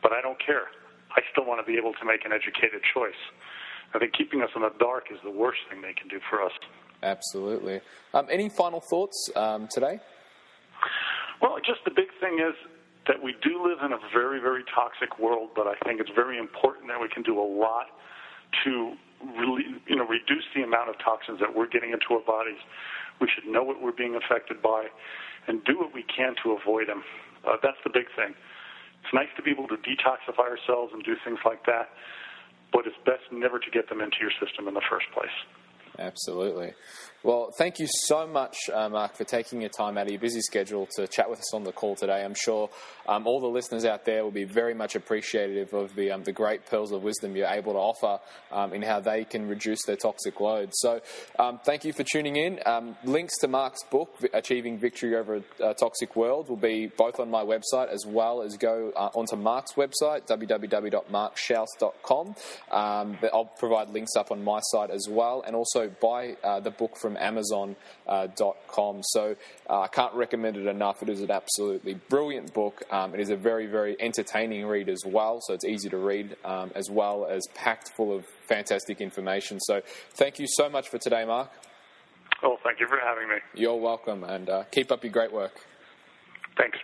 but 0.01 0.13
I 0.13 0.21
don't 0.21 0.39
care. 0.39 0.71
I 1.11 1.21
still 1.31 1.45
want 1.45 1.59
to 1.59 1.67
be 1.67 1.77
able 1.77 1.93
to 1.93 2.05
make 2.05 2.23
an 2.23 2.31
educated 2.31 2.81
choice. 2.93 3.19
I 3.93 3.99
think 3.99 4.13
keeping 4.13 4.41
us 4.41 4.49
in 4.55 4.61
the 4.61 4.71
dark 4.79 5.05
is 5.11 5.19
the 5.23 5.31
worst 5.31 5.59
thing 5.69 5.81
they 5.81 5.93
can 5.93 6.07
do 6.07 6.19
for 6.29 6.43
us. 6.43 6.51
Absolutely. 7.01 7.81
Um, 8.13 8.27
any 8.29 8.49
final 8.49 8.81
thoughts 8.81 9.29
um, 9.35 9.67
today? 9.71 9.99
Well, 11.41 11.57
just 11.65 11.79
the 11.85 11.91
big 11.91 12.09
thing 12.19 12.39
is 12.39 12.55
that 13.07 13.23
we 13.23 13.33
do 13.41 13.63
live 13.63 13.79
in 13.83 13.93
a 13.93 13.99
very, 14.13 14.39
very 14.39 14.63
toxic 14.75 15.17
world, 15.17 15.49
but 15.55 15.67
I 15.67 15.75
think 15.85 15.99
it's 15.99 16.11
very 16.13 16.37
important 16.37 16.87
that 16.89 16.99
we 17.01 17.07
can 17.07 17.23
do 17.23 17.39
a 17.39 17.43
lot 17.43 17.87
to 18.63 18.93
really, 19.37 19.63
you 19.87 19.95
know, 19.95 20.05
reduce 20.05 20.45
the 20.53 20.61
amount 20.63 20.89
of 20.89 20.95
toxins 20.99 21.39
that 21.39 21.55
we're 21.55 21.67
getting 21.67 21.91
into 21.91 22.13
our 22.13 22.21
bodies. 22.21 22.59
We 23.19 23.27
should 23.33 23.49
know 23.49 23.63
what 23.63 23.81
we're 23.81 23.95
being 23.95 24.15
affected 24.15 24.61
by 24.61 24.87
and 25.47 25.63
do 25.63 25.77
what 25.77 25.93
we 25.93 26.03
can 26.03 26.35
to 26.43 26.51
avoid 26.51 26.87
them. 26.87 27.03
Uh, 27.47 27.57
that's 27.63 27.79
the 27.83 27.89
big 27.89 28.05
thing. 28.15 28.35
It's 29.03 29.13
nice 29.13 29.31
to 29.37 29.41
be 29.41 29.51
able 29.51 29.67
to 29.69 29.77
detoxify 29.77 30.45
ourselves 30.45 30.91
and 30.93 31.03
do 31.03 31.15
things 31.23 31.39
like 31.45 31.65
that, 31.65 31.89
but 32.71 32.85
it's 32.85 32.97
best 33.05 33.23
never 33.31 33.59
to 33.59 33.69
get 33.71 33.89
them 33.89 34.01
into 34.01 34.17
your 34.21 34.31
system 34.43 34.67
in 34.67 34.73
the 34.73 34.85
first 34.89 35.07
place. 35.13 35.33
Absolutely. 35.99 36.73
Well, 37.21 37.51
thank 37.51 37.79
you 37.79 37.87
so 38.05 38.25
much, 38.25 38.55
uh, 38.73 38.87
Mark, 38.87 39.17
for 39.17 39.25
taking 39.25 39.59
your 39.59 39.69
time 39.69 39.97
out 39.97 40.05
of 40.05 40.11
your 40.11 40.21
busy 40.21 40.39
schedule 40.39 40.87
to 40.95 41.05
chat 41.05 41.29
with 41.29 41.39
us 41.39 41.53
on 41.53 41.65
the 41.65 41.73
call 41.73 41.97
today. 41.97 42.23
I'm 42.23 42.33
sure 42.33 42.69
um, 43.09 43.27
all 43.27 43.41
the 43.41 43.47
listeners 43.47 43.83
out 43.83 44.05
there 44.05 44.23
will 44.23 44.31
be 44.31 44.45
very 44.45 44.73
much 44.73 44.95
appreciative 44.95 45.73
of 45.73 45.93
the, 45.95 46.11
um, 46.11 46.23
the 46.23 46.31
great 46.31 46.65
pearls 46.65 46.93
of 46.93 47.03
wisdom 47.03 47.35
you're 47.35 47.49
able 47.49 47.73
to 47.73 47.79
offer 47.79 48.21
um, 48.53 48.73
in 48.73 48.81
how 48.81 49.01
they 49.01 49.25
can 49.25 49.49
reduce 49.49 49.83
their 49.85 49.97
toxic 49.97 50.39
load. 50.39 50.69
So, 50.71 51.01
um, 51.37 51.59
thank 51.65 51.83
you 51.83 51.91
for 51.91 52.05
tuning 52.05 52.37
in. 52.37 52.61
Um, 52.65 52.95
links 53.03 53.37
to 53.39 53.49
Mark's 53.49 53.83
book, 53.83 54.15
Achieving 54.33 54.79
Victory 54.79 55.17
Over 55.17 55.43
a 55.59 55.73
Toxic 55.73 56.15
World, 56.15 56.47
will 56.47 56.55
be 56.55 56.87
both 56.87 57.19
on 57.19 57.29
my 57.29 57.43
website 57.43 57.89
as 57.89 58.05
well 58.07 58.43
as 58.43 58.55
go 58.55 58.93
uh, 58.95 59.09
onto 59.13 59.35
Mark's 59.35 59.73
website, 59.73 60.25
www.markschauss.com. 60.25 62.35
Um, 62.71 63.17
I'll 63.33 63.51
provide 63.57 63.89
links 63.89 64.15
up 64.15 64.31
on 64.31 64.41
my 64.41 64.61
site 64.61 64.89
as 64.89 65.09
well, 65.09 65.43
and 65.45 65.53
also 65.53 65.88
buy 65.89 66.35
uh, 66.43 66.59
the 66.59 66.71
book 66.71 66.97
from 66.97 67.17
Amazon.com. 67.17 67.75
Uh, 68.07 69.01
so 69.01 69.35
uh, 69.69 69.81
I 69.81 69.87
can't 69.87 70.13
recommend 70.13 70.57
it 70.57 70.67
enough. 70.67 71.01
It 71.01 71.09
is 71.09 71.21
an 71.21 71.31
absolutely 71.31 71.95
brilliant 72.09 72.53
book. 72.53 72.83
Um, 72.91 73.13
it 73.13 73.19
is 73.19 73.29
a 73.29 73.35
very, 73.35 73.67
very 73.67 73.95
entertaining 73.99 74.65
read 74.65 74.89
as 74.89 75.03
well, 75.05 75.41
so 75.41 75.53
it's 75.53 75.65
easy 75.65 75.89
to 75.89 75.97
read, 75.97 76.35
um, 76.45 76.71
as 76.75 76.89
well 76.89 77.25
as 77.25 77.47
packed 77.55 77.91
full 77.95 78.15
of 78.15 78.25
fantastic 78.47 79.01
information. 79.01 79.59
So 79.59 79.81
thank 80.15 80.39
you 80.39 80.45
so 80.47 80.69
much 80.69 80.89
for 80.89 80.97
today, 80.97 81.25
Mark. 81.25 81.49
Oh, 82.43 82.57
thank 82.63 82.79
you 82.79 82.87
for 82.87 82.97
having 83.03 83.27
me. 83.27 83.35
You're 83.53 83.75
welcome, 83.75 84.23
and 84.23 84.49
uh, 84.49 84.63
keep 84.71 84.91
up 84.91 85.03
your 85.03 85.11
great 85.11 85.33
work. 85.33 85.59
Thanks. 86.57 86.77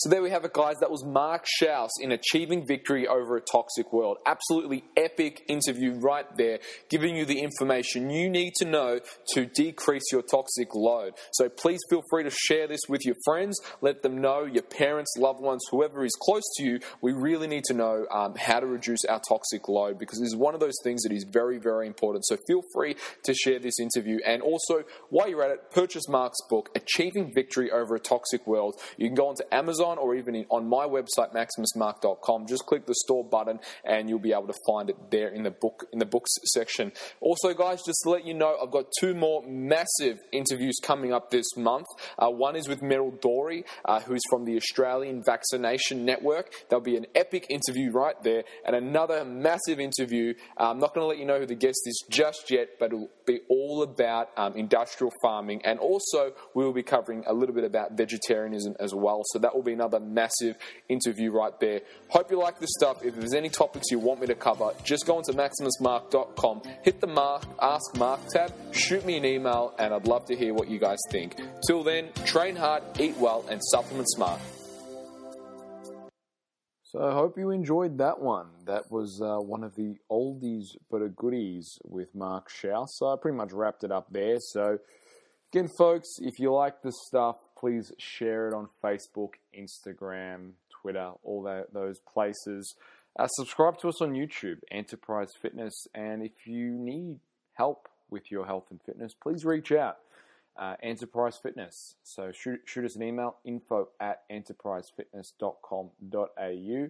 So 0.00 0.08
there 0.08 0.22
we 0.22 0.30
have 0.30 0.46
it, 0.46 0.54
guys. 0.54 0.76
That 0.80 0.90
was 0.90 1.04
Mark 1.04 1.44
Schauss 1.44 1.90
in 2.00 2.10
Achieving 2.10 2.66
Victory 2.66 3.06
Over 3.06 3.36
a 3.36 3.40
Toxic 3.42 3.92
World. 3.92 4.16
Absolutely 4.24 4.82
epic 4.96 5.42
interview 5.46 5.92
right 5.92 6.24
there, 6.38 6.60
giving 6.88 7.14
you 7.14 7.26
the 7.26 7.40
information 7.40 8.08
you 8.08 8.30
need 8.30 8.54
to 8.60 8.64
know 8.64 9.00
to 9.34 9.44
decrease 9.44 10.04
your 10.10 10.22
toxic 10.22 10.74
load. 10.74 11.16
So 11.32 11.50
please 11.50 11.80
feel 11.90 12.02
free 12.08 12.24
to 12.24 12.30
share 12.30 12.66
this 12.66 12.80
with 12.88 13.04
your 13.04 13.16
friends. 13.26 13.60
Let 13.82 14.02
them 14.02 14.22
know, 14.22 14.46
your 14.46 14.62
parents, 14.62 15.16
loved 15.18 15.42
ones, 15.42 15.60
whoever 15.70 16.02
is 16.02 16.16
close 16.18 16.44
to 16.56 16.64
you. 16.64 16.80
We 17.02 17.12
really 17.12 17.46
need 17.46 17.64
to 17.64 17.74
know 17.74 18.06
um, 18.10 18.36
how 18.38 18.60
to 18.60 18.66
reduce 18.66 19.04
our 19.06 19.20
toxic 19.20 19.68
load 19.68 19.98
because 19.98 20.22
it's 20.22 20.34
one 20.34 20.54
of 20.54 20.60
those 20.60 20.78
things 20.82 21.02
that 21.02 21.12
is 21.12 21.26
very, 21.30 21.58
very 21.58 21.86
important. 21.86 22.24
So 22.24 22.38
feel 22.46 22.62
free 22.72 22.96
to 23.24 23.34
share 23.34 23.58
this 23.58 23.78
interview. 23.78 24.20
And 24.24 24.40
also, 24.40 24.84
while 25.10 25.28
you're 25.28 25.44
at 25.44 25.50
it, 25.50 25.70
purchase 25.72 26.08
Mark's 26.08 26.40
book, 26.48 26.70
Achieving 26.74 27.34
Victory 27.34 27.70
Over 27.70 27.96
a 27.96 28.00
Toxic 28.00 28.46
World. 28.46 28.80
You 28.96 29.06
can 29.06 29.14
go 29.14 29.28
onto 29.28 29.42
Amazon 29.52 29.89
or 29.98 30.14
even 30.14 30.44
on 30.50 30.68
my 30.68 30.86
website, 30.86 31.34
maximusmark.com. 31.34 32.46
Just 32.46 32.66
click 32.66 32.86
the 32.86 32.94
store 32.94 33.24
button 33.24 33.60
and 33.84 34.08
you'll 34.08 34.18
be 34.18 34.32
able 34.32 34.46
to 34.46 34.58
find 34.66 34.90
it 34.90 34.96
there 35.10 35.28
in 35.28 35.42
the 35.42 35.50
book 35.50 35.86
in 35.92 35.98
the 35.98 36.06
books 36.06 36.30
section. 36.44 36.92
Also, 37.20 37.54
guys, 37.54 37.82
just 37.84 38.00
to 38.04 38.10
let 38.10 38.26
you 38.26 38.34
know, 38.34 38.56
I've 38.62 38.70
got 38.70 38.86
two 38.98 39.14
more 39.14 39.42
massive 39.46 40.18
interviews 40.32 40.76
coming 40.82 41.12
up 41.12 41.30
this 41.30 41.56
month. 41.56 41.86
Uh, 42.18 42.30
one 42.30 42.56
is 42.56 42.68
with 42.68 42.80
Meryl 42.80 43.18
Dorey, 43.20 43.64
uh, 43.84 44.00
who's 44.00 44.22
from 44.28 44.44
the 44.44 44.56
Australian 44.56 45.22
Vaccination 45.22 46.04
Network. 46.04 46.52
There'll 46.68 46.82
be 46.82 46.96
an 46.96 47.06
epic 47.14 47.46
interview 47.48 47.90
right 47.92 48.20
there, 48.22 48.44
and 48.64 48.76
another 48.76 49.24
massive 49.24 49.80
interview. 49.80 50.34
Uh, 50.58 50.70
I'm 50.70 50.78
not 50.78 50.94
going 50.94 51.04
to 51.04 51.08
let 51.08 51.18
you 51.18 51.24
know 51.24 51.38
who 51.38 51.46
the 51.46 51.54
guest 51.54 51.80
is 51.86 52.04
just 52.10 52.50
yet, 52.50 52.78
but 52.78 52.86
it'll 52.86 53.10
be 53.26 53.40
all 53.48 53.82
about 53.82 54.28
um, 54.36 54.54
industrial 54.56 55.12
farming, 55.22 55.62
and 55.64 55.78
also 55.78 56.32
we 56.54 56.64
will 56.64 56.72
be 56.72 56.82
covering 56.82 57.24
a 57.26 57.32
little 57.32 57.54
bit 57.54 57.64
about 57.64 57.92
vegetarianism 57.92 58.74
as 58.80 58.94
well. 58.94 59.22
So 59.32 59.38
that 59.38 59.54
will 59.54 59.62
be 59.62 59.74
another 59.80 59.98
massive 59.98 60.56
interview 60.88 61.32
right 61.32 61.58
there. 61.58 61.80
Hope 62.08 62.30
you 62.30 62.38
like 62.38 62.60
this 62.60 62.70
stuff. 62.78 63.02
If 63.02 63.16
there's 63.16 63.32
any 63.32 63.48
topics 63.48 63.90
you 63.90 63.98
want 63.98 64.20
me 64.20 64.26
to 64.26 64.34
cover, 64.34 64.72
just 64.84 65.06
go 65.06 65.16
onto 65.16 65.32
maximusmark.com, 65.32 66.62
hit 66.82 67.00
the 67.00 67.06
Mark, 67.06 67.44
Ask 67.62 67.96
Mark 67.96 68.20
tab, 68.28 68.52
shoot 68.72 69.04
me 69.06 69.16
an 69.16 69.24
email, 69.24 69.74
and 69.78 69.94
I'd 69.94 70.06
love 70.06 70.26
to 70.26 70.36
hear 70.36 70.52
what 70.52 70.68
you 70.68 70.78
guys 70.78 70.98
think. 71.10 71.36
Till 71.66 71.82
then, 71.82 72.10
train 72.26 72.56
hard, 72.56 72.82
eat 72.98 73.16
well, 73.16 73.44
and 73.48 73.60
supplement 73.70 74.08
smart. 74.10 74.40
So 76.82 77.02
I 77.02 77.12
hope 77.12 77.38
you 77.38 77.50
enjoyed 77.50 77.98
that 77.98 78.20
one. 78.20 78.48
That 78.66 78.90
was 78.90 79.22
uh, 79.24 79.36
one 79.36 79.62
of 79.62 79.76
the 79.76 79.94
oldies 80.10 80.64
but 80.90 81.02
a 81.02 81.08
goodies 81.08 81.78
with 81.84 82.08
Mark 82.14 82.50
Schauss. 82.50 82.88
So 82.96 83.06
I 83.06 83.14
pretty 83.20 83.36
much 83.36 83.52
wrapped 83.52 83.84
it 83.84 83.92
up 83.92 84.08
there. 84.10 84.38
So 84.40 84.78
again, 85.52 85.68
folks, 85.78 86.08
if 86.18 86.40
you 86.40 86.52
like 86.52 86.82
this 86.82 86.96
stuff, 87.06 87.36
please 87.60 87.92
share 87.98 88.48
it 88.48 88.54
on 88.54 88.68
Facebook, 88.82 89.34
Instagram, 89.56 90.52
Twitter, 90.80 91.12
all 91.22 91.42
that, 91.42 91.74
those 91.74 91.98
places. 91.98 92.74
Uh, 93.18 93.26
subscribe 93.26 93.76
to 93.78 93.88
us 93.88 94.00
on 94.00 94.12
YouTube, 94.12 94.60
Enterprise 94.70 95.32
Fitness, 95.40 95.88
and 95.94 96.22
if 96.22 96.46
you 96.46 96.70
need 96.70 97.18
help 97.54 97.88
with 98.08 98.30
your 98.30 98.46
health 98.46 98.66
and 98.70 98.80
fitness, 98.82 99.14
please 99.14 99.44
reach 99.44 99.72
out. 99.72 99.98
Uh, 100.56 100.76
Enterprise 100.82 101.38
Fitness. 101.42 101.96
So 102.02 102.32
shoot, 102.32 102.60
shoot 102.64 102.84
us 102.84 102.96
an 102.96 103.02
email, 103.02 103.36
info 103.44 103.88
at 104.00 104.22
enterprisefitness.com.au. 104.30 106.88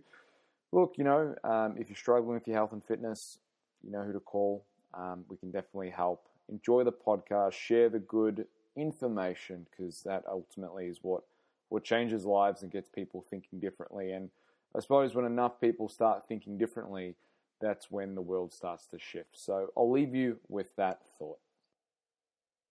Look, 0.72 0.94
you 0.96 1.04
know, 1.04 1.34
um, 1.42 1.74
if 1.78 1.88
you're 1.88 1.96
struggling 1.96 2.34
with 2.34 2.46
your 2.46 2.56
health 2.56 2.72
and 2.72 2.84
fitness, 2.84 3.38
you 3.82 3.90
know 3.90 4.04
who 4.04 4.12
to 4.12 4.20
call. 4.20 4.64
Um, 4.94 5.24
we 5.28 5.36
can 5.36 5.50
definitely 5.50 5.90
help. 5.90 6.26
Enjoy 6.48 6.84
the 6.84 6.92
podcast, 6.92 7.52
share 7.52 7.88
the 7.88 7.98
good, 7.98 8.46
information 8.76 9.66
because 9.70 10.02
that 10.02 10.24
ultimately 10.28 10.86
is 10.86 10.98
what 11.02 11.22
what 11.68 11.84
changes 11.84 12.24
lives 12.24 12.62
and 12.62 12.72
gets 12.72 12.88
people 12.88 13.24
thinking 13.30 13.60
differently. 13.60 14.10
And 14.12 14.30
I 14.76 14.80
suppose 14.80 15.14
when 15.14 15.24
enough 15.24 15.60
people 15.60 15.88
start 15.88 16.26
thinking 16.26 16.58
differently, 16.58 17.14
that's 17.60 17.90
when 17.90 18.14
the 18.14 18.22
world 18.22 18.52
starts 18.52 18.86
to 18.88 18.98
shift. 18.98 19.38
So 19.38 19.68
I'll 19.76 19.90
leave 19.90 20.14
you 20.14 20.38
with 20.48 20.74
that 20.76 21.00
thought. 21.18 21.38